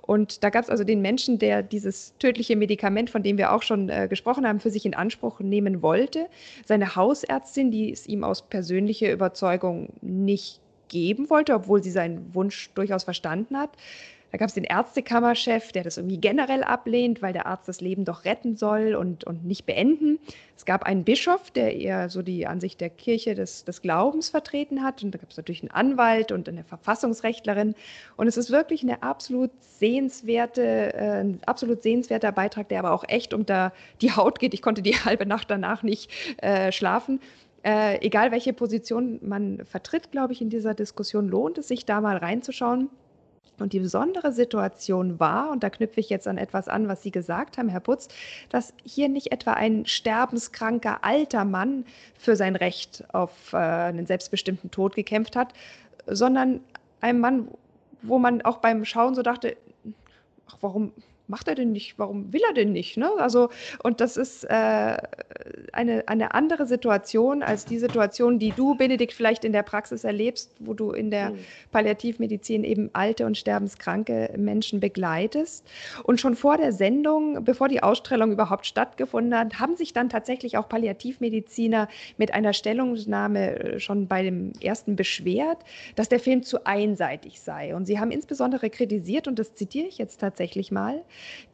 Und 0.02 0.44
da 0.44 0.50
gab 0.50 0.64
es 0.64 0.70
also 0.70 0.84
den 0.84 1.02
Menschen, 1.02 1.40
der 1.40 1.64
dieses 1.64 2.14
tödliche 2.20 2.56
Medikament, 2.56 3.10
von 3.10 3.24
dem 3.24 3.38
wir 3.38 3.54
auch 3.54 3.64
schon 3.64 3.90
äh, 3.90 4.08
gesprochen 4.08 4.48
haben, 4.48 4.60
für 4.60 4.70
sich 4.70 4.86
in 4.86 4.94
Anspruch 4.94 5.40
nehmen 5.40 5.82
wollte. 5.82 6.28
Seine 6.66 6.96
Hausärztin, 6.96 7.72
die 7.72 7.92
es 7.92 8.08
ihm 8.08 8.24
aus 8.24 8.42
persönlicher 8.44 9.12
Überzeugung 9.12 9.90
nicht 10.02 10.60
geben 10.90 11.30
wollte, 11.30 11.54
obwohl 11.54 11.82
sie 11.82 11.92
seinen 11.92 12.34
Wunsch 12.36 12.70
durchaus 12.76 13.06
verstanden 13.06 13.58
hat. 13.58 13.72
Da 14.32 14.38
gab 14.38 14.48
es 14.48 14.54
den 14.54 14.64
Ärztekammerchef, 14.64 15.74
der 15.74 15.84
das 15.84 15.98
irgendwie 15.98 16.18
generell 16.18 16.64
ablehnt, 16.64 17.22
weil 17.22 17.34
der 17.34 17.48
Arzt 17.48 17.68
das 17.68 17.82
Leben 17.82 18.06
doch 18.06 18.24
retten 18.24 18.56
soll 18.56 18.96
und, 18.96 19.26
und 19.26 19.46
nicht 19.46 19.66
beenden. 19.66 20.20
Es 20.56 20.64
gab 20.66 20.84
einen 20.84 21.04
Bischof, 21.04 21.52
der 21.52 21.76
eher 21.76 22.08
so 22.10 22.22
die 22.22 22.48
Ansicht 22.48 22.80
der 22.80 22.90
Kirche 22.90 23.36
des, 23.36 23.66
des 23.66 23.82
Glaubens 23.82 24.30
vertreten 24.30 24.84
hat. 24.84 25.04
Und 25.04 25.14
da 25.14 25.18
gab 25.18 25.32
es 25.32 25.38
natürlich 25.38 25.64
einen 25.64 25.72
Anwalt 25.72 26.32
und 26.32 26.48
eine 26.48 26.64
Verfassungsrechtlerin. 26.64 27.76
Und 28.16 28.28
es 28.28 28.38
ist 28.38 28.52
wirklich 28.52 28.84
eine 28.84 29.04
absolut 29.04 29.52
sehenswerte, 29.60 30.94
äh, 30.94 31.22
ein 31.22 31.40
absolut 31.46 31.84
sehenswerter 31.84 32.32
Beitrag, 32.32 32.70
der 32.70 32.80
aber 32.80 32.92
auch 32.92 33.04
echt 33.08 33.34
unter 33.34 33.74
die 34.00 34.14
Haut 34.14 34.40
geht. 34.40 34.54
Ich 34.54 34.62
konnte 34.62 34.82
die 34.82 34.96
halbe 35.06 35.26
Nacht 35.26 35.52
danach 35.52 35.84
nicht 35.84 36.10
äh, 36.38 36.72
schlafen. 36.72 37.20
Äh, 37.64 38.00
egal 38.06 38.32
welche 38.32 38.54
Position 38.54 39.20
man 39.22 39.66
vertritt, 39.66 40.12
glaube 40.12 40.34
ich, 40.34 40.42
in 40.42 40.50
dieser 40.50 40.74
Diskussion 40.74 41.28
lohnt 41.28 41.58
es 41.58 41.68
sich 41.68 41.86
da 41.86 42.00
mal 42.00 42.18
reinzuschauen. 42.18 42.90
Und 43.60 43.74
die 43.74 43.80
besondere 43.80 44.32
Situation 44.32 45.20
war, 45.20 45.52
und 45.52 45.62
da 45.64 45.70
knüpfe 45.70 46.00
ich 46.00 46.10
jetzt 46.10 46.28
an 46.28 46.38
etwas 46.38 46.68
an, 46.68 46.88
was 46.88 47.04
Sie 47.04 47.12
gesagt 47.12 47.58
haben, 47.58 47.70
Herr 47.70 47.80
Putz, 47.80 48.08
dass 48.50 48.74
hier 48.84 49.08
nicht 49.08 49.32
etwa 49.32 49.54
ein 49.54 49.86
sterbenskranker 49.86 51.04
alter 51.04 51.46
Mann 51.46 51.86
für 52.18 52.36
sein 52.36 52.56
Recht 52.56 53.04
auf 53.14 53.54
äh, 53.54 53.58
einen 53.58 54.08
selbstbestimmten 54.08 54.72
Tod 54.72 54.96
gekämpft 54.96 55.36
hat, 55.36 55.54
sondern 56.08 56.62
ein 57.02 57.20
Mann, 57.20 57.48
wo 58.02 58.18
man 58.18 58.42
auch 58.42 58.58
beim 58.58 58.84
Schauen 58.86 59.14
so 59.14 59.22
dachte, 59.22 59.56
ach, 60.48 60.58
warum, 60.62 60.92
macht 61.32 61.48
er 61.48 61.56
denn 61.56 61.72
nicht? 61.72 61.98
Warum 61.98 62.32
will 62.32 62.42
er 62.48 62.54
denn 62.54 62.74
nicht? 62.74 62.98
Ne? 62.98 63.10
Also, 63.18 63.50
und 63.82 64.02
das 64.02 64.18
ist 64.18 64.44
äh, 64.44 64.98
eine, 65.74 66.08
eine 66.08 66.34
andere 66.34 66.68
Situation 66.68 67.42
als 67.42 67.66
die 67.66 67.80
Situation, 67.80 68.38
die 68.38 68.52
du, 68.52 68.76
Benedikt, 68.76 69.14
vielleicht 69.14 69.46
in 69.46 69.54
der 69.54 69.64
Praxis 69.64 70.04
erlebst, 70.04 70.52
wo 70.60 70.74
du 70.74 70.92
in 70.92 71.10
der 71.10 71.32
mhm. 71.32 71.40
Palliativmedizin 71.72 72.64
eben 72.66 72.90
alte 72.94 73.26
und 73.26 73.38
sterbenskranke 73.38 74.34
Menschen 74.38 74.82
begleitest. 74.82 75.66
Und 76.04 76.20
schon 76.20 76.36
vor 76.36 76.58
der 76.58 76.74
Sendung, 76.74 77.44
bevor 77.46 77.70
die 77.70 77.82
Ausstellung 77.82 78.32
überhaupt 78.32 78.66
stattgefunden 78.66 79.38
hat, 79.38 79.60
haben 79.60 79.78
sich 79.78 79.94
dann 79.94 80.10
tatsächlich 80.10 80.58
auch 80.58 80.68
Palliativmediziner 80.68 81.88
mit 82.18 82.34
einer 82.34 82.52
Stellungnahme 82.52 83.60
äh, 83.60 83.80
schon 83.80 84.08
bei 84.08 84.22
dem 84.22 84.52
ersten 84.62 84.98
beschwert, 84.98 85.60
dass 85.96 86.10
der 86.10 86.20
Film 86.20 86.44
zu 86.44 86.66
einseitig 86.66 87.40
sei. 87.40 87.74
Und 87.74 87.86
sie 87.86 88.00
haben 88.00 88.12
insbesondere 88.12 88.70
kritisiert, 88.70 89.30
und 89.30 89.40
das 89.40 89.56
zitiere 89.56 89.88
ich 89.88 89.98
jetzt 89.98 90.20
tatsächlich 90.20 90.72
mal, 90.72 91.02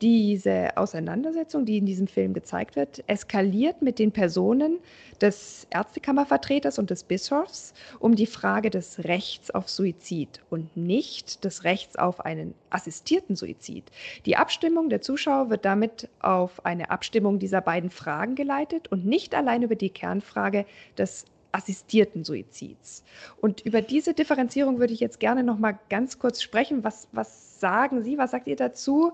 diese 0.02 0.78
Auseinandersetzung, 0.78 1.66
die 1.66 1.78
in 1.78 1.86
diesem 1.86 2.08
Film 2.08 2.34
gezeigt 2.34 2.76
wird, 2.76 3.04
eskaliert 3.08 3.82
mit 3.82 4.00
den 4.00 4.12
Personen 4.12 4.80
des 5.22 5.68
Ärztekammervertreters 5.70 6.80
und 6.80 6.90
des 6.90 7.04
Bischofs 7.04 7.74
um 8.00 8.16
die 8.16 8.26
Frage 8.28 8.70
des 8.70 9.04
Rechts 9.06 9.52
auf 9.52 9.70
Suizid 9.70 10.42
und 10.50 10.76
nicht 10.78 11.44
des 11.44 11.64
Rechts 11.64 11.96
auf 11.96 12.22
einen 12.22 12.54
assistierten 12.70 13.36
Suizid. 13.36 13.86
Die 14.26 14.38
Abstimmung 14.38 14.90
der 14.90 15.02
Zuschauer 15.02 15.50
wird 15.50 15.66
damit 15.66 16.10
auf 16.20 16.66
eine 16.66 16.92
Abstimmung 16.92 17.40
dieser 17.40 17.62
beiden 17.62 17.90
Fragen 17.90 18.36
geleitet 18.36 18.90
und 18.92 19.06
nicht 19.06 19.34
allein 19.34 19.64
über 19.64 19.76
die 19.76 19.90
Kernfrage 19.90 20.66
des 20.98 21.26
assistierten 21.52 22.24
Suizids. 22.24 23.04
Und 23.42 23.62
über 23.62 23.82
diese 23.82 24.14
Differenzierung 24.14 24.80
würde 24.80 24.94
ich 24.94 25.00
jetzt 25.00 25.20
gerne 25.20 25.44
noch 25.44 25.58
mal 25.58 25.80
ganz 25.90 26.20
kurz 26.20 26.42
sprechen. 26.42 26.84
Was, 26.84 27.08
was 27.12 27.60
sagen 27.60 28.04
Sie, 28.04 28.18
was 28.18 28.32
sagt 28.32 28.48
ihr 28.48 28.56
dazu? 28.56 29.14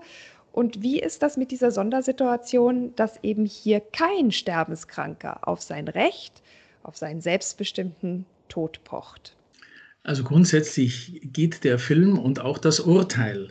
Und 0.54 0.82
wie 0.82 1.00
ist 1.00 1.24
das 1.24 1.36
mit 1.36 1.50
dieser 1.50 1.72
Sondersituation, 1.72 2.94
dass 2.94 3.18
eben 3.24 3.44
hier 3.44 3.80
kein 3.80 4.30
Sterbenskranker 4.30 5.48
auf 5.48 5.62
sein 5.62 5.88
Recht, 5.88 6.42
auf 6.84 6.96
seinen 6.96 7.20
selbstbestimmten 7.20 8.24
Tod 8.48 8.84
pocht? 8.84 9.34
Also 10.04 10.22
grundsätzlich 10.22 11.20
geht 11.24 11.64
der 11.64 11.80
Film 11.80 12.20
und 12.20 12.38
auch 12.38 12.58
das 12.58 12.78
Urteil 12.78 13.48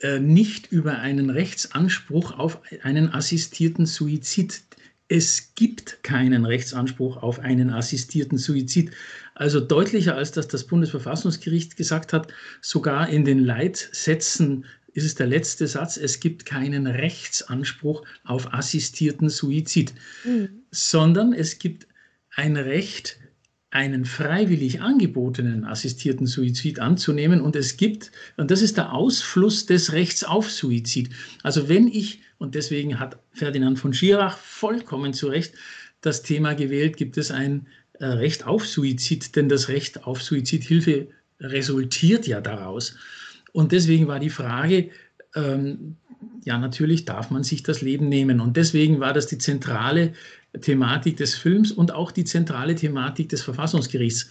äh, 0.00 0.18
nicht 0.18 0.70
über 0.70 0.98
einen 0.98 1.30
Rechtsanspruch 1.30 2.38
auf 2.38 2.60
einen 2.82 3.14
assistierten 3.14 3.86
Suizid. 3.86 4.62
Es 5.08 5.54
gibt 5.54 6.02
keinen 6.02 6.44
Rechtsanspruch 6.44 7.16
auf 7.22 7.38
einen 7.38 7.70
assistierten 7.70 8.36
Suizid. 8.36 8.90
Also 9.34 9.58
deutlicher 9.58 10.16
als 10.16 10.32
das 10.32 10.48
das 10.48 10.66
Bundesverfassungsgericht 10.66 11.78
gesagt 11.78 12.12
hat, 12.12 12.30
sogar 12.60 13.08
in 13.08 13.24
den 13.24 13.38
Leitsätzen 13.38 14.66
ist 14.92 15.04
es 15.04 15.14
der 15.14 15.26
letzte 15.26 15.66
Satz, 15.66 15.96
es 15.96 16.20
gibt 16.20 16.46
keinen 16.46 16.86
Rechtsanspruch 16.86 18.04
auf 18.24 18.52
assistierten 18.52 19.28
Suizid, 19.28 19.92
mhm. 20.24 20.62
sondern 20.70 21.32
es 21.32 21.58
gibt 21.58 21.86
ein 22.34 22.56
Recht 22.56 23.18
einen 23.70 24.04
freiwillig 24.04 24.80
angebotenen 24.80 25.64
assistierten 25.64 26.26
Suizid 26.26 26.80
anzunehmen. 26.80 27.40
Und 27.40 27.54
es 27.54 27.76
gibt, 27.76 28.10
und 28.36 28.50
das 28.50 28.62
ist 28.62 28.76
der 28.76 28.92
Ausfluss 28.92 29.66
des 29.66 29.92
Rechts 29.92 30.24
auf 30.24 30.50
Suizid. 30.50 31.10
Also 31.44 31.68
wenn 31.68 31.86
ich, 31.86 32.20
und 32.38 32.56
deswegen 32.56 32.98
hat 32.98 33.18
Ferdinand 33.32 33.78
von 33.78 33.94
Schirach 33.94 34.36
vollkommen 34.38 35.12
zu 35.12 35.28
Recht 35.28 35.54
das 36.00 36.22
Thema 36.22 36.54
gewählt, 36.54 36.96
gibt 36.96 37.16
es 37.16 37.30
ein 37.30 37.68
äh, 38.00 38.06
Recht 38.06 38.44
auf 38.44 38.66
Suizid, 38.66 39.36
denn 39.36 39.48
das 39.48 39.68
Recht 39.68 40.04
auf 40.04 40.20
Suizidhilfe 40.20 41.08
resultiert 41.38 42.26
ja 42.26 42.40
daraus. 42.40 42.96
Und 43.52 43.72
deswegen 43.72 44.06
war 44.06 44.20
die 44.20 44.30
Frage, 44.30 44.90
ähm, 45.34 45.96
ja, 46.44 46.58
natürlich 46.58 47.04
darf 47.04 47.30
man 47.30 47.44
sich 47.44 47.62
das 47.62 47.82
Leben 47.82 48.08
nehmen. 48.08 48.40
Und 48.40 48.56
deswegen 48.56 49.00
war 49.00 49.12
das 49.12 49.26
die 49.26 49.38
zentrale 49.38 50.12
Thematik 50.60 51.16
des 51.16 51.34
Films 51.34 51.72
und 51.72 51.92
auch 51.92 52.10
die 52.10 52.24
zentrale 52.24 52.74
Thematik 52.74 53.28
des 53.28 53.42
Verfassungsgerichts. 53.42 54.30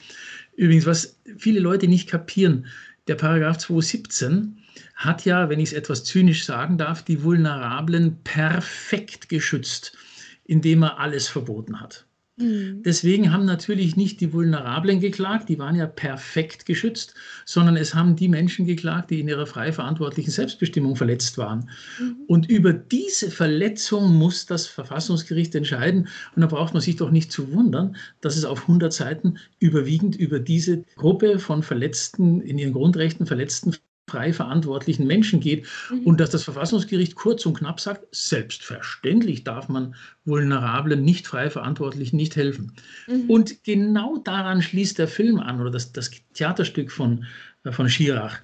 Übrigens, 0.56 0.86
was 0.86 1.20
viele 1.38 1.60
Leute 1.60 1.88
nicht 1.88 2.10
kapieren, 2.10 2.66
der 3.08 3.16
Paragraph 3.16 3.58
217 3.58 4.58
hat 4.96 5.26
ja, 5.26 5.50
wenn 5.50 5.60
ich 5.60 5.70
es 5.70 5.74
etwas 5.74 6.04
zynisch 6.04 6.46
sagen 6.46 6.78
darf, 6.78 7.04
die 7.04 7.24
Vulnerablen 7.24 8.22
perfekt 8.24 9.30
geschützt, 9.30 9.98
indem 10.46 10.84
er 10.84 11.00
alles 11.00 11.28
verboten 11.28 11.80
hat. 11.80 12.06
Mhm. 12.40 12.84
Deswegen 12.84 13.34
haben 13.34 13.46
natürlich 13.46 13.96
nicht 13.96 14.22
die 14.22 14.32
Vulnerablen 14.32 15.00
geklagt, 15.00 15.50
die 15.50 15.60
waren 15.60 15.76
ja 15.76 15.88
perfekt 15.88 16.66
geschützt, 16.66 17.14
sondern 17.46 17.76
es 17.76 17.94
haben 17.94 18.16
die 18.16 18.30
Menschen 18.30 18.66
geklagt, 18.66 19.12
die 19.12 19.20
in 19.20 19.28
ihrer 19.28 19.46
frei 19.46 19.72
verantwortlichen 19.72 20.32
Selbstbestimmung 20.32 20.96
verletzt 20.96 21.38
waren. 21.38 21.70
Mhm. 22.00 22.16
Und 22.28 22.50
über 22.50 22.74
diese 22.74 23.30
Verletzung 23.30 24.16
muss 24.16 24.46
das 24.46 24.68
Verfassungsgericht 24.68 25.54
entscheiden. 25.56 26.08
Und 26.36 26.42
da 26.42 26.48
braucht 26.48 26.74
man 26.74 26.82
sich 26.82 26.96
doch 26.96 27.12
nicht 27.12 27.32
zu 27.32 27.52
wundern, 27.52 27.96
dass 28.22 28.38
es 28.38 28.46
auf 28.46 28.62
100 28.62 28.94
Seiten 28.94 29.38
überwiegend 29.60 30.16
über 30.16 30.40
diese 30.40 30.84
Gruppe 30.96 31.40
von 31.40 31.62
Verletzten, 31.62 32.42
in 32.42 32.58
ihren 32.58 32.74
Grundrechten 32.74 33.26
verletzten 33.26 33.74
frei 34.10 34.34
verantwortlichen 34.34 35.08
Menschen 35.08 35.40
geht 35.40 35.66
mhm. 35.90 36.00
und 36.00 36.20
dass 36.20 36.32
das 36.32 36.44
Verfassungsgericht 36.44 37.16
kurz 37.16 37.46
und 37.46 37.58
knapp 37.58 37.80
sagt, 37.80 38.06
selbstverständlich 38.12 39.44
darf 39.44 39.70
man 39.70 39.96
vulnerablen, 40.26 41.04
nicht 41.04 41.28
frei 41.28 41.50
Verantwortlichen 41.50 42.18
nicht 42.18 42.36
helfen. 42.36 42.74
Mhm. 43.08 43.30
Und 43.30 43.64
genau 43.64 44.18
daran 44.18 44.62
schließt 44.62 44.98
der 44.98 45.08
Film 45.08 45.40
an 45.40 45.62
oder 45.62 45.72
das, 45.72 45.92
das 45.92 46.12
Theaterstück 46.34 46.92
von, 46.92 47.26
äh, 47.64 47.72
von 47.72 47.88
Schirach. 47.88 48.40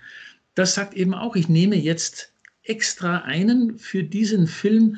Das 0.54 0.76
sagt 0.76 0.94
eben 0.94 1.14
auch, 1.14 1.36
ich 1.36 1.50
nehme 1.50 1.76
jetzt 1.76 2.32
extra 2.64 3.20
einen 3.20 3.78
für 3.78 4.04
diesen 4.04 4.48
Film 4.48 4.98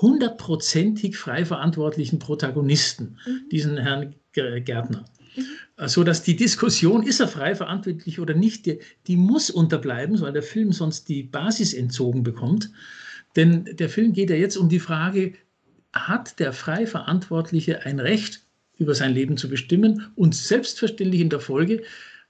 hundertprozentig 0.00 1.16
frei 1.16 1.44
verantwortlichen 1.44 2.18
Protagonisten, 2.18 3.18
mhm. 3.26 3.48
diesen 3.50 3.78
Herrn 3.78 4.14
Gärtner. 4.32 5.04
Mhm. 5.36 5.86
So 5.88 6.04
dass 6.04 6.22
die 6.22 6.36
Diskussion, 6.36 7.02
ist 7.02 7.20
er 7.20 7.28
frei 7.28 7.54
verantwortlich 7.54 8.20
oder 8.20 8.34
nicht, 8.34 8.66
die, 8.66 8.78
die 9.06 9.16
muss 9.16 9.50
unterbleiben, 9.50 10.20
weil 10.20 10.32
der 10.32 10.42
Film 10.42 10.72
sonst 10.72 11.08
die 11.08 11.22
Basis 11.22 11.74
entzogen 11.74 12.22
bekommt. 12.22 12.70
Denn 13.36 13.64
der 13.64 13.88
Film 13.88 14.12
geht 14.12 14.30
ja 14.30 14.36
jetzt 14.36 14.56
um 14.56 14.68
die 14.68 14.80
Frage, 14.80 15.34
hat 15.92 16.38
der 16.38 16.52
frei 16.52 16.86
Verantwortliche 16.86 17.84
ein 17.84 18.00
Recht, 18.00 18.46
über 18.78 18.94
sein 18.94 19.12
Leben 19.12 19.36
zu 19.36 19.48
bestimmen? 19.48 20.10
Und 20.14 20.34
selbstverständlich 20.34 21.20
in 21.20 21.30
der 21.30 21.40
Folge 21.40 21.82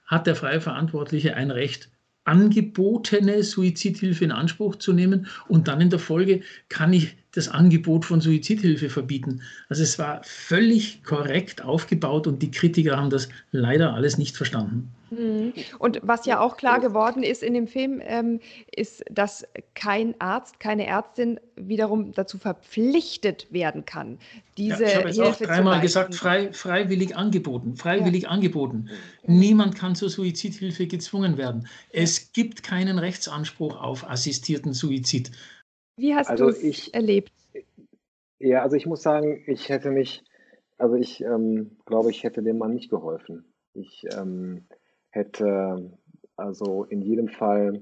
hat 0.05 0.27
der 0.27 0.35
frei 0.35 0.59
Verantwortliche 0.59 1.35
ein 1.35 1.51
Recht, 1.51 1.89
angebotene 2.25 3.43
Suizidhilfe 3.43 4.23
in 4.23 4.31
Anspruch 4.31 4.77
zu 4.77 4.93
nehmen 4.93 5.27
und 5.47 5.67
dann 5.67 5.81
in 5.81 5.89
der 5.89 5.99
Folge 5.99 6.41
kann 6.69 6.93
ich 6.93 7.17
das 7.31 7.49
Angebot 7.49 8.05
von 8.05 8.21
Suizidhilfe 8.21 8.89
verbieten. 8.89 9.41
Also 9.67 9.83
es 9.83 9.99
war 9.99 10.21
völlig 10.23 11.03
korrekt 11.03 11.63
aufgebaut 11.63 12.27
und 12.27 12.41
die 12.41 12.51
Kritiker 12.51 12.97
haben 12.97 13.09
das 13.09 13.29
leider 13.51 13.93
alles 13.93 14.17
nicht 14.17 14.37
verstanden. 14.37 14.91
Mhm. 15.13 15.53
Und 15.79 15.99
was 16.03 16.25
ja 16.25 16.39
auch 16.39 16.57
klar 16.57 16.79
geworden 16.79 17.23
ist 17.23 17.43
in 17.43 17.53
dem 17.53 17.67
Film, 17.67 18.01
ähm, 18.03 18.39
ist, 18.75 19.03
dass 19.09 19.45
kein 19.75 20.19
Arzt, 20.19 20.59
keine 20.59 20.85
Ärztin 20.85 21.39
wiederum 21.55 22.11
dazu 22.13 22.37
verpflichtet 22.37 23.51
werden 23.51 23.85
kann, 23.85 24.19
diese 24.57 24.83
ja, 24.83 24.89
ich 24.89 24.95
habe 24.95 25.07
jetzt 25.07 25.15
Hilfe 25.17 25.45
auch 25.45 25.47
dreimal 25.47 25.81
gesagt, 25.81 26.15
frei, 26.15 26.51
freiwillig 26.53 27.15
angeboten, 27.15 27.75
freiwillig 27.75 28.23
ja. 28.23 28.29
angeboten. 28.29 28.89
Niemand 29.25 29.75
kann 29.75 29.95
zur 29.95 30.09
Suizidhilfe 30.09 30.87
gezwungen 30.87 31.37
werden. 31.37 31.67
Es 31.91 32.31
gibt 32.33 32.63
keinen 32.63 32.99
Rechtsanspruch 32.99 33.81
auf 33.81 34.09
assistierten 34.09 34.73
Suizid. 34.73 35.31
Wie 35.97 36.15
hast 36.15 36.29
also 36.29 36.49
du 36.49 36.67
es 36.67 36.87
erlebt? 36.89 37.31
Ja, 38.39 38.61
also 38.61 38.75
ich 38.75 38.85
muss 38.85 39.01
sagen, 39.01 39.43
ich 39.47 39.69
hätte 39.69 39.89
mich, 39.91 40.23
also 40.77 40.95
ich 40.95 41.21
ähm, 41.21 41.77
glaube, 41.85 42.11
ich 42.11 42.23
hätte 42.23 42.43
dem 42.43 42.57
Mann 42.57 42.73
nicht 42.73 42.89
geholfen. 42.89 43.45
Ich 43.73 44.05
ähm, 44.11 44.65
hätte 45.13 45.91
also 46.35 46.83
in 46.83 47.01
jedem 47.01 47.27
Fall 47.27 47.81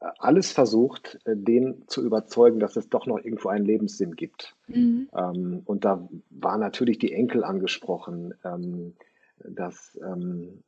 äh, 0.00 0.06
alles 0.18 0.52
versucht, 0.52 1.18
äh, 1.24 1.36
den 1.36 1.84
zu 1.88 2.04
überzeugen, 2.04 2.60
dass 2.60 2.76
es 2.76 2.88
doch 2.88 3.06
noch 3.06 3.18
irgendwo 3.18 3.48
einen 3.48 3.64
Lebenssinn 3.64 4.16
gibt. 4.16 4.54
Mhm. 4.68 5.08
Ähm, 5.16 5.62
und 5.64 5.84
da 5.84 6.08
war 6.30 6.58
natürlich 6.58 6.98
die 6.98 7.12
Enkel 7.12 7.44
angesprochen. 7.44 8.34
Ähm, 8.44 8.94
dass 9.48 9.98
ähm, 10.04 10.62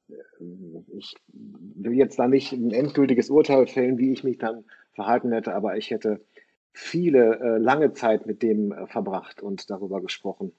ich 0.88 1.14
will 1.28 1.92
jetzt 1.92 2.18
da 2.18 2.26
nicht 2.26 2.53
ein 2.53 2.70
endgültiges 2.70 3.30
Urteil 3.30 3.66
fällen, 3.66 3.99
wie 3.99 4.12
ich 4.12 4.24
mich 4.24 4.38
dann 4.38 4.64
verhalten 4.95 5.32
hätte, 5.32 5.55
aber 5.55 5.76
ich 5.76 5.90
hätte 5.90 6.20
viele 6.72 7.38
äh, 7.38 7.59
lange 7.59 7.92
Zeit 7.92 8.26
mit 8.26 8.42
dem 8.42 8.72
äh, 8.72 8.86
verbracht 8.86 9.42
und 9.42 9.70
darüber 9.70 10.01
gesprochen. 10.01 10.53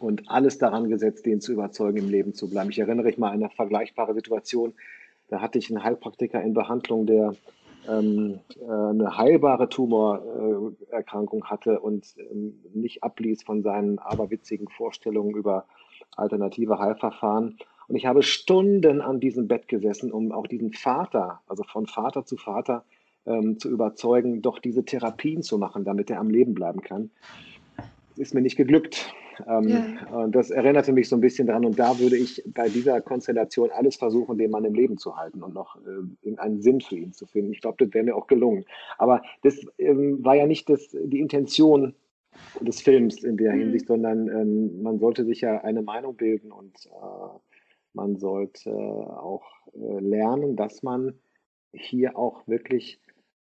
Und 0.00 0.30
alles 0.30 0.58
daran 0.58 0.88
gesetzt, 0.88 1.26
den 1.26 1.40
zu 1.40 1.52
überzeugen, 1.52 1.98
im 1.98 2.08
Leben 2.08 2.34
zu 2.34 2.48
bleiben. 2.48 2.70
Ich 2.70 2.78
erinnere 2.78 3.06
mich 3.06 3.18
mal 3.18 3.28
an 3.28 3.42
eine 3.42 3.50
vergleichbare 3.50 4.14
Situation. 4.14 4.74
Da 5.28 5.40
hatte 5.40 5.58
ich 5.58 5.70
einen 5.70 5.82
Heilpraktiker 5.82 6.40
in 6.42 6.54
Behandlung, 6.54 7.06
der 7.06 7.34
ähm, 7.88 8.40
äh, 8.60 8.70
eine 8.70 9.16
heilbare 9.16 9.68
Tumorerkrankung 9.68 11.44
hatte 11.46 11.80
und 11.80 12.14
ähm, 12.30 12.60
nicht 12.72 13.02
abließ 13.02 13.42
von 13.42 13.62
seinen 13.62 13.98
aberwitzigen 13.98 14.68
Vorstellungen 14.68 15.34
über 15.34 15.66
alternative 16.16 16.78
Heilverfahren. 16.78 17.58
Und 17.88 17.96
ich 17.96 18.06
habe 18.06 18.22
Stunden 18.22 19.00
an 19.00 19.20
diesem 19.20 19.48
Bett 19.48 19.66
gesessen, 19.68 20.12
um 20.12 20.32
auch 20.32 20.46
diesen 20.46 20.72
Vater, 20.72 21.40
also 21.46 21.64
von 21.64 21.86
Vater 21.86 22.24
zu 22.24 22.36
Vater, 22.36 22.84
ähm, 23.26 23.58
zu 23.58 23.70
überzeugen, 23.70 24.42
doch 24.42 24.58
diese 24.58 24.84
Therapien 24.84 25.42
zu 25.42 25.58
machen, 25.58 25.84
damit 25.84 26.10
er 26.10 26.20
am 26.20 26.30
Leben 26.30 26.54
bleiben 26.54 26.82
kann. 26.82 27.10
Das 27.76 28.28
ist 28.28 28.34
mir 28.34 28.42
nicht 28.42 28.56
geglückt. 28.56 29.14
Ähm, 29.46 29.68
ja. 29.68 30.26
Das 30.28 30.50
erinnerte 30.50 30.92
mich 30.92 31.08
so 31.08 31.16
ein 31.16 31.20
bisschen 31.20 31.46
daran 31.46 31.64
und 31.64 31.78
da 31.78 31.98
würde 31.98 32.16
ich 32.16 32.42
bei 32.46 32.68
dieser 32.68 33.00
Konstellation 33.00 33.70
alles 33.70 33.96
versuchen, 33.96 34.38
den 34.38 34.50
Mann 34.50 34.64
im 34.64 34.74
Leben 34.74 34.98
zu 34.98 35.16
halten 35.16 35.42
und 35.42 35.54
noch 35.54 35.76
äh, 35.76 35.90
irgendeinen 36.22 36.60
Sinn 36.60 36.80
für 36.80 36.96
ihn 36.96 37.12
zu 37.12 37.26
finden. 37.26 37.52
Ich 37.52 37.60
glaube, 37.60 37.84
das 37.84 37.94
wäre 37.94 38.04
mir 38.04 38.16
auch 38.16 38.26
gelungen. 38.26 38.64
Aber 38.98 39.22
das 39.42 39.60
ähm, 39.78 40.24
war 40.24 40.34
ja 40.34 40.46
nicht 40.46 40.68
das, 40.68 40.88
die 40.90 41.20
Intention 41.20 41.94
des 42.60 42.80
Films 42.80 43.22
in 43.22 43.36
der 43.36 43.54
mhm. 43.54 43.60
Hinsicht, 43.60 43.86
sondern 43.86 44.28
ähm, 44.28 44.82
man 44.82 44.98
sollte 44.98 45.24
sich 45.24 45.40
ja 45.40 45.62
eine 45.62 45.82
Meinung 45.82 46.16
bilden 46.16 46.52
und 46.52 46.86
äh, 46.86 47.38
man 47.94 48.16
sollte 48.16 48.70
auch 48.70 49.44
äh, 49.74 50.00
lernen, 50.00 50.56
dass 50.56 50.82
man 50.82 51.14
hier 51.72 52.16
auch 52.16 52.46
wirklich 52.46 53.00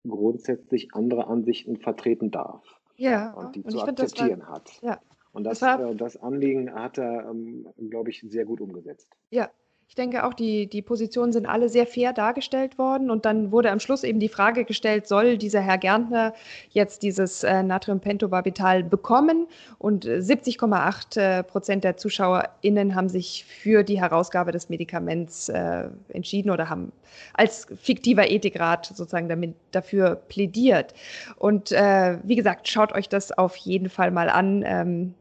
grundsätzlich 0.08 0.94
andere 0.94 1.28
Ansichten 1.28 1.78
vertreten 1.78 2.32
darf. 2.32 2.64
Ja, 2.96 3.34
und 3.34 3.56
die 3.56 3.62
und 3.62 3.72
zu 3.72 3.82
akzeptieren 3.82 4.42
war, 4.42 4.50
hat. 4.50 4.80
Ja, 4.82 5.00
und 5.34 5.45
das, 5.45 5.61
war, 5.61 5.79
äh, 5.79 5.95
das, 5.95 6.17
Anliegen 6.17 6.73
hat 6.73 6.97
er, 6.97 7.29
ähm, 7.29 7.67
glaube 7.89 8.09
ich, 8.09 8.23
sehr 8.27 8.45
gut 8.45 8.61
umgesetzt. 8.61 9.07
Ja, 9.29 9.49
Ich 9.91 9.95
denke 9.95 10.23
auch, 10.25 10.34
die, 10.34 10.67
die 10.67 10.82
Positionen 10.82 11.34
sind 11.34 11.45
alle 11.45 11.67
sehr 11.67 11.86
fair 11.86 12.13
dargestellt 12.13 12.77
worden. 12.77 13.11
Und 13.11 13.25
dann 13.25 13.51
wurde 13.51 13.71
am 13.71 13.82
Schluss 13.82 14.05
eben 14.05 14.21
die 14.21 14.29
Frage 14.29 14.63
gestellt, 14.63 15.05
soll 15.05 15.38
dieser 15.38 15.59
Herr 15.59 15.77
Gärtner 15.77 16.34
jetzt 16.69 17.03
dieses 17.03 17.43
äh, 17.43 17.61
Natriumpentobarbital 17.61 18.86
bekommen? 18.86 19.47
Und 19.79 20.05
70,8 20.05 21.19
äh, 21.19 21.43
Prozent 21.43 21.84
der 21.84 21.97
ZuschauerInnen 21.97 22.95
haben 22.95 23.09
sich 23.09 23.43
für 23.43 23.84
die 23.84 23.99
Herausgabe 23.99 24.53
des 24.53 24.69
Medikaments 24.69 25.49
äh, 25.49 25.89
entschieden 26.07 26.51
oder 26.51 26.69
haben 26.69 26.93
als 27.34 27.67
fiktiver 27.82 28.32
Ethikrat 28.32 28.86
sozusagen 28.86 29.27
damit, 29.27 29.55
dafür 29.71 30.15
plädiert. 30.15 30.93
Und 31.36 31.71
wie 31.71 32.36
gesagt, 32.38 32.69
schaut 32.69 32.93
euch 32.93 33.09
das 33.09 33.38
auf 33.38 33.57
jeden 33.57 33.89
Fall 33.89 34.11
mal 34.11 34.29
an. 34.29 34.63
Ähm, 34.65 35.13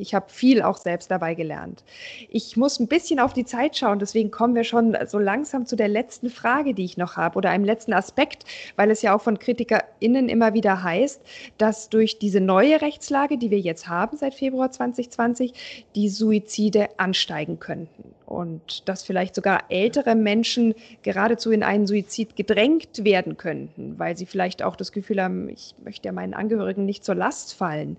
ich 0.00 0.14
habe 0.14 0.26
viel 0.30 0.62
auch 0.62 0.76
selbst 0.76 1.10
dabei 1.10 1.34
gelernt. 1.34 1.82
Ich 2.30 2.56
muss 2.56 2.78
ein 2.78 2.86
bisschen 2.86 3.18
auf 3.18 3.32
die 3.32 3.44
Zeit 3.44 3.76
schauen, 3.76 3.98
deswegen 3.98 4.30
kommen 4.30 4.54
wir 4.54 4.62
schon 4.62 4.96
so 5.08 5.18
langsam 5.18 5.66
zu 5.66 5.74
der 5.74 5.88
letzten 5.88 6.30
Frage, 6.30 6.72
die 6.72 6.84
ich 6.84 6.96
noch 6.96 7.16
habe 7.16 7.36
oder 7.36 7.50
einem 7.50 7.64
letzten 7.64 7.92
Aspekt, 7.92 8.44
weil 8.76 8.92
es 8.92 9.02
ja 9.02 9.14
auch 9.14 9.20
von 9.20 9.40
KritikerInnen 9.40 10.28
immer 10.28 10.54
wieder 10.54 10.84
heißt, 10.84 11.20
dass 11.58 11.88
durch 11.88 12.20
diese 12.20 12.40
neue 12.40 12.80
Rechtslage, 12.80 13.38
die 13.38 13.50
wir 13.50 13.58
jetzt 13.58 13.88
haben 13.88 14.16
seit 14.16 14.34
Februar 14.34 14.70
2020, 14.70 15.84
die 15.96 16.08
Suizide 16.08 16.90
ansteigen 16.96 17.58
könnten 17.58 18.14
und 18.24 18.88
dass 18.88 19.02
vielleicht 19.02 19.34
sogar 19.34 19.64
ältere 19.68 20.14
Menschen 20.14 20.74
geradezu 21.02 21.50
in 21.50 21.62
einen 21.62 21.86
Suizid 21.86 22.36
gedrängt 22.36 23.04
werden 23.04 23.36
könnten, 23.36 23.98
weil 23.98 24.16
sie 24.16 24.26
vielleicht 24.26 24.62
auch 24.62 24.76
das 24.76 24.92
Gefühl 24.92 25.22
haben, 25.22 25.48
ich 25.48 25.74
möchte 25.82 26.06
ja 26.06 26.12
meinen 26.12 26.34
Angehörigen 26.34 26.84
nicht 26.84 27.04
zur 27.04 27.14
Last 27.14 27.54
fallen. 27.54 27.96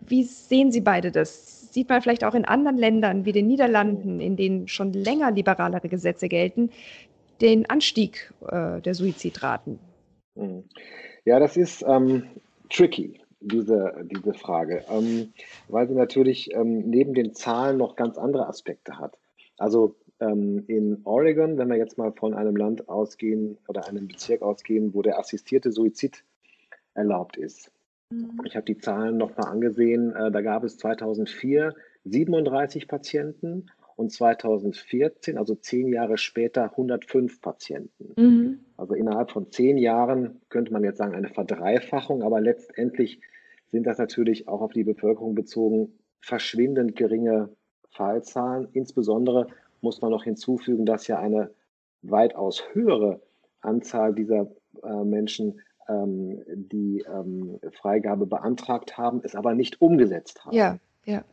Wie 0.00 0.22
sehen 0.22 0.72
Sie 0.72 0.80
beide 0.80 1.10
das? 1.10 1.72
Sieht 1.72 1.88
man 1.88 2.00
vielleicht 2.00 2.24
auch 2.24 2.34
in 2.34 2.44
anderen 2.44 2.78
Ländern 2.78 3.24
wie 3.24 3.32
den 3.32 3.46
Niederlanden, 3.46 4.20
in 4.20 4.36
denen 4.36 4.68
schon 4.68 4.92
länger 4.92 5.30
liberalere 5.30 5.88
Gesetze 5.88 6.28
gelten, 6.28 6.70
den 7.40 7.68
Anstieg 7.68 8.32
äh, 8.48 8.80
der 8.80 8.94
Suizidraten? 8.94 9.78
Hm. 10.36 10.64
Ja, 11.24 11.38
das 11.38 11.56
ist 11.56 11.84
ähm, 11.86 12.24
tricky, 12.70 13.20
diese, 13.40 13.94
diese 14.04 14.34
Frage, 14.34 14.84
ähm, 14.90 15.32
weil 15.68 15.88
sie 15.88 15.94
natürlich 15.94 16.52
ähm, 16.54 16.88
neben 16.88 17.14
den 17.14 17.34
Zahlen 17.34 17.76
noch 17.76 17.96
ganz 17.96 18.16
andere 18.16 18.46
Aspekte 18.46 18.98
hat. 18.98 19.18
Also 19.58 19.96
ähm, 20.20 20.64
in 20.66 21.00
Oregon, 21.04 21.58
wenn 21.58 21.68
wir 21.68 21.76
jetzt 21.76 21.98
mal 21.98 22.12
von 22.12 22.34
einem 22.34 22.56
Land 22.56 22.88
ausgehen 22.88 23.58
oder 23.68 23.88
einem 23.88 24.08
Bezirk 24.08 24.42
ausgehen, 24.42 24.94
wo 24.94 25.02
der 25.02 25.18
assistierte 25.18 25.72
Suizid 25.72 26.24
erlaubt 26.94 27.36
ist. 27.36 27.70
Ich 28.44 28.54
habe 28.54 28.66
die 28.66 28.78
Zahlen 28.78 29.16
nochmal 29.16 29.50
angesehen. 29.50 30.14
Äh, 30.14 30.30
da 30.30 30.40
gab 30.40 30.64
es 30.64 30.78
2004 30.78 31.74
37 32.04 32.86
Patienten 32.86 33.70
und 33.96 34.12
2014, 34.12 35.38
also 35.38 35.54
zehn 35.54 35.88
Jahre 35.88 36.18
später, 36.18 36.70
105 36.70 37.40
Patienten. 37.40 38.14
Mhm. 38.16 38.60
Also 38.76 38.94
innerhalb 38.94 39.30
von 39.30 39.50
zehn 39.50 39.76
Jahren 39.76 40.40
könnte 40.50 40.72
man 40.72 40.84
jetzt 40.84 40.98
sagen 40.98 41.14
eine 41.14 41.30
Verdreifachung, 41.30 42.22
aber 42.22 42.40
letztendlich 42.40 43.20
sind 43.68 43.86
das 43.86 43.98
natürlich 43.98 44.46
auch 44.46 44.60
auf 44.60 44.72
die 44.72 44.84
Bevölkerung 44.84 45.34
bezogen 45.34 45.92
verschwindend 46.20 46.94
geringe 46.94 47.48
Fallzahlen. 47.90 48.68
Insbesondere 48.72 49.48
muss 49.80 50.00
man 50.00 50.10
noch 50.10 50.24
hinzufügen, 50.24 50.86
dass 50.86 51.08
ja 51.08 51.18
eine 51.18 51.50
weitaus 52.02 52.62
höhere 52.72 53.20
Anzahl 53.62 54.14
dieser 54.14 54.48
äh, 54.82 55.04
Menschen 55.04 55.60
ähm, 55.88 56.42
die 56.46 57.04
ähm, 57.06 57.58
Freigabe 57.72 58.26
beantragt 58.26 58.96
haben, 58.96 59.20
es 59.24 59.34
aber 59.34 59.54
nicht 59.54 59.80
umgesetzt 59.80 60.44
haben. 60.44 60.54
Ja, 60.54 60.78
ja. 61.04 61.24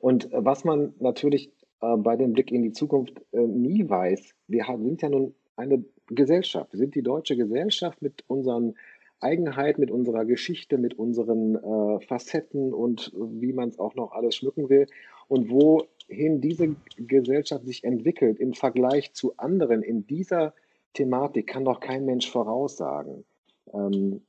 Und 0.00 0.32
äh, 0.32 0.44
was 0.44 0.64
man 0.64 0.94
natürlich 0.98 1.50
äh, 1.80 1.96
bei 1.96 2.16
dem 2.16 2.32
Blick 2.32 2.52
in 2.52 2.62
die 2.62 2.72
Zukunft 2.72 3.20
äh, 3.32 3.38
nie 3.38 3.88
weiß, 3.88 4.34
wir 4.48 4.66
haben, 4.66 4.84
sind 4.84 5.02
ja 5.02 5.08
nun 5.08 5.34
eine 5.56 5.84
Gesellschaft, 6.08 6.72
wir 6.72 6.78
sind 6.78 6.94
die 6.94 7.02
deutsche 7.02 7.36
Gesellschaft 7.36 8.00
mit 8.02 8.24
unseren 8.28 8.74
Eigenheiten, 9.20 9.80
mit 9.80 9.90
unserer 9.90 10.24
Geschichte, 10.24 10.78
mit 10.78 10.98
unseren 10.98 11.56
äh, 11.56 12.00
Facetten 12.06 12.74
und 12.74 13.12
wie 13.14 13.52
man 13.52 13.70
es 13.70 13.78
auch 13.78 13.94
noch 13.94 14.12
alles 14.12 14.36
schmücken 14.36 14.68
will. 14.68 14.86
Und 15.28 15.50
wohin 15.50 16.40
diese 16.40 16.76
Gesellschaft 16.98 17.66
sich 17.66 17.82
entwickelt 17.82 18.38
im 18.38 18.52
Vergleich 18.52 19.14
zu 19.14 19.36
anderen 19.38 19.82
in 19.82 20.06
dieser 20.06 20.54
Thematik, 20.92 21.46
kann 21.46 21.64
doch 21.64 21.80
kein 21.80 22.04
Mensch 22.04 22.30
voraussagen. 22.30 23.24
Ähm, 23.72 24.22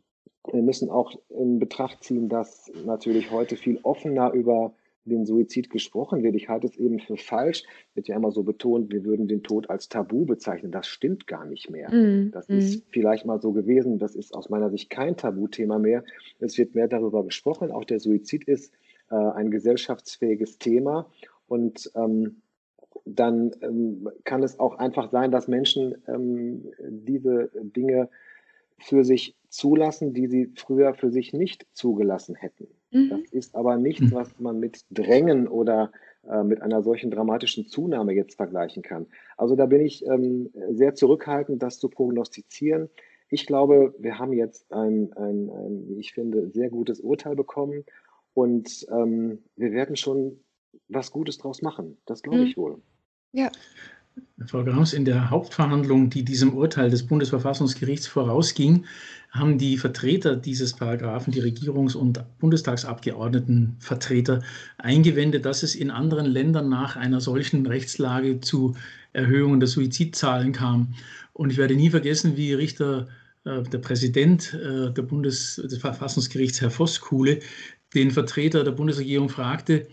wir 0.51 0.61
müssen 0.61 0.89
auch 0.89 1.11
in 1.29 1.59
Betracht 1.59 2.03
ziehen, 2.03 2.29
dass 2.29 2.71
natürlich 2.85 3.31
heute 3.31 3.57
viel 3.57 3.79
offener 3.83 4.31
über 4.31 4.73
den 5.07 5.25
Suizid 5.25 5.69
gesprochen 5.69 6.23
wird. 6.23 6.35
Ich 6.35 6.49
halte 6.49 6.67
es 6.67 6.75
eben 6.77 6.99
für 6.99 7.17
falsch. 7.17 7.63
Wird 7.93 8.07
ja 8.07 8.15
immer 8.15 8.31
so 8.31 8.43
betont, 8.43 8.91
wir 8.91 9.03
würden 9.05 9.27
den 9.27 9.43
Tod 9.43 9.69
als 9.69 9.89
Tabu 9.89 10.25
bezeichnen. 10.25 10.71
Das 10.71 10.87
stimmt 10.87 11.27
gar 11.27 11.45
nicht 11.45 11.69
mehr. 11.69 11.89
Mm, 11.89 12.31
das 12.31 12.47
mm. 12.49 12.57
ist 12.57 12.85
vielleicht 12.89 13.25
mal 13.25 13.41
so 13.41 13.51
gewesen. 13.51 13.99
Das 13.99 14.15
ist 14.15 14.33
aus 14.33 14.49
meiner 14.49 14.69
Sicht 14.69 14.89
kein 14.89 15.15
Tabuthema 15.17 15.79
mehr. 15.79 16.03
Es 16.39 16.57
wird 16.57 16.75
mehr 16.75 16.87
darüber 16.87 17.23
gesprochen. 17.23 17.71
Auch 17.71 17.85
der 17.85 17.99
Suizid 17.99 18.43
ist 18.45 18.73
äh, 19.09 19.15
ein 19.15 19.49
gesellschaftsfähiges 19.49 20.57
Thema. 20.57 21.09
Und 21.47 21.89
ähm, 21.95 22.41
dann 23.05 23.55
ähm, 23.61 24.09
kann 24.25 24.43
es 24.43 24.59
auch 24.59 24.77
einfach 24.77 25.11
sein, 25.11 25.31
dass 25.31 25.47
Menschen 25.47 25.95
ähm, 26.07 26.65
diese 26.79 27.49
Dinge 27.53 28.09
für 28.79 29.03
sich 29.03 29.35
zulassen, 29.49 30.13
die 30.13 30.27
sie 30.27 30.51
früher 30.55 30.93
für 30.93 31.09
sich 31.09 31.33
nicht 31.33 31.65
zugelassen 31.73 32.35
hätten. 32.35 32.67
Mhm. 32.91 33.09
Das 33.09 33.31
ist 33.31 33.55
aber 33.55 33.77
nichts, 33.77 34.11
mhm. 34.11 34.13
was 34.13 34.39
man 34.39 34.59
mit 34.59 34.81
Drängen 34.91 35.47
oder 35.47 35.91
äh, 36.29 36.43
mit 36.43 36.61
einer 36.61 36.83
solchen 36.83 37.11
dramatischen 37.11 37.67
Zunahme 37.67 38.13
jetzt 38.13 38.35
vergleichen 38.35 38.83
kann. 38.83 39.07
Also 39.37 39.55
da 39.55 39.65
bin 39.65 39.81
ich 39.81 40.05
ähm, 40.05 40.49
sehr 40.71 40.95
zurückhaltend, 40.95 41.63
das 41.63 41.79
zu 41.79 41.89
prognostizieren. 41.89 42.89
Ich 43.29 43.45
glaube, 43.45 43.93
wir 43.97 44.19
haben 44.19 44.33
jetzt 44.33 44.71
ein, 44.71 45.11
ein, 45.13 45.49
ein 45.49 45.89
wie 45.89 45.99
ich 45.99 46.13
finde, 46.13 46.49
sehr 46.49 46.69
gutes 46.69 46.99
Urteil 46.99 47.35
bekommen 47.35 47.83
und 48.33 48.85
ähm, 48.91 49.39
wir 49.55 49.71
werden 49.71 49.95
schon 49.95 50.39
was 50.87 51.11
Gutes 51.11 51.37
draus 51.37 51.61
machen. 51.61 51.97
Das 52.05 52.21
glaube 52.21 52.43
ich 52.43 52.55
mhm. 52.55 52.61
wohl. 52.61 52.81
Ja. 53.33 53.51
Frau 54.45 54.63
Grams, 54.63 54.93
in 54.93 55.03
der 55.03 55.29
Hauptverhandlung, 55.29 56.09
die 56.09 56.23
diesem 56.23 56.53
Urteil 56.53 56.89
des 56.89 57.07
Bundesverfassungsgerichts 57.07 58.07
vorausging, 58.07 58.85
haben 59.31 59.57
die 59.57 59.77
Vertreter 59.77 60.35
dieses 60.35 60.73
Paragraphen, 60.73 61.33
die 61.33 61.41
Regierungs- 61.41 61.95
und 61.95 62.23
Bundestagsabgeordnetenvertreter, 62.39 64.41
eingewendet, 64.77 65.45
dass 65.45 65.63
es 65.63 65.75
in 65.75 65.91
anderen 65.91 66.25
Ländern 66.25 66.69
nach 66.69 66.95
einer 66.95 67.19
solchen 67.19 67.65
Rechtslage 67.65 68.39
zu 68.39 68.75
Erhöhungen 69.13 69.59
der 69.59 69.67
Suizidzahlen 69.67 70.53
kam. 70.53 70.93
Und 71.33 71.51
ich 71.51 71.57
werde 71.57 71.75
nie 71.75 71.89
vergessen, 71.89 72.37
wie 72.37 72.53
Richter, 72.53 73.07
äh, 73.43 73.63
der 73.63 73.79
Präsident 73.79 74.53
äh, 74.53 74.91
der 74.91 75.01
Bundes, 75.01 75.55
des 75.55 75.77
Verfassungsgerichts, 75.77 76.61
Herr 76.61 76.71
Voskuhle, 76.71 77.39
den 77.93 78.11
Vertreter 78.11 78.63
der 78.63 78.71
Bundesregierung 78.71 79.29
fragte, 79.29 79.87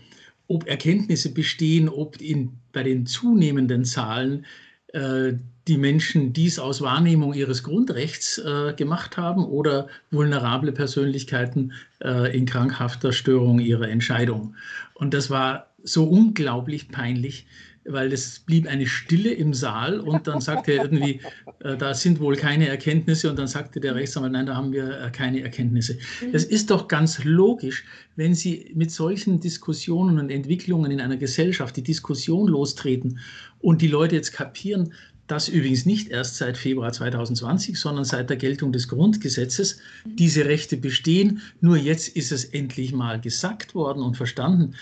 ob 0.47 0.67
Erkenntnisse 0.67 1.33
bestehen, 1.33 1.89
ob 1.89 2.21
in, 2.21 2.53
bei 2.73 2.83
den 2.83 3.05
zunehmenden 3.05 3.85
Zahlen 3.85 4.45
äh, 4.93 5.33
die 5.67 5.77
Menschen 5.77 6.31
dies 6.31 6.59
aus 6.59 6.81
Wahrnehmung 6.81 7.33
ihres 7.33 7.63
Grundrechts 7.63 8.37
äh, 8.37 8.73
gemacht 8.73 9.17
haben 9.17 9.43
oder 9.43 9.87
vulnerable 10.11 10.71
Persönlichkeiten 10.71 11.73
äh, 12.03 12.37
in 12.37 12.45
krankhafter 12.45 13.11
Störung 13.11 13.59
ihrer 13.59 13.89
Entscheidung. 13.89 14.55
Und 14.93 15.13
das 15.13 15.29
war 15.29 15.67
so 15.83 16.03
unglaublich 16.03 16.89
peinlich, 16.89 17.47
weil 17.85 18.11
es 18.11 18.39
blieb 18.39 18.67
eine 18.67 18.87
Stille 18.87 19.31
im 19.31 19.53
Saal 19.53 19.99
und 19.99 20.27
dann 20.27 20.41
sagte 20.41 20.73
er 20.73 20.83
irgendwie, 20.85 21.21
äh, 21.59 21.77
da 21.77 21.93
sind 21.93 22.19
wohl 22.19 22.35
keine 22.35 22.67
Erkenntnisse 22.67 23.29
und 23.29 23.37
dann 23.37 23.47
sagte 23.47 23.79
der 23.79 23.95
Rechtsanwalt, 23.95 24.33
nein, 24.33 24.47
da 24.47 24.55
haben 24.55 24.73
wir 24.73 24.99
äh, 24.99 25.11
keine 25.11 25.41
Erkenntnisse. 25.41 25.97
Es 26.33 26.43
ist 26.43 26.71
doch 26.71 26.87
ganz 26.87 27.23
logisch, 27.23 27.85
wenn 28.15 28.33
Sie 28.33 28.71
mit 28.75 28.91
solchen 28.91 29.39
Diskussionen 29.39 30.19
und 30.19 30.29
Entwicklungen 30.29 30.91
in 30.91 30.99
einer 30.99 31.17
Gesellschaft 31.17 31.75
die 31.77 31.83
Diskussion 31.83 32.47
lostreten 32.47 33.19
und 33.59 33.81
die 33.81 33.87
Leute 33.87 34.15
jetzt 34.15 34.31
kapieren, 34.31 34.91
dass 35.27 35.47
übrigens 35.47 35.85
nicht 35.85 36.09
erst 36.09 36.37
seit 36.37 36.57
Februar 36.57 36.91
2020, 36.91 37.79
sondern 37.79 38.05
seit 38.05 38.29
der 38.29 38.37
Geltung 38.37 38.71
des 38.71 38.87
Grundgesetzes 38.87 39.79
diese 40.05 40.45
Rechte 40.45 40.77
bestehen. 40.77 41.41
Nur 41.61 41.77
jetzt 41.77 42.09
ist 42.09 42.31
es 42.31 42.45
endlich 42.45 42.93
mal 42.93 43.19
gesagt 43.19 43.73
worden 43.73 44.03
und 44.03 44.17
verstanden 44.17 44.75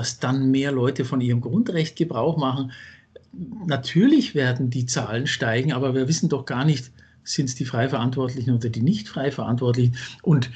dass 0.00 0.18
dann 0.18 0.50
mehr 0.50 0.72
Leute 0.72 1.04
von 1.04 1.20
ihrem 1.20 1.42
Grundrecht 1.42 1.94
Gebrauch 1.94 2.38
machen. 2.38 2.72
Natürlich 3.66 4.34
werden 4.34 4.70
die 4.70 4.86
Zahlen 4.86 5.26
steigen, 5.26 5.74
aber 5.74 5.94
wir 5.94 6.08
wissen 6.08 6.30
doch 6.30 6.46
gar 6.46 6.64
nicht, 6.64 6.90
sind 7.22 7.50
es 7.50 7.54
die 7.54 7.66
Freiverantwortlichen 7.66 8.54
oder 8.54 8.70
die 8.70 8.80
nicht 8.80 9.08
Freiverantwortlichen. 9.08 9.98
Und 10.22 10.50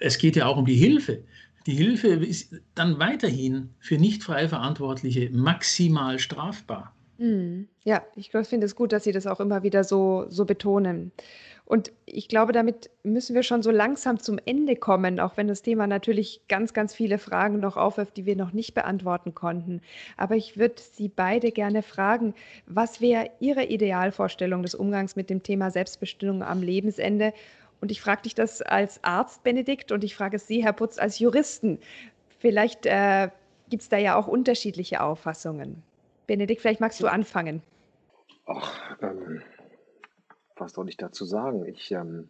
es 0.00 0.18
geht 0.18 0.34
ja 0.34 0.46
auch 0.46 0.56
um 0.56 0.66
die 0.66 0.74
Hilfe. 0.74 1.20
Die 1.66 1.74
Hilfe 1.74 2.08
ist 2.08 2.52
dann 2.74 2.98
weiterhin 2.98 3.68
für 3.78 3.96
nicht 3.96 4.24
Freiverantwortliche 4.24 5.30
maximal 5.30 6.18
strafbar. 6.18 6.92
Mhm. 7.18 7.68
Ja, 7.84 8.02
ich 8.16 8.32
finde 8.32 8.66
es 8.66 8.74
gut, 8.74 8.90
dass 8.90 9.04
Sie 9.04 9.12
das 9.12 9.28
auch 9.28 9.38
immer 9.38 9.62
wieder 9.62 9.84
so, 9.84 10.26
so 10.30 10.46
betonen. 10.46 11.12
Und 11.70 11.92
ich 12.04 12.26
glaube, 12.26 12.52
damit 12.52 12.90
müssen 13.04 13.36
wir 13.36 13.44
schon 13.44 13.62
so 13.62 13.70
langsam 13.70 14.18
zum 14.18 14.40
Ende 14.44 14.74
kommen, 14.74 15.20
auch 15.20 15.36
wenn 15.36 15.46
das 15.46 15.62
Thema 15.62 15.86
natürlich 15.86 16.40
ganz, 16.48 16.74
ganz 16.74 16.92
viele 16.92 17.16
Fragen 17.16 17.60
noch 17.60 17.76
aufwirft, 17.76 18.16
die 18.16 18.26
wir 18.26 18.34
noch 18.34 18.52
nicht 18.52 18.74
beantworten 18.74 19.36
konnten. 19.36 19.80
Aber 20.16 20.34
ich 20.34 20.58
würde 20.58 20.74
Sie 20.78 21.06
beide 21.06 21.52
gerne 21.52 21.84
fragen, 21.84 22.34
was 22.66 23.00
wäre 23.00 23.30
Ihre 23.38 23.66
Idealvorstellung 23.66 24.64
des 24.64 24.74
Umgangs 24.74 25.14
mit 25.14 25.30
dem 25.30 25.44
Thema 25.44 25.70
Selbstbestimmung 25.70 26.42
am 26.42 26.60
Lebensende? 26.60 27.32
Und 27.80 27.92
ich 27.92 28.00
frage 28.00 28.22
dich 28.22 28.34
das 28.34 28.62
als 28.62 29.04
Arzt, 29.04 29.44
Benedikt, 29.44 29.92
und 29.92 30.02
ich 30.02 30.16
frage 30.16 30.38
es 30.38 30.48
Sie, 30.48 30.64
Herr 30.64 30.72
Putz, 30.72 30.98
als 30.98 31.20
Juristen. 31.20 31.78
Vielleicht 32.40 32.84
äh, 32.84 33.28
gibt 33.68 33.84
es 33.84 33.88
da 33.88 33.96
ja 33.96 34.16
auch 34.16 34.26
unterschiedliche 34.26 35.02
Auffassungen. 35.02 35.84
Benedikt, 36.26 36.62
vielleicht 36.62 36.80
magst 36.80 37.00
du 37.00 37.06
anfangen. 37.06 37.62
Ach, 38.46 38.96
ähm, 39.02 39.40
was 40.60 40.74
soll 40.74 40.88
ich 40.88 40.96
dazu 40.96 41.24
sagen? 41.24 41.64
Ich, 41.66 41.90
ähm, 41.90 42.28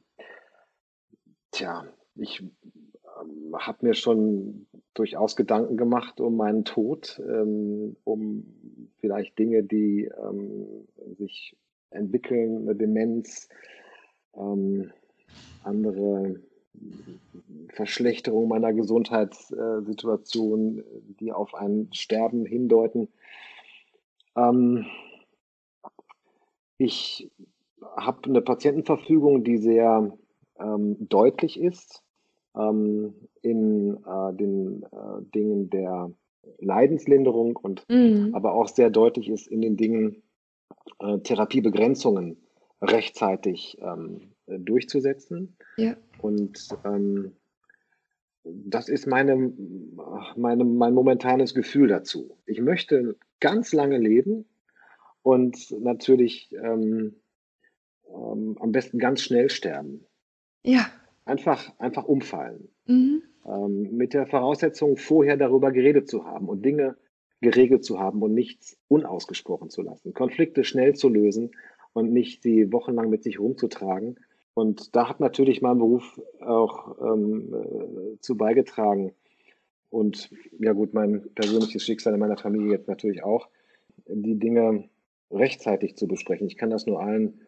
tja, 1.51 1.85
ich 2.14 2.41
ähm, 2.41 3.55
habe 3.59 3.87
mir 3.87 3.93
schon 3.95 4.66
durchaus 4.95 5.37
Gedanken 5.37 5.76
gemacht 5.76 6.20
um 6.20 6.37
meinen 6.37 6.64
Tod, 6.64 7.20
ähm, 7.26 7.97
um 8.05 8.47
vielleicht 8.99 9.39
Dinge, 9.39 9.62
die 9.62 10.05
ähm, 10.05 10.89
sich 11.18 11.57
entwickeln, 11.91 12.62
eine 12.62 12.74
Demenz, 12.76 13.49
ähm, 14.35 14.91
andere 15.64 16.41
Verschlechterung 17.74 18.49
meiner 18.49 18.72
Gesundheitssituation, 18.72 20.83
die 21.20 21.33
auf 21.33 21.55
ein 21.55 21.89
Sterben 21.93 22.47
hindeuten. 22.47 23.09
Ähm, 24.37 24.87
ich 26.78 27.31
habe 27.97 28.24
eine 28.24 28.43
Patientenverfügung, 28.43 29.45
die 29.45 29.59
sehr 29.59 30.12
ähm, 30.59 30.97
deutlich 31.09 31.59
ist 31.59 32.03
ähm, 32.57 33.14
in 33.43 33.97
äh, 34.05 34.35
den 34.35 34.83
äh, 34.85 35.22
Dingen 35.35 35.70
der 35.70 36.11
Leidenslinderung 36.59 37.57
und 37.57 37.85
mhm. 37.89 38.31
aber 38.35 38.55
auch 38.55 38.68
sehr 38.68 38.91
deutlich 38.91 39.28
ist 39.28 39.47
in 39.47 39.61
den 39.61 39.76
Dingen 39.76 40.22
äh, 41.01 41.18
Therapiebegrenzungen 41.18 42.39
rechtzeitig 42.81 43.78
ähm, 43.81 44.33
durchzusetzen. 44.47 45.57
Ja. 45.76 45.97
Und 46.20 46.68
ähm, 46.85 47.33
das 48.43 48.89
ist 48.89 49.07
meine, 49.07 49.53
meine, 50.37 50.64
mein 50.64 50.95
momentanes 50.95 51.55
Gefühl 51.55 51.89
dazu. 51.89 52.37
Ich 52.47 52.61
möchte 52.61 53.16
ganz 53.39 53.72
lange 53.72 53.99
leben 53.99 54.47
und 55.22 55.70
natürlich 55.78 56.51
ähm, 56.55 57.16
ähm, 58.11 58.56
am 58.61 58.72
besten 58.72 58.98
ganz 58.98 59.22
schnell 59.22 59.50
sterben. 59.50 60.04
Ja. 60.62 60.86
Einfach, 61.24 61.72
einfach 61.78 62.04
umfallen. 62.04 62.68
Mhm. 62.86 63.22
Ähm, 63.46 63.96
mit 63.96 64.14
der 64.14 64.26
Voraussetzung, 64.26 64.96
vorher 64.96 65.36
darüber 65.36 65.72
geredet 65.72 66.08
zu 66.08 66.24
haben 66.24 66.48
und 66.48 66.64
Dinge 66.64 66.96
geregelt 67.40 67.84
zu 67.84 67.98
haben 67.98 68.22
und 68.22 68.34
nichts 68.34 68.76
unausgesprochen 68.88 69.70
zu 69.70 69.82
lassen. 69.82 70.12
Konflikte 70.12 70.64
schnell 70.64 70.94
zu 70.94 71.08
lösen 71.08 71.52
und 71.92 72.12
nicht 72.12 72.42
sie 72.42 72.72
wochenlang 72.72 73.08
mit 73.08 73.22
sich 73.22 73.40
rumzutragen. 73.40 74.18
Und 74.54 74.94
da 74.94 75.08
hat 75.08 75.20
natürlich 75.20 75.62
mein 75.62 75.78
Beruf 75.78 76.20
auch 76.40 76.96
ähm, 77.00 77.54
äh, 77.54 78.20
zu 78.20 78.36
beigetragen. 78.36 79.12
Und 79.88 80.30
ja 80.58 80.72
gut, 80.72 80.92
mein 80.92 81.32
persönliches 81.34 81.82
Schicksal 81.82 82.14
in 82.14 82.20
meiner 82.20 82.36
Familie 82.36 82.72
jetzt 82.72 82.88
natürlich 82.88 83.24
auch, 83.24 83.48
die 84.06 84.38
Dinge 84.38 84.88
rechtzeitig 85.30 85.96
zu 85.96 86.06
besprechen. 86.06 86.46
Ich 86.46 86.56
kann 86.56 86.70
das 86.70 86.86
nur 86.86 87.00
allen 87.00 87.40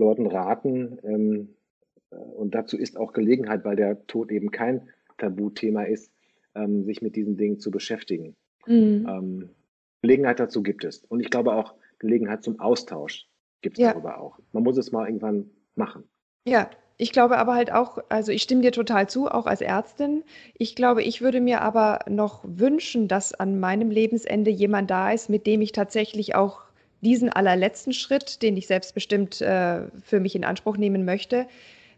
Leuten 0.00 0.26
raten. 0.26 0.98
Ähm, 1.04 1.54
äh, 2.10 2.16
und 2.16 2.54
dazu 2.54 2.76
ist 2.76 2.96
auch 2.96 3.12
Gelegenheit, 3.12 3.64
weil 3.64 3.76
der 3.76 4.06
Tod 4.06 4.32
eben 4.32 4.50
kein 4.50 4.88
Tabuthema 5.18 5.84
ist, 5.84 6.12
ähm, 6.56 6.84
sich 6.84 7.02
mit 7.02 7.14
diesen 7.14 7.36
Dingen 7.36 7.60
zu 7.60 7.70
beschäftigen. 7.70 8.34
Mhm. 8.66 9.06
Ähm, 9.08 9.50
Gelegenheit 10.02 10.40
dazu 10.40 10.62
gibt 10.62 10.84
es. 10.84 11.04
Und 11.04 11.20
ich 11.20 11.30
glaube 11.30 11.54
auch 11.54 11.74
Gelegenheit 11.98 12.42
zum 12.42 12.58
Austausch 12.58 13.28
gibt 13.62 13.78
es 13.78 13.82
ja. 13.82 13.92
darüber 13.92 14.20
auch. 14.20 14.38
Man 14.52 14.62
muss 14.62 14.78
es 14.78 14.90
mal 14.90 15.06
irgendwann 15.06 15.50
machen. 15.74 16.04
Ja, 16.46 16.70
ich 16.96 17.12
glaube 17.12 17.38
aber 17.38 17.54
halt 17.54 17.72
auch, 17.72 17.98
also 18.08 18.32
ich 18.32 18.42
stimme 18.42 18.62
dir 18.62 18.72
total 18.72 19.08
zu, 19.08 19.28
auch 19.28 19.46
als 19.46 19.60
Ärztin. 19.60 20.24
Ich 20.54 20.74
glaube, 20.74 21.02
ich 21.02 21.20
würde 21.20 21.40
mir 21.40 21.60
aber 21.60 22.00
noch 22.08 22.42
wünschen, 22.44 23.08
dass 23.08 23.34
an 23.34 23.60
meinem 23.60 23.90
Lebensende 23.90 24.50
jemand 24.50 24.90
da 24.90 25.12
ist, 25.12 25.28
mit 25.28 25.46
dem 25.46 25.60
ich 25.60 25.72
tatsächlich 25.72 26.34
auch 26.34 26.69
diesen 27.02 27.30
allerletzten 27.30 27.92
Schritt, 27.92 28.42
den 28.42 28.56
ich 28.56 28.66
selbstbestimmt 28.66 29.40
äh, 29.40 29.82
für 30.04 30.20
mich 30.20 30.34
in 30.34 30.44
Anspruch 30.44 30.76
nehmen 30.76 31.04
möchte, 31.04 31.46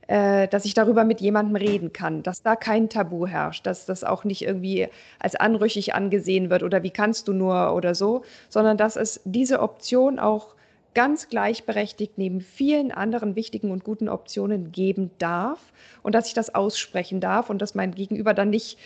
äh, 0.09 0.48
dass 0.48 0.64
ich 0.64 0.74
darüber 0.74 1.05
mit 1.05 1.20
jemandem 1.20 1.57
reden 1.57 1.92
kann, 1.92 2.22
dass 2.22 2.42
da 2.42 2.57
kein 2.57 2.88
Tabu 2.88 3.26
herrscht, 3.26 3.66
dass 3.66 3.86
das 3.86 4.05
auch 4.05 4.24
nicht 4.24 4.42
irgendwie 4.42 4.88
als 5.18 5.36
anrüchig 5.36 5.94
angesehen 5.94 6.50
wird 6.50 6.62
oder 6.62 6.82
wie 6.82 6.90
kannst 6.90 7.28
du 7.28 7.32
nur 7.32 7.74
oder 7.74 7.94
so, 7.94 8.22
sondern 8.48 8.76
dass 8.76 8.96
es 8.96 9.20
diese 9.24 9.61
Option 9.61 10.18
auch 10.18 10.55
ganz 10.95 11.28
gleichberechtigt 11.28 12.18
neben 12.18 12.40
vielen 12.40 12.93
anderen 12.93 13.36
wichtigen 13.36 13.70
und 13.70 13.84
guten 13.84 14.09
Optionen 14.09 14.72
geben 14.72 15.11
darf 15.18 15.72
und 16.03 16.14
dass 16.14 16.26
ich 16.26 16.34
das 16.34 16.55
aussprechen 16.55 17.20
darf 17.20 17.51
und 17.51 17.61
dass 17.61 17.74
mein 17.74 17.95
Gegenüber 17.95 18.34
dann 18.34 18.51
nicht 18.51 18.78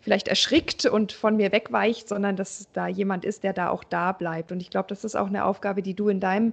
vielleicht 0.00 0.28
erschrickt 0.28 0.86
und 0.86 1.12
von 1.12 1.36
mir 1.36 1.52
wegweicht, 1.52 2.08
sondern 2.08 2.36
dass 2.36 2.68
da 2.72 2.88
jemand 2.88 3.24
ist, 3.24 3.44
der 3.44 3.52
da 3.52 3.68
auch 3.68 3.84
da 3.84 4.12
bleibt. 4.12 4.50
Und 4.52 4.60
ich 4.60 4.70
glaube, 4.70 4.88
das 4.88 5.04
ist 5.04 5.14
auch 5.14 5.28
eine 5.28 5.44
Aufgabe, 5.44 5.82
die 5.82 5.94
du 5.94 6.08
in 6.08 6.20
deinem 6.20 6.52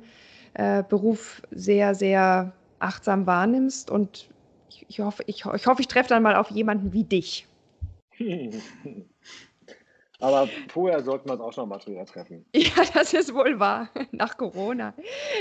äh, 0.54 0.84
Beruf 0.84 1.42
sehr, 1.52 1.96
sehr 1.96 2.52
achtsam 2.80 3.26
wahrnimmst. 3.26 3.90
Und 3.90 4.30
ich, 4.70 4.86
ich 4.90 5.00
hoffe, 5.00 5.24
ich, 5.28 5.46
ich, 5.46 5.68
hoffe, 5.68 5.82
ich 5.82 5.88
treffe 5.88 6.10
dann 6.10 6.24
mal 6.24 6.36
auf 6.36 6.52
jemanden 6.52 6.94
wie 6.94 7.04
dich. 7.04 7.48
Aber 10.22 10.48
vorher 10.70 11.04
sollten 11.04 11.28
wir 11.28 11.34
uns 11.34 11.42
auch 11.42 11.54
schon 11.54 11.68
mal 11.68 11.80
drüber 11.80 12.06
treffen. 12.06 12.46
Ja, 12.56 12.84
das 12.94 13.14
ist 13.14 13.34
wohl 13.34 13.60
wahr, 13.60 13.90
nach 14.12 14.38
Corona. 14.38 14.94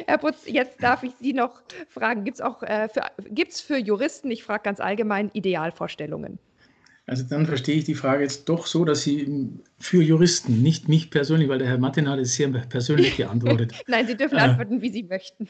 Herr 0.07 0.18
Putz, 0.18 0.47
jetzt 0.47 0.83
darf 0.83 1.03
ich 1.03 1.12
Sie 1.20 1.33
noch 1.33 1.62
fragen, 1.89 2.24
gibt 2.24 2.37
es 2.37 2.41
auch 2.41 2.62
äh, 2.62 2.89
für, 2.89 3.03
gibt's 3.28 3.61
für 3.61 3.76
Juristen, 3.76 4.31
ich 4.31 4.43
frage 4.43 4.62
ganz 4.64 4.81
allgemein, 4.81 5.31
Idealvorstellungen? 5.35 6.39
Also 7.07 7.24
dann 7.24 7.45
verstehe 7.47 7.76
ich 7.76 7.85
die 7.85 7.95
Frage 7.95 8.22
jetzt 8.22 8.49
doch 8.49 8.66
so, 8.66 8.85
dass 8.85 9.03
Sie 9.03 9.51
für 9.78 10.03
Juristen, 10.03 10.62
nicht 10.62 10.89
mich 10.89 11.11
persönlich, 11.11 11.49
weil 11.49 11.59
der 11.59 11.68
Herr 11.68 11.78
Martin 11.78 12.09
hat 12.09 12.18
es 12.18 12.35
sehr 12.35 12.49
persönlich 12.49 13.16
geantwortet. 13.16 13.74
Nein, 13.87 14.07
Sie 14.07 14.16
dürfen 14.16 14.39
äh, 14.39 14.43
antworten, 14.43 14.81
wie 14.81 14.91
Sie 14.91 15.03
möchten. 15.03 15.49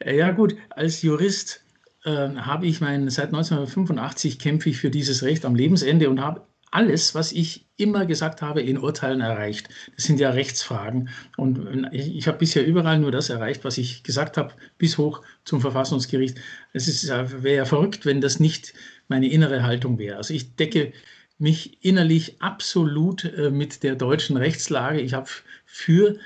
Äh, 0.00 0.16
ja 0.16 0.30
gut, 0.30 0.56
als 0.70 1.02
Jurist 1.02 1.64
äh, 2.04 2.10
habe 2.10 2.66
ich 2.66 2.80
mein, 2.80 3.08
seit 3.08 3.28
1985 3.28 4.38
kämpfe 4.38 4.70
ich 4.70 4.78
für 4.78 4.90
dieses 4.90 5.22
Recht 5.22 5.44
am 5.44 5.54
Lebensende 5.54 6.10
und 6.10 6.20
habe 6.20 6.42
alles, 6.72 7.14
was 7.14 7.32
ich 7.32 7.66
immer 7.76 8.06
gesagt 8.06 8.42
habe, 8.42 8.62
in 8.62 8.78
Urteilen 8.78 9.20
erreicht. 9.20 9.68
Das 9.94 10.04
sind 10.04 10.18
ja 10.18 10.30
Rechtsfragen. 10.30 11.10
Und 11.36 11.88
ich, 11.92 12.26
habe 12.26 12.38
bisher 12.38 12.66
überall 12.66 12.98
nur 12.98 13.12
das 13.12 13.30
erreicht, 13.30 13.64
was 13.64 13.78
ich 13.78 14.02
gesagt 14.02 14.36
habe, 14.36 14.54
bis 14.78 14.98
hoch 14.98 15.22
zum 15.44 15.60
Verfassungsgericht. 15.60 16.38
Es 16.72 17.08
wäre 17.08 17.56
ja 17.56 17.64
verrückt, 17.64 18.06
wenn 18.06 18.20
das 18.20 18.40
nicht 18.40 18.74
meine 19.08 19.30
innere 19.30 19.62
Haltung 19.62 19.98
wäre. 19.98 20.16
Also 20.16 20.34
ich 20.34 20.56
decke 20.56 20.92
mich 21.38 21.84
innerlich 21.84 22.40
absolut 22.40 23.24
äh, 23.24 23.50
mit 23.50 23.82
der 23.82 23.94
deutschen 23.94 24.36
Rechtslage. 24.36 25.00
Ich 25.00 25.14
habe 25.14 25.28
für 25.66 26.16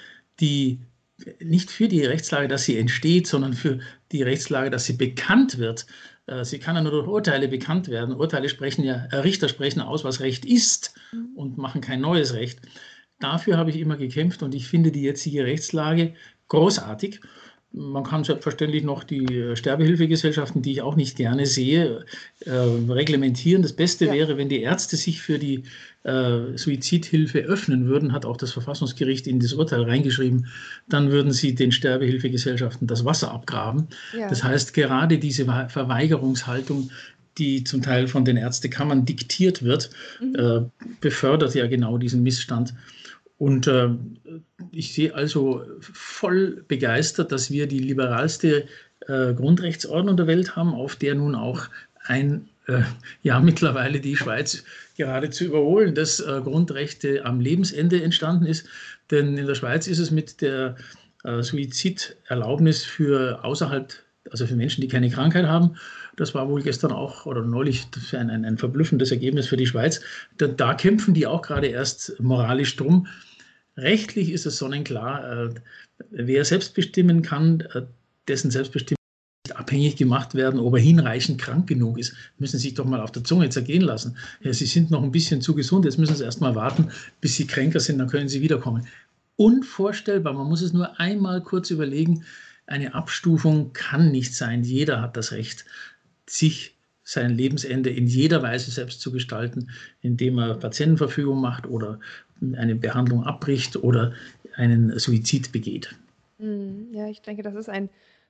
die 0.40 0.78
nicht 1.42 1.70
für 1.70 1.88
die 1.88 2.05
Rechtslage, 2.05 2.49
dass 2.49 2.64
sie 2.64 2.78
entsteht, 2.78 3.26
sondern 3.26 3.55
für 3.55 3.78
die 4.12 4.22
Rechtslage, 4.22 4.70
dass 4.70 4.84
sie 4.84 4.92
bekannt 4.92 5.59
wird, 5.59 5.82
äh, 5.82 6.16
sie 6.45 6.59
kann 6.59 6.77
ja 6.77 6.83
nur 6.83 6.93
durch 6.93 7.07
Urteile 7.07 7.49
bekannt 7.49 7.89
werden. 7.89 8.16
Urteile 8.16 8.49
sprechen 8.49 8.85
ja, 8.85 9.07
äh, 9.11 9.16
Richter 9.16 9.49
sprechen 9.49 9.81
aus, 9.81 10.05
was 10.05 10.20
Recht 10.20 10.45
ist 10.45 10.95
mhm. 11.12 11.29
und 11.37 11.59
machen 11.59 11.81
kein 11.81 12.01
neues 12.01 12.35
Recht. 12.35 12.61
Dafür 13.20 13.57
habe 13.57 13.70
ich 13.70 13.79
immer 13.79 13.97
gekämpft 13.97 14.43
und 14.43 14.55
ich 14.55 14.66
finde 14.66 14.91
die 14.93 15.03
jetzige 15.03 15.45
Rechtslage 15.45 16.14
großartig. 16.49 17.20
Man 17.79 18.05
kann 18.05 18.24
selbstverständlich 18.24 18.85
noch 18.85 19.05
die 19.05 19.55
Sterbehilfegesellschaften, 19.55 20.62
die 20.62 20.72
ich 20.72 20.82
auch 20.82 20.97
nicht 20.97 21.15
gerne 21.16 21.44
sehe, 21.44 22.07
äh, 22.40 22.51
reglementieren. 22.51 23.61
Das 23.61 23.74
Beste 23.74 24.07
ja. 24.07 24.15
wäre, 24.15 24.39
wenn 24.39 24.48
die 24.48 24.62
Ärzte 24.62 24.97
sich 24.97 25.20
für 25.20 25.39
die 25.39 25.65
äh, 26.05 26.57
Suizidhilfe 26.57 27.40
öffnen 27.40 27.86
würden, 27.86 28.12
hat 28.12 28.24
auch 28.24 28.39
das 28.39 28.53
Verfassungsgericht 28.53 29.27
in 29.27 29.40
das 29.40 29.53
Urteil 29.53 29.82
reingeschrieben, 29.82 30.47
dann 30.89 31.11
würden 31.11 31.32
sie 31.32 31.55
den 31.55 31.70
Sterbehilfegesellschaften 31.70 32.86
das 32.86 33.05
Wasser 33.05 33.31
abgraben. 33.31 33.89
Ja. 34.16 34.28
Das 34.28 34.43
heißt, 34.43 34.73
gerade 34.73 35.19
diese 35.19 35.44
Verweigerungshaltung, 35.44 36.90
die 37.36 37.65
zum 37.65 37.82
Teil 37.82 38.09
von 38.09 38.24
den 38.24 38.39
Ärztekammern 38.39 39.05
diktiert 39.05 39.62
wird, 39.62 39.90
mhm. 40.20 40.35
äh, 40.36 40.61
befördert 41.03 41.55
ja 41.55 41.66
genau 41.66 41.98
diesen 41.98 42.23
Missstand. 42.23 42.73
Und 43.39 43.67
äh, 43.67 43.89
ich 44.73 44.95
sehe 44.95 45.15
also 45.15 45.63
voll 45.81 46.65
begeistert, 46.69 47.33
dass 47.33 47.51
wir 47.51 47.67
die 47.67 47.79
liberalste 47.79 48.67
äh, 49.07 49.35
Grundrechtsordnung 49.35 50.17
der 50.17 50.27
Welt 50.27 50.57
haben, 50.57 50.75
auf 50.75 50.97
der 50.97 51.15
nun 51.15 51.35
auch 51.35 51.69
ein, 52.05 52.49
äh, 52.67 52.83
ja 53.23 53.41
mittlerweile 53.41 54.01
die 54.01 54.17
Schweiz 54.17 54.65
geradezu 54.97 55.45
überholen, 55.45 55.95
dass 55.95 56.21
äh, 56.21 56.41
Grundrechte 56.43 57.25
am 57.25 57.41
Lebensende 57.41 58.03
entstanden 58.03 58.47
ist. 58.47 58.67
Denn 59.11 59.37
in 59.37 59.47
der 59.47 59.55
Schweiz 59.55 59.87
ist 59.87 59.99
es 59.99 60.11
mit 60.11 60.41
der 60.41 60.77
äh, 61.25 61.43
Suiziderlaubnis 61.43 62.85
für 62.85 63.45
außerhalb 63.45 63.93
also 64.31 64.47
für 64.47 64.57
Menschen, 64.57 64.81
die 64.81 64.89
keine 64.89 65.11
Krankheit 65.11 65.47
haben. 65.47 65.77
Das 66.17 66.35
war 66.35 66.49
wohl 66.49 66.63
gestern 66.63 66.93
auch 66.93 67.27
oder 67.27 67.43
neulich 67.43 67.87
ein, 68.13 68.31
ein, 68.31 68.45
ein 68.45 68.59
verblüffendes 68.59 69.11
Ergebnis 69.11 69.47
für 69.47 69.57
die 69.57 69.67
Schweiz. 69.67 70.01
Da, 70.39 70.47
da, 70.47 70.75
kämpfen 70.75 71.15
die 71.15 71.27
auch 71.27 71.43
gerade 71.43 71.69
erst 71.69 72.19
moralisch 72.21 72.75
drum. 72.77 73.07
Rechtlich 73.77 74.31
ist 74.31 74.47
es 74.47 74.59
sonnenklar, 74.59 75.48
äh, 75.48 75.55
wer 76.11 76.44
selbst 76.44 76.74
bestimmen 76.74 77.23
kann, 77.23 77.61
äh, 77.61 77.82
dessen 78.28 78.51
Selbstbestimmung 78.51 78.97
abhängig 79.55 79.97
gemacht 79.97 80.35
werden, 80.35 80.59
ob 80.59 80.74
er 80.74 80.81
hinreichend 80.81 81.40
krank 81.40 81.69
genug 81.69 81.98
ist, 81.98 82.15
müssen 82.39 82.59
Sie 82.59 82.69
sich 82.69 82.74
doch 82.74 82.85
mal 82.85 83.01
auf 83.01 83.12
der 83.12 83.24
Zunge 83.24 83.48
zergehen 83.48 83.82
lassen. 83.82 84.16
Ja, 84.40 84.53
Sie 84.53 84.66
sind 84.66 84.90
noch 84.90 85.03
ein 85.03 85.12
bisschen 85.12 85.40
zu 85.40 85.55
gesund, 85.55 85.85
jetzt 85.85 85.98
müssen 85.98 86.16
Sie 86.16 86.24
erst 86.24 86.40
mal 86.40 86.55
warten, 86.55 86.90
bis 87.20 87.36
Sie 87.36 87.47
kränker 87.47 87.81
sind, 87.81 87.98
dann 87.98 88.09
können 88.09 88.28
Sie 88.28 88.40
wiederkommen. 88.40 88.86
Unvorstellbar, 89.36 90.32
man 90.32 90.48
muss 90.48 90.62
es 90.62 90.73
nur 90.73 90.98
einmal 90.98 91.43
kurz 91.43 91.70
überlegen, 91.70 92.24
eine 92.66 92.94
Abstufung 92.94 93.73
kann 93.73 94.11
nicht 94.11 94.35
sein. 94.35 94.65
Jeder 94.65 95.01
hat 95.01 95.16
das 95.16 95.32
Recht, 95.32 95.65
sich 96.27 96.74
sein 97.05 97.36
Lebensende 97.36 97.90
in 97.90 98.09
jeder 98.09 98.43
Weise 98.43 98.70
selbst 98.73 99.01
zu 99.01 99.12
gestalten, 99.12 99.70
indem 100.01 100.39
er 100.39 100.55
Patientenverfügung 100.55 101.40
macht 101.40 101.66
oder 101.66 102.01
eine 102.57 102.75
Behandlung 102.75 103.25
abbricht 103.25 103.77
oder 103.77 104.13
einen 104.57 104.99
Suizid 104.99 105.53
begeht. 105.53 105.95
Hm, 106.39 106.89
ja, 106.93 107.09
ich 107.09 107.23
denke, 107.23 107.43
das 107.43 107.55
ist 107.55 107.69
ein 107.69 107.89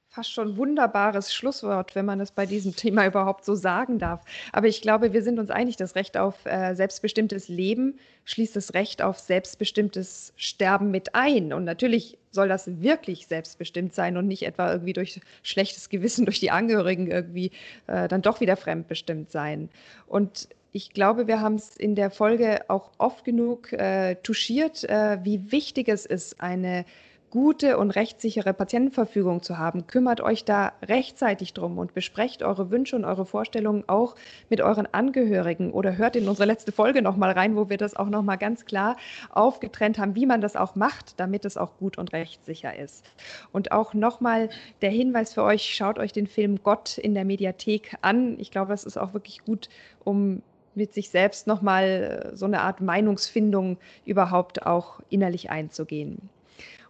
fast 0.09 0.33
schon 0.33 0.57
wunderbares 0.57 1.35
Schlusswort, 1.35 1.95
wenn 1.95 2.07
man 2.07 2.19
das 2.19 2.31
bei 2.31 2.47
diesem 2.47 2.74
Thema 2.77 3.07
überhaupt 3.07 3.45
so 3.45 3.55
sagen 3.55 3.99
darf. 3.99 4.23
Aber 4.53 4.69
ich 4.69 4.81
glaube, 4.81 5.12
wir 5.12 5.23
sind 5.23 5.39
uns 5.39 5.51
einig, 5.51 5.77
das 5.77 5.95
Recht 5.95 6.16
auf 6.16 6.47
äh, 6.47 6.74
selbstbestimmtes 6.74 7.49
Leben 7.49 7.99
schließt 8.24 8.57
das 8.57 8.74
Recht 8.74 9.03
auf 9.03 9.19
selbstbestimmtes 9.19 10.33
Sterben 10.37 10.91
mit 10.91 11.15
ein. 11.15 11.53
Und 11.53 11.65
natürlich 11.65 12.19
soll 12.31 12.49
das 12.49 12.81
wirklich 12.81 13.27
selbstbestimmt 13.27 13.95
sein 13.95 14.16
und 14.16 14.27
nicht 14.27 14.45
etwa 14.45 14.73
irgendwie 14.73 14.93
durch 14.93 15.20
schlechtes 15.43 15.89
Gewissen 15.89 16.24
durch 16.27 16.41
die 16.41 16.51
Angehörigen 16.51 17.11
irgendwie 17.11 17.51
äh, 17.87 18.09
dann 18.09 18.23
doch 18.23 18.41
wieder 18.41 18.57
fremdbestimmt 18.57 19.31
sein. 19.31 19.69
Und 20.07 20.49
ich 20.77 20.93
glaube, 20.93 21.27
wir 21.27 21.40
haben 21.40 21.55
es 21.55 21.74
in 21.74 21.94
der 21.94 22.11
Folge 22.11 22.69
auch 22.69 22.90
oft 22.98 23.24
genug 23.24 23.73
äh, 23.73 24.16
touchiert, 24.16 24.85
äh, 24.85 25.19
wie 25.24 25.51
wichtig 25.51 25.89
es 25.89 26.05
ist, 26.05 26.39
eine 26.39 26.85
gute 27.31 27.78
und 27.78 27.93
rechtssichere 27.93 28.53
Patientenverfügung 28.53 29.43
zu 29.43 29.57
haben. 29.57 29.86
Kümmert 29.86 30.20
euch 30.20 30.44
da 30.44 30.74
rechtzeitig 30.82 31.55
drum 31.55 31.78
und 31.78 31.94
besprecht 31.94 32.43
eure 32.43 32.70
Wünsche 32.70 32.94
und 32.94 33.07
eure 33.07 33.24
Vorstellungen 33.24 33.85
auch 33.86 34.16
mit 34.51 34.61
euren 34.61 34.86
Angehörigen 34.93 35.73
oder 35.73 35.97
hört 35.97 36.15
in 36.15 36.28
unsere 36.28 36.47
letzte 36.47 36.73
Folge 36.73 37.01
nochmal 37.01 37.32
rein, 37.32 37.57
wo 37.57 37.70
wir 37.70 37.78
das 37.78 37.97
auch 37.97 38.11
nochmal 38.11 38.36
ganz 38.36 38.66
klar 38.66 38.98
aufgetrennt 39.31 39.98
haben, 39.98 40.15
wie 40.15 40.27
man 40.27 40.43
das 40.43 40.57
auch 40.57 40.74
macht, 40.74 41.19
damit 41.19 41.47
es 41.47 41.57
auch 41.57 41.78
gut 41.78 41.97
und 41.97 42.12
rechtssicher 42.12 42.78
ist. 42.78 43.03
Und 43.51 43.73
auch 43.73 43.94
nochmal 43.94 44.51
der 44.82 44.90
Hinweis 44.90 45.32
für 45.32 45.43
euch, 45.43 45.74
schaut 45.74 45.98
euch 45.98 46.12
den 46.12 46.27
Film 46.27 46.62
Gott 46.62 46.98
in 46.98 47.15
der 47.15 47.24
Mediathek 47.24 47.97
an. 48.03 48.39
Ich 48.39 48.51
glaube, 48.51 48.73
das 48.73 48.85
ist 48.85 48.98
auch 48.98 49.15
wirklich 49.15 49.43
gut, 49.43 49.70
um 50.05 50.43
mit 50.77 50.94
sich 50.94 51.11
selbst 51.11 51.47
nochmal 51.47 52.32
so 52.35 52.47
eine 52.47 52.61
Art 52.61 52.81
Meinungsfindung 52.81 53.78
überhaupt 54.05 54.66
auch 54.66 55.01
innerlich 55.09 55.51
einzugehen. 55.51 56.28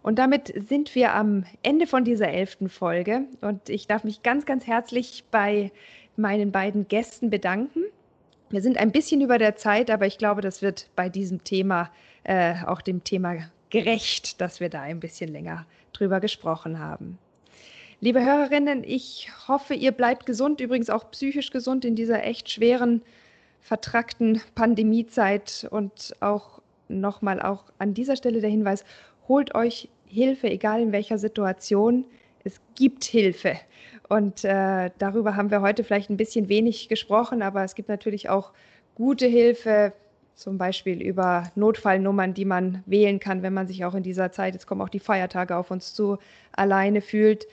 Und 0.03 0.19
damit 0.19 0.53
sind 0.69 0.95
wir 0.95 1.13
am 1.13 1.45
Ende 1.63 1.87
von 1.87 2.05
dieser 2.05 2.29
elften 2.29 2.69
Folge. 2.69 3.25
Und 3.41 3.69
ich 3.69 3.87
darf 3.87 4.03
mich 4.03 4.23
ganz, 4.23 4.45
ganz 4.45 4.65
herzlich 4.67 5.25
bei 5.31 5.71
meinen 6.15 6.51
beiden 6.51 6.87
Gästen 6.87 7.29
bedanken. 7.29 7.81
Wir 8.49 8.61
sind 8.61 8.77
ein 8.77 8.91
bisschen 8.91 9.21
über 9.21 9.37
der 9.37 9.57
Zeit, 9.57 9.91
aber 9.91 10.05
ich 10.05 10.17
glaube, 10.17 10.41
das 10.41 10.61
wird 10.61 10.89
bei 10.95 11.09
diesem 11.09 11.43
Thema 11.43 11.91
äh, 12.23 12.55
auch 12.65 12.81
dem 12.81 13.03
Thema 13.03 13.35
gerecht, 13.69 14.39
dass 14.39 14.59
wir 14.59 14.69
da 14.69 14.81
ein 14.81 14.99
bisschen 14.99 15.31
länger 15.31 15.65
drüber 15.91 16.19
gesprochen 16.19 16.79
haben. 16.79 17.17
Liebe 17.99 18.23
Hörerinnen, 18.23 18.83
ich 18.83 19.29
hoffe, 19.47 19.73
ihr 19.73 19.91
bleibt 19.91 20.25
gesund, 20.25 20.61
übrigens 20.61 20.89
auch 20.89 21.09
psychisch 21.11 21.51
gesund 21.51 21.83
in 21.83 21.95
dieser 21.95 22.23
echt 22.23 22.49
schweren, 22.49 23.01
vertrackten 23.67 24.39
Pandemiezeit 24.55 25.67
und 25.69 26.15
auch 26.21 26.61
nochmal 26.87 27.41
auch 27.41 27.65
an 27.79 27.93
dieser 27.93 28.15
Stelle 28.15 28.39
der 28.39 28.49
Hinweis, 28.49 28.85
holt 29.27 29.55
euch 29.55 29.89
Hilfe, 30.05 30.49
egal 30.49 30.81
in 30.81 30.93
welcher 30.93 31.17
Situation. 31.17 32.05
Es 32.45 32.61
gibt 32.75 33.03
Hilfe. 33.03 33.57
Und 34.07 34.45
äh, 34.45 34.89
darüber 34.99 35.35
haben 35.35 35.51
wir 35.51 35.61
heute 35.61 35.83
vielleicht 35.83 36.09
ein 36.09 36.15
bisschen 36.15 36.47
wenig 36.47 36.87
gesprochen, 36.87 37.41
aber 37.41 37.65
es 37.65 37.75
gibt 37.75 37.89
natürlich 37.89 38.29
auch 38.29 38.53
gute 38.95 39.25
Hilfe, 39.25 39.91
zum 40.33 40.57
Beispiel 40.57 41.01
über 41.01 41.51
Notfallnummern, 41.55 42.33
die 42.33 42.45
man 42.45 42.83
wählen 42.85 43.19
kann, 43.19 43.41
wenn 43.41 43.53
man 43.53 43.67
sich 43.67 43.83
auch 43.83 43.95
in 43.95 44.03
dieser 44.03 44.31
Zeit, 44.31 44.53
jetzt 44.53 44.65
kommen 44.65 44.81
auch 44.81 44.87
die 44.87 45.01
Feiertage 45.01 45.57
auf 45.57 45.71
uns 45.71 45.93
zu, 45.93 46.19
alleine 46.53 47.01
fühlt. 47.01 47.47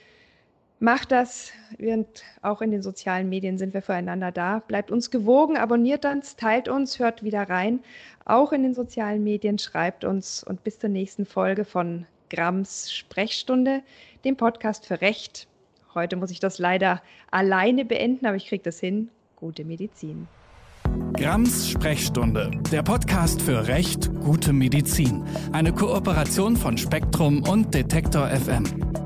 Macht 0.79 1.11
das 1.11 1.51
und 1.79 2.05
auch 2.41 2.61
in 2.61 2.71
den 2.71 2.81
sozialen 2.81 3.29
Medien 3.29 3.57
sind 3.57 3.73
wir 3.73 3.81
füreinander 3.81 4.31
da. 4.31 4.59
Bleibt 4.59 4.91
uns 4.91 5.09
gewogen, 5.09 5.55
abonniert 5.55 6.03
uns, 6.05 6.35
teilt 6.35 6.67
uns, 6.67 6.99
hört 6.99 7.23
wieder 7.23 7.49
rein. 7.49 7.79
Auch 8.25 8.51
in 8.51 8.63
den 8.63 8.73
sozialen 8.73 9.23
Medien 9.23 9.57
schreibt 9.57 10.03
uns 10.03 10.43
und 10.43 10.63
bis 10.63 10.79
zur 10.79 10.89
nächsten 10.89 11.25
Folge 11.25 11.63
von 11.63 12.05
Grams 12.29 12.91
Sprechstunde, 12.91 13.83
dem 14.25 14.35
Podcast 14.35 14.85
für 14.85 14.99
Recht. 14.99 15.47
Heute 15.93 16.17
muss 16.17 16.31
ich 16.31 16.41
das 16.41 16.59
leider 16.59 17.01
alleine 17.31 17.85
beenden, 17.85 18.25
aber 18.25 18.35
ich 18.35 18.47
kriege 18.47 18.63
das 18.63 18.79
hin. 18.79 19.09
Gute 19.37 19.63
Medizin. 19.63 20.27
Grams 21.13 21.69
Sprechstunde, 21.69 22.51
der 22.71 22.83
Podcast 22.83 23.41
für 23.41 23.67
Recht, 23.67 24.13
gute 24.19 24.51
Medizin. 24.51 25.23
Eine 25.53 25.71
Kooperation 25.71 26.57
von 26.57 26.77
Spektrum 26.77 27.43
und 27.47 27.73
Detektor 27.73 28.27
FM. 28.27 29.04